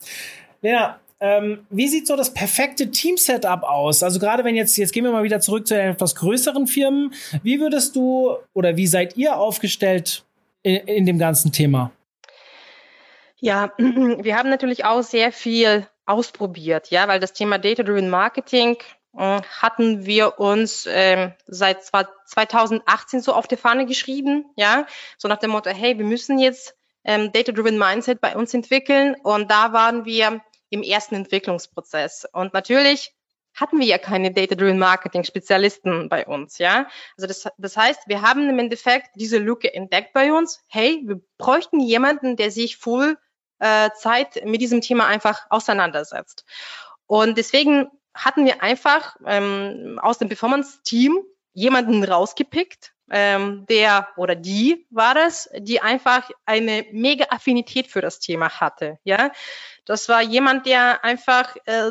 Lena, 0.62 0.99
ähm, 1.20 1.66
wie 1.68 1.86
sieht 1.86 2.06
so 2.06 2.16
das 2.16 2.32
perfekte 2.32 2.90
Team-Setup 2.90 3.62
aus? 3.62 4.02
Also 4.02 4.18
gerade 4.18 4.42
wenn 4.42 4.56
jetzt, 4.56 4.76
jetzt 4.76 4.92
gehen 4.92 5.04
wir 5.04 5.12
mal 5.12 5.22
wieder 5.22 5.40
zurück 5.40 5.66
zu 5.66 5.78
etwas 5.78 6.14
größeren 6.14 6.66
Firmen. 6.66 7.12
Wie 7.42 7.60
würdest 7.60 7.94
du 7.94 8.36
oder 8.54 8.76
wie 8.76 8.86
seid 8.86 9.16
ihr 9.16 9.36
aufgestellt 9.36 10.24
in, 10.62 10.76
in 10.76 11.06
dem 11.06 11.18
ganzen 11.18 11.52
Thema? 11.52 11.92
Ja, 13.38 13.72
wir 13.78 14.36
haben 14.36 14.48
natürlich 14.48 14.84
auch 14.84 15.02
sehr 15.02 15.30
viel 15.30 15.86
ausprobiert, 16.06 16.90
ja, 16.90 17.06
weil 17.06 17.20
das 17.20 17.34
Thema 17.34 17.58
Data-Driven 17.58 18.08
Marketing 18.08 18.76
äh, 19.16 19.42
hatten 19.60 20.06
wir 20.06 20.38
uns 20.40 20.86
äh, 20.86 21.30
seit 21.46 21.84
2018 21.84 23.20
so 23.20 23.34
auf 23.34 23.46
die 23.46 23.56
Fahne 23.56 23.86
geschrieben, 23.86 24.46
ja, 24.56 24.86
so 25.18 25.28
nach 25.28 25.38
dem 25.38 25.50
Motto, 25.50 25.70
hey, 25.70 25.98
wir 25.98 26.04
müssen 26.04 26.38
jetzt 26.38 26.76
ähm, 27.04 27.30
Data-Driven 27.32 27.78
Mindset 27.78 28.20
bei 28.20 28.34
uns 28.34 28.54
entwickeln 28.54 29.16
und 29.22 29.50
da 29.50 29.72
waren 29.72 30.04
wir 30.04 30.40
im 30.70 30.82
ersten 30.82 31.14
Entwicklungsprozess. 31.14 32.26
Und 32.32 32.54
natürlich 32.54 33.14
hatten 33.54 33.78
wir 33.80 33.86
ja 33.86 33.98
keine 33.98 34.32
Data-Driven 34.32 34.78
Marketing 34.78 35.24
Spezialisten 35.24 36.08
bei 36.08 36.26
uns, 36.26 36.58
ja. 36.58 36.88
Also 37.16 37.26
das, 37.26 37.48
das 37.58 37.76
heißt, 37.76 38.02
wir 38.06 38.22
haben 38.22 38.48
im 38.48 38.58
Endeffekt 38.58 39.10
diese 39.16 39.38
Lücke 39.38 39.74
entdeckt 39.74 40.12
bei 40.12 40.32
uns. 40.32 40.62
Hey, 40.68 41.02
wir 41.04 41.20
bräuchten 41.36 41.80
jemanden, 41.80 42.36
der 42.36 42.50
sich 42.50 42.76
voll 42.76 43.18
äh, 43.58 43.90
Zeit 43.96 44.44
mit 44.44 44.60
diesem 44.60 44.80
Thema 44.80 45.06
einfach 45.06 45.46
auseinandersetzt. 45.50 46.44
Und 47.06 47.36
deswegen 47.36 47.90
hatten 48.14 48.44
wir 48.44 48.62
einfach 48.62 49.16
ähm, 49.26 49.98
aus 50.00 50.18
dem 50.18 50.28
Performance-Team 50.28 51.22
jemanden 51.52 52.04
rausgepickt, 52.04 52.92
ähm, 53.10 53.66
der 53.68 54.08
oder 54.16 54.34
die 54.34 54.86
war 54.90 55.14
das, 55.14 55.50
die 55.58 55.80
einfach 55.80 56.30
eine 56.46 56.86
mega 56.92 57.26
Affinität 57.30 57.88
für 57.88 58.00
das 58.00 58.20
Thema 58.20 58.48
hatte. 58.60 58.98
Ja, 59.04 59.32
das 59.84 60.08
war 60.08 60.22
jemand, 60.22 60.66
der 60.66 61.04
einfach 61.04 61.56
äh, 61.66 61.90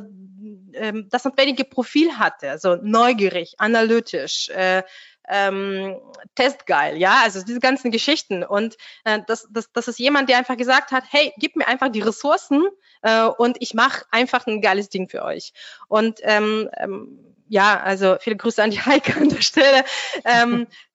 äh, 0.74 1.04
das 1.10 1.26
notwendige 1.26 1.66
Profil 1.66 2.18
hatte, 2.18 2.50
also 2.50 2.78
neugierig, 2.82 3.56
analytisch. 3.58 4.50
Äh, 4.50 4.84
ähm, 5.32 6.02
testgeil, 6.34 6.98
ja, 6.98 7.22
also 7.24 7.44
diese 7.44 7.60
ganzen 7.60 7.92
Geschichten. 7.92 8.44
Und 8.44 8.78
äh, 9.04 9.20
das, 9.28 9.48
das, 9.52 9.72
das 9.72 9.88
ist 9.88 10.00
jemand, 10.00 10.28
der 10.28 10.40
einfach 10.40 10.58
gesagt 10.58 10.92
hat, 10.92 11.04
hey, 11.08 11.32
gib 11.38 11.56
mir 11.56 11.68
einfach 11.68 11.90
die 11.90 12.02
Ressourcen 12.02 12.64
äh, 13.04 13.26
und 13.26 13.58
ich 13.60 13.76
mache 13.76 14.06
einfach 14.10 14.48
ein 14.48 14.60
geiles 14.60 14.90
Ding 14.90 15.08
für 15.08 15.24
euch. 15.24 15.54
Und 15.88 16.20
ähm, 16.24 16.68
ähm, 16.78 17.20
ja, 17.48 17.80
also 17.80 18.18
viele 18.20 18.38
Grüße 18.38 18.62
an 18.62 18.72
die 18.72 18.82
Heike 18.82 19.18
an 19.18 19.30
der 19.30 19.42
Stelle. 19.42 19.84
Ähm, 20.26 20.62
Äh, 20.64 20.66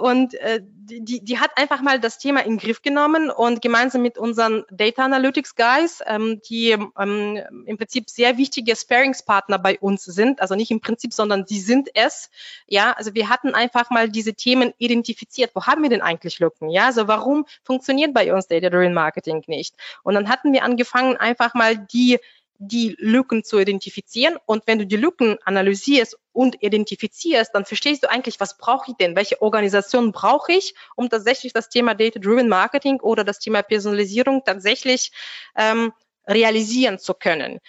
und 0.00 0.34
äh, 0.34 0.60
die, 0.62 1.22
die 1.22 1.38
hat 1.38 1.50
einfach 1.56 1.82
mal 1.82 2.00
das 2.00 2.18
Thema 2.18 2.40
in 2.40 2.52
den 2.52 2.58
Griff 2.58 2.80
genommen 2.80 3.30
und 3.30 3.60
gemeinsam 3.60 4.02
mit 4.02 4.16
unseren 4.16 4.64
Data 4.70 5.04
Analytics 5.04 5.56
Guys, 5.56 6.00
ähm, 6.06 6.40
die 6.48 6.70
ähm, 6.70 7.64
im 7.66 7.76
Prinzip 7.76 8.08
sehr 8.08 8.38
wichtige 8.38 8.74
Sparingspartner 8.74 9.58
bei 9.58 9.78
uns 9.78 10.04
sind, 10.04 10.40
also 10.40 10.54
nicht 10.54 10.70
im 10.70 10.80
Prinzip, 10.80 11.12
sondern 11.12 11.44
die 11.44 11.60
sind 11.60 11.90
es. 11.94 12.30
Ja, 12.66 12.92
also 12.92 13.14
wir 13.14 13.28
hatten 13.28 13.54
einfach 13.54 13.90
mal 13.90 14.08
diese 14.08 14.34
Themen 14.34 14.72
identifiziert. 14.78 15.50
Wo 15.54 15.66
haben 15.66 15.82
wir 15.82 15.90
denn 15.90 16.02
eigentlich 16.02 16.38
Lücken? 16.38 16.70
Ja, 16.70 16.86
also 16.86 17.08
warum 17.08 17.44
funktioniert 17.62 18.14
bei 18.14 18.32
uns 18.32 18.46
Data 18.46 18.70
Driven 18.70 18.94
Marketing 18.94 19.42
nicht? 19.46 19.74
Und 20.02 20.14
dann 20.14 20.28
hatten 20.28 20.52
wir 20.52 20.62
angefangen, 20.62 21.16
einfach 21.16 21.54
mal 21.54 21.76
die 21.76 22.18
die 22.58 22.96
Lücken 22.98 23.44
zu 23.44 23.58
identifizieren. 23.58 24.36
Und 24.46 24.66
wenn 24.66 24.78
du 24.78 24.86
die 24.86 24.96
Lücken 24.96 25.38
analysierst 25.44 26.18
und 26.32 26.62
identifizierst, 26.62 27.54
dann 27.54 27.64
verstehst 27.64 28.02
du 28.02 28.10
eigentlich, 28.10 28.40
was 28.40 28.58
brauche 28.58 28.90
ich 28.90 28.96
denn? 28.96 29.16
Welche 29.16 29.40
Organisation 29.40 30.12
brauche 30.12 30.52
ich, 30.52 30.74
um 30.96 31.08
tatsächlich 31.08 31.52
das 31.52 31.68
Thema 31.68 31.94
Data-Driven 31.94 32.48
Marketing 32.48 33.00
oder 33.00 33.24
das 33.24 33.38
Thema 33.38 33.62
Personalisierung 33.62 34.42
tatsächlich 34.44 35.12
ähm, 35.56 35.92
realisieren 36.26 36.98
zu 36.98 37.14
können. 37.14 37.60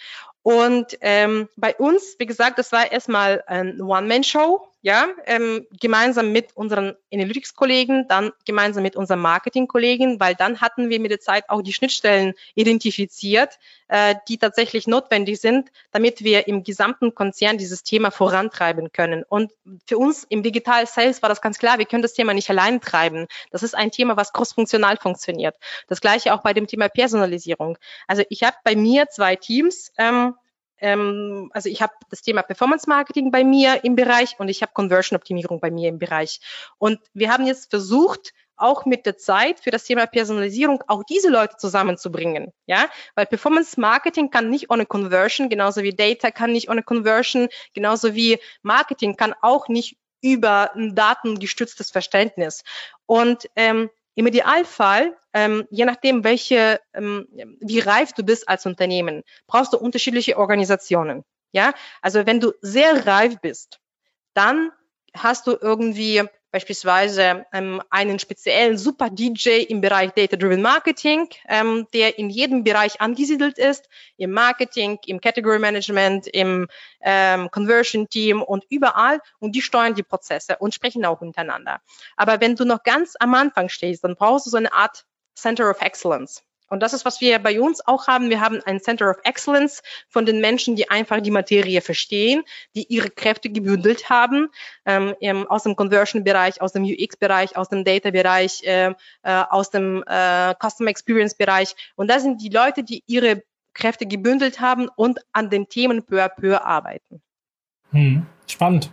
Und 0.42 0.96
ähm, 1.00 1.48
bei 1.56 1.74
uns, 1.76 2.16
wie 2.18 2.26
gesagt, 2.26 2.58
das 2.58 2.72
war 2.72 2.90
erstmal 2.90 3.42
ein 3.46 3.80
One-Man-Show 3.80 4.69
ja, 4.82 5.08
ähm, 5.26 5.66
gemeinsam 5.78 6.32
mit 6.32 6.56
unseren 6.56 6.94
Analytics-Kollegen, 7.12 8.06
dann 8.08 8.32
gemeinsam 8.46 8.82
mit 8.82 8.96
unseren 8.96 9.20
Marketing-Kollegen, 9.20 10.20
weil 10.20 10.34
dann 10.34 10.62
hatten 10.62 10.88
wir 10.88 11.00
mit 11.00 11.10
der 11.10 11.20
Zeit 11.20 11.44
auch 11.48 11.60
die 11.60 11.74
Schnittstellen 11.74 12.32
identifiziert, 12.54 13.58
äh, 13.88 14.14
die 14.28 14.38
tatsächlich 14.38 14.86
notwendig 14.86 15.38
sind, 15.38 15.70
damit 15.90 16.24
wir 16.24 16.48
im 16.48 16.64
gesamten 16.64 17.14
Konzern 17.14 17.58
dieses 17.58 17.82
Thema 17.82 18.10
vorantreiben 18.10 18.90
können. 18.90 19.22
Und 19.28 19.52
für 19.86 19.98
uns 19.98 20.24
im 20.24 20.42
Digital 20.42 20.86
Sales 20.86 21.20
war 21.20 21.28
das 21.28 21.42
ganz 21.42 21.58
klar, 21.58 21.78
wir 21.78 21.84
können 21.84 22.02
das 22.02 22.14
Thema 22.14 22.32
nicht 22.32 22.48
allein 22.48 22.80
treiben. 22.80 23.26
Das 23.50 23.62
ist 23.62 23.74
ein 23.74 23.90
Thema, 23.90 24.16
was 24.16 24.32
crossfunktional 24.32 24.96
funktioniert. 24.96 25.56
Das 25.88 26.00
gleiche 26.00 26.32
auch 26.32 26.42
bei 26.42 26.54
dem 26.54 26.66
Thema 26.66 26.88
Personalisierung. 26.88 27.76
Also 28.06 28.22
ich 28.30 28.44
habe 28.44 28.56
bei 28.64 28.76
mir 28.76 29.08
zwei 29.08 29.36
Teams, 29.36 29.92
ähm, 29.98 30.34
ähm, 30.80 31.50
also 31.52 31.68
ich 31.68 31.82
habe 31.82 31.92
das 32.10 32.22
Thema 32.22 32.42
Performance 32.42 32.88
Marketing 32.88 33.30
bei 33.30 33.44
mir 33.44 33.84
im 33.84 33.96
Bereich 33.96 34.38
und 34.38 34.48
ich 34.48 34.62
habe 34.62 34.72
Conversion 34.72 35.16
Optimierung 35.16 35.60
bei 35.60 35.70
mir 35.70 35.88
im 35.88 35.98
Bereich. 35.98 36.40
Und 36.78 36.98
wir 37.14 37.32
haben 37.32 37.46
jetzt 37.46 37.70
versucht, 37.70 38.32
auch 38.60 38.84
mit 38.84 39.06
der 39.06 39.16
Zeit 39.16 39.60
für 39.60 39.70
das 39.70 39.84
Thema 39.84 40.06
Personalisierung 40.06 40.82
auch 40.86 41.02
diese 41.04 41.30
Leute 41.30 41.56
zusammenzubringen. 41.56 42.52
Ja, 42.66 42.88
weil 43.14 43.26
Performance 43.26 43.80
Marketing 43.80 44.30
kann 44.30 44.50
nicht 44.50 44.70
ohne 44.70 44.86
Conversion, 44.86 45.48
genauso 45.48 45.82
wie 45.82 45.94
Data 45.94 46.30
kann 46.30 46.52
nicht 46.52 46.68
ohne 46.68 46.82
Conversion, 46.82 47.48
genauso 47.74 48.14
wie 48.14 48.38
Marketing 48.62 49.16
kann 49.16 49.34
auch 49.40 49.68
nicht 49.68 49.96
über 50.22 50.74
ein 50.74 50.94
datengestütztes 50.94 51.90
Verständnis. 51.90 52.62
Und 53.06 53.48
ähm, 53.56 53.90
im 54.20 54.26
Idealfall, 54.26 55.16
ähm, 55.32 55.66
je 55.70 55.86
nachdem, 55.86 56.24
welche, 56.24 56.78
ähm, 56.92 57.26
wie 57.60 57.78
reif 57.78 58.12
du 58.12 58.22
bist 58.22 58.46
als 58.50 58.66
Unternehmen, 58.66 59.22
brauchst 59.46 59.72
du 59.72 59.78
unterschiedliche 59.78 60.36
Organisationen. 60.36 61.24
Ja, 61.52 61.72
also 62.02 62.26
wenn 62.26 62.38
du 62.38 62.52
sehr 62.60 63.06
reif 63.06 63.40
bist, 63.40 63.80
dann 64.34 64.72
hast 65.16 65.46
du 65.46 65.56
irgendwie 65.58 66.22
beispielsweise 66.50 67.46
ähm, 67.52 67.82
einen 67.90 68.18
speziellen 68.18 68.76
Super 68.76 69.10
DJ 69.10 69.62
im 69.68 69.80
Bereich 69.80 70.10
Data-Driven 70.12 70.62
Marketing, 70.62 71.28
ähm, 71.48 71.86
der 71.92 72.18
in 72.18 72.30
jedem 72.30 72.64
Bereich 72.64 73.00
angesiedelt 73.00 73.58
ist, 73.58 73.88
im 74.16 74.32
Marketing, 74.32 74.98
im 75.06 75.20
Category 75.20 75.58
Management, 75.58 76.26
im 76.28 76.66
ähm, 77.02 77.50
Conversion 77.50 78.08
Team 78.08 78.42
und 78.42 78.64
überall 78.68 79.20
und 79.38 79.54
die 79.54 79.62
steuern 79.62 79.94
die 79.94 80.02
Prozesse 80.02 80.56
und 80.58 80.74
sprechen 80.74 81.04
auch 81.04 81.20
untereinander. 81.20 81.80
Aber 82.16 82.40
wenn 82.40 82.56
du 82.56 82.64
noch 82.64 82.82
ganz 82.82 83.14
am 83.18 83.34
Anfang 83.34 83.68
stehst, 83.68 84.04
dann 84.04 84.16
brauchst 84.16 84.46
du 84.46 84.50
so 84.50 84.56
eine 84.56 84.72
Art 84.72 85.04
Center 85.34 85.70
of 85.70 85.80
Excellence. 85.80 86.42
Und 86.70 86.80
das 86.80 86.92
ist, 86.92 87.04
was 87.04 87.20
wir 87.20 87.38
bei 87.40 87.60
uns 87.60 87.86
auch 87.86 88.06
haben. 88.06 88.30
Wir 88.30 88.40
haben 88.40 88.60
ein 88.64 88.80
Center 88.80 89.10
of 89.10 89.16
Excellence 89.24 89.82
von 90.08 90.24
den 90.24 90.40
Menschen, 90.40 90.76
die 90.76 90.88
einfach 90.88 91.20
die 91.20 91.32
Materie 91.32 91.80
verstehen, 91.80 92.44
die 92.74 92.86
ihre 92.88 93.10
Kräfte 93.10 93.50
gebündelt 93.50 94.08
haben, 94.08 94.48
ähm, 94.86 95.46
aus 95.48 95.64
dem 95.64 95.76
Conversion-Bereich, 95.76 96.62
aus 96.62 96.72
dem 96.72 96.84
UX-Bereich, 96.84 97.56
aus 97.56 97.68
dem 97.68 97.84
Data-Bereich, 97.84 98.62
äh, 98.62 98.94
äh, 99.22 99.44
aus 99.50 99.70
dem 99.70 100.04
äh, 100.06 100.54
Customer 100.54 100.90
Experience-Bereich. 100.90 101.74
Und 101.96 102.08
das 102.08 102.22
sind 102.22 102.40
die 102.40 102.48
Leute, 102.48 102.84
die 102.84 103.02
ihre 103.06 103.42
Kräfte 103.74 104.06
gebündelt 104.06 104.60
haben 104.60 104.88
und 104.94 105.20
an 105.32 105.50
den 105.50 105.68
Themen 105.68 106.04
peu 106.04 106.22
à 106.22 106.28
peu 106.28 106.56
arbeiten. 106.56 107.20
Hm, 107.90 108.26
spannend. 108.46 108.90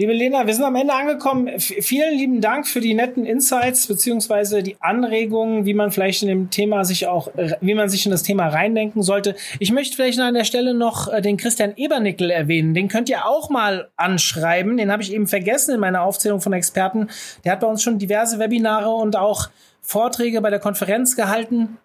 Liebe 0.00 0.12
Lena, 0.12 0.46
wir 0.46 0.54
sind 0.54 0.62
am 0.62 0.76
Ende 0.76 0.94
angekommen. 0.94 1.48
F 1.48 1.74
vielen 1.80 2.16
lieben 2.16 2.40
Dank 2.40 2.68
für 2.68 2.78
die 2.78 2.94
netten 2.94 3.26
Insights 3.26 3.88
beziehungsweise 3.88 4.62
die 4.62 4.76
Anregungen, 4.78 5.66
wie 5.66 5.74
man 5.74 5.90
vielleicht 5.90 6.22
in 6.22 6.28
dem 6.28 6.50
Thema 6.50 6.84
sich 6.84 7.08
auch, 7.08 7.34
äh, 7.36 7.56
wie 7.60 7.74
man 7.74 7.88
sich 7.88 8.06
in 8.06 8.12
das 8.12 8.22
Thema 8.22 8.46
reindenken 8.46 9.02
sollte. 9.02 9.34
Ich 9.58 9.72
möchte 9.72 9.96
vielleicht 9.96 10.20
an 10.20 10.34
der 10.34 10.44
Stelle 10.44 10.72
noch 10.72 11.12
äh, 11.12 11.20
den 11.20 11.36
Christian 11.36 11.72
Ebernickel 11.74 12.30
erwähnen. 12.30 12.74
Den 12.74 12.86
könnt 12.86 13.08
ihr 13.08 13.26
auch 13.26 13.50
mal 13.50 13.88
anschreiben. 13.96 14.76
Den 14.76 14.92
habe 14.92 15.02
ich 15.02 15.12
eben 15.12 15.26
vergessen 15.26 15.74
in 15.74 15.80
meiner 15.80 16.02
Aufzählung 16.02 16.40
von 16.40 16.52
Experten. 16.52 17.08
Der 17.44 17.50
hat 17.50 17.58
bei 17.58 17.66
uns 17.66 17.82
schon 17.82 17.98
diverse 17.98 18.38
Webinare 18.38 18.90
und 18.90 19.16
auch 19.16 19.50
Vorträge 19.82 20.40
bei 20.40 20.50
der 20.50 20.60
Konferenz 20.60 21.16
gehalten. 21.16 21.76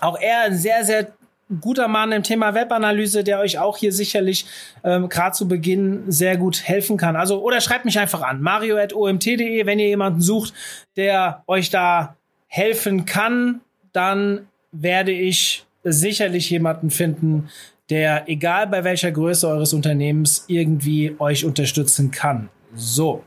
Auch 0.00 0.18
er 0.18 0.44
ein 0.44 0.56
sehr, 0.56 0.84
sehr 0.84 1.12
guter 1.60 1.88
Mann 1.88 2.12
im 2.12 2.22
Thema 2.22 2.54
Webanalyse, 2.54 3.24
der 3.24 3.40
euch 3.40 3.58
auch 3.58 3.76
hier 3.76 3.92
sicherlich 3.92 4.46
ähm, 4.84 5.08
gerade 5.08 5.36
zu 5.36 5.48
Beginn 5.48 6.10
sehr 6.10 6.36
gut 6.36 6.62
helfen 6.66 6.96
kann. 6.96 7.16
Also 7.16 7.42
oder 7.42 7.60
schreibt 7.60 7.84
mich 7.84 7.98
einfach 7.98 8.22
an 8.22 8.40
mario@omt.de, 8.40 9.66
wenn 9.66 9.78
ihr 9.78 9.88
jemanden 9.88 10.20
sucht, 10.20 10.54
der 10.96 11.42
euch 11.46 11.70
da 11.70 12.16
helfen 12.46 13.04
kann, 13.04 13.60
dann 13.92 14.46
werde 14.72 15.12
ich 15.12 15.64
sicherlich 15.84 16.50
jemanden 16.50 16.90
finden, 16.90 17.48
der 17.90 18.28
egal 18.28 18.66
bei 18.66 18.84
welcher 18.84 19.10
Größe 19.10 19.48
eures 19.48 19.72
Unternehmens 19.72 20.44
irgendwie 20.48 21.16
euch 21.18 21.44
unterstützen 21.44 22.10
kann. 22.10 22.48
So. 22.74 23.24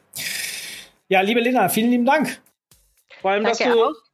Ja, 1.08 1.22
liebe 1.22 1.40
Lena, 1.40 1.70
vielen 1.70 1.92
lieben 1.92 2.06
Dank. 2.06 2.42
Vor 3.22 3.32
allem, 3.32 3.44
Danke 3.44 3.64
dass 3.64 3.74
du 3.74 3.84
auch 3.84 4.05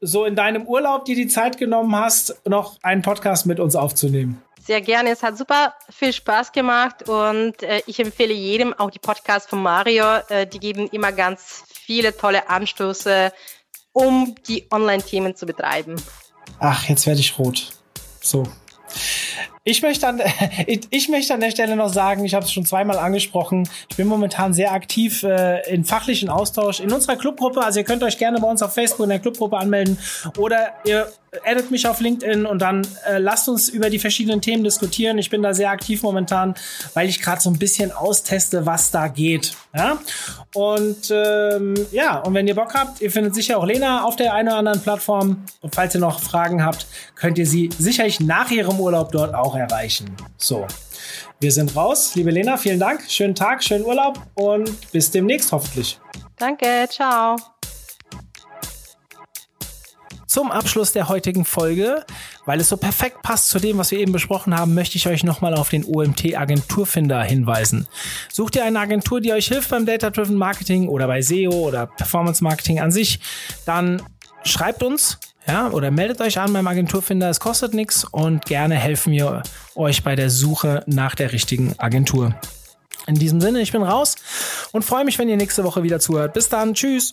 so 0.00 0.24
in 0.24 0.36
deinem 0.36 0.66
Urlaub 0.66 1.04
dir 1.04 1.16
die 1.16 1.28
Zeit 1.28 1.58
genommen 1.58 1.94
hast, 1.96 2.40
noch 2.46 2.78
einen 2.82 3.02
Podcast 3.02 3.46
mit 3.46 3.60
uns 3.60 3.76
aufzunehmen. 3.76 4.42
Sehr 4.66 4.80
gerne. 4.80 5.10
Es 5.10 5.22
hat 5.22 5.38
super 5.38 5.74
viel 5.90 6.12
Spaß 6.12 6.50
gemacht 6.50 7.08
und 7.08 7.62
äh, 7.62 7.82
ich 7.86 8.00
empfehle 8.00 8.34
jedem 8.34 8.74
auch 8.74 8.90
die 8.90 8.98
Podcasts 8.98 9.48
von 9.48 9.62
Mario. 9.62 10.04
Äh, 10.28 10.46
die 10.46 10.58
geben 10.58 10.88
immer 10.88 11.12
ganz 11.12 11.62
viele 11.72 12.16
tolle 12.16 12.48
Anstöße, 12.50 13.32
um 13.92 14.34
die 14.48 14.66
Online-Themen 14.72 15.36
zu 15.36 15.46
betreiben. 15.46 15.94
Ach, 16.58 16.88
jetzt 16.88 17.06
werde 17.06 17.20
ich 17.20 17.38
rot. 17.38 17.68
So. 18.20 18.44
Ich 19.68 19.82
möchte, 19.82 20.06
an, 20.06 20.22
ich 20.90 21.08
möchte 21.08 21.34
an 21.34 21.40
der 21.40 21.50
Stelle 21.50 21.74
noch 21.74 21.92
sagen, 21.92 22.24
ich 22.24 22.34
habe 22.34 22.44
es 22.44 22.52
schon 22.52 22.64
zweimal 22.64 22.98
angesprochen, 22.98 23.68
ich 23.90 23.96
bin 23.96 24.06
momentan 24.06 24.54
sehr 24.54 24.72
aktiv 24.72 25.24
äh, 25.24 25.68
in 25.68 25.84
fachlichen 25.84 26.28
Austausch 26.28 26.78
in 26.78 26.92
unserer 26.92 27.16
Clubgruppe. 27.16 27.64
Also 27.64 27.80
ihr 27.80 27.84
könnt 27.84 28.04
euch 28.04 28.16
gerne 28.16 28.40
bei 28.40 28.48
uns 28.48 28.62
auf 28.62 28.72
Facebook 28.72 29.04
in 29.04 29.10
der 29.10 29.18
Clubgruppe 29.18 29.58
anmelden 29.58 29.98
oder 30.38 30.72
ihr 30.84 31.08
addet 31.44 31.70
mich 31.70 31.86
auf 31.86 32.00
LinkedIn 32.00 32.46
und 32.46 32.60
dann 32.62 32.86
äh, 33.06 33.18
lasst 33.18 33.48
uns 33.48 33.68
über 33.68 33.90
die 33.90 33.98
verschiedenen 33.98 34.40
Themen 34.40 34.64
diskutieren. 34.64 35.18
Ich 35.18 35.30
bin 35.30 35.42
da 35.42 35.54
sehr 35.54 35.70
aktiv 35.70 36.02
momentan, 36.02 36.54
weil 36.94 37.08
ich 37.08 37.20
gerade 37.20 37.40
so 37.40 37.50
ein 37.50 37.58
bisschen 37.58 37.92
austeste, 37.92 38.66
was 38.66 38.90
da 38.90 39.08
geht. 39.08 39.54
Ja? 39.76 39.98
Und 40.54 41.10
ähm, 41.10 41.74
ja, 41.92 42.18
und 42.20 42.34
wenn 42.34 42.46
ihr 42.46 42.54
Bock 42.54 42.74
habt, 42.74 43.00
ihr 43.00 43.10
findet 43.10 43.34
sicher 43.34 43.58
auch 43.58 43.66
Lena 43.66 44.04
auf 44.04 44.16
der 44.16 44.34
einen 44.34 44.48
oder 44.48 44.58
anderen 44.58 44.80
Plattform. 44.80 45.44
Und 45.60 45.74
falls 45.74 45.94
ihr 45.94 46.00
noch 46.00 46.20
Fragen 46.20 46.64
habt, 46.64 46.86
könnt 47.14 47.38
ihr 47.38 47.46
sie 47.46 47.70
sicherlich 47.78 48.20
nach 48.20 48.50
ihrem 48.50 48.78
Urlaub 48.80 49.12
dort 49.12 49.34
auch 49.34 49.55
erreichen. 49.58 50.14
So. 50.36 50.66
Wir 51.38 51.52
sind 51.52 51.76
raus. 51.76 52.14
Liebe 52.14 52.30
Lena, 52.30 52.56
vielen 52.56 52.80
Dank. 52.80 53.02
Schönen 53.08 53.34
Tag, 53.34 53.62
schönen 53.62 53.84
Urlaub 53.84 54.18
und 54.34 54.90
bis 54.90 55.10
demnächst 55.10 55.52
hoffentlich. 55.52 56.00
Danke, 56.38 56.86
ciao. 56.88 57.36
Zum 60.26 60.50
Abschluss 60.50 60.92
der 60.92 61.08
heutigen 61.08 61.44
Folge, 61.44 62.04
weil 62.44 62.60
es 62.60 62.68
so 62.68 62.76
perfekt 62.76 63.22
passt 63.22 63.48
zu 63.48 63.58
dem, 63.58 63.78
was 63.78 63.90
wir 63.90 63.98
eben 63.98 64.12
besprochen 64.12 64.54
haben, 64.54 64.74
möchte 64.74 64.98
ich 64.98 65.06
euch 65.08 65.24
nochmal 65.24 65.54
auf 65.54 65.70
den 65.70 65.84
OMT 65.84 66.36
Agenturfinder 66.36 67.22
hinweisen. 67.22 67.86
Sucht 68.30 68.56
ihr 68.56 68.64
eine 68.64 68.80
Agentur, 68.80 69.20
die 69.20 69.32
euch 69.32 69.48
hilft 69.48 69.70
beim 69.70 69.86
Data-Driven 69.86 70.36
Marketing 70.36 70.88
oder 70.88 71.06
bei 71.06 71.22
SEO 71.22 71.52
oder 71.52 71.86
Performance 71.86 72.44
Marketing 72.44 72.80
an 72.80 72.92
sich, 72.92 73.20
dann 73.64 74.02
schreibt 74.44 74.82
uns 74.82 75.18
ja, 75.46 75.70
oder 75.70 75.90
meldet 75.90 76.20
euch 76.20 76.38
an 76.38 76.52
beim 76.52 76.66
Agenturfinder, 76.66 77.30
es 77.30 77.40
kostet 77.40 77.74
nichts 77.74 78.04
und 78.04 78.44
gerne 78.44 78.74
helfen 78.74 79.12
wir 79.12 79.42
euch 79.74 80.02
bei 80.02 80.16
der 80.16 80.30
Suche 80.30 80.82
nach 80.86 81.14
der 81.14 81.32
richtigen 81.32 81.74
Agentur. 81.78 82.34
In 83.06 83.14
diesem 83.14 83.40
Sinne, 83.40 83.60
ich 83.60 83.70
bin 83.70 83.82
raus 83.82 84.16
und 84.72 84.84
freue 84.84 85.04
mich, 85.04 85.18
wenn 85.18 85.28
ihr 85.28 85.36
nächste 85.36 85.62
Woche 85.62 85.82
wieder 85.84 86.00
zuhört. 86.00 86.32
Bis 86.32 86.48
dann, 86.48 86.74
tschüss. 86.74 87.12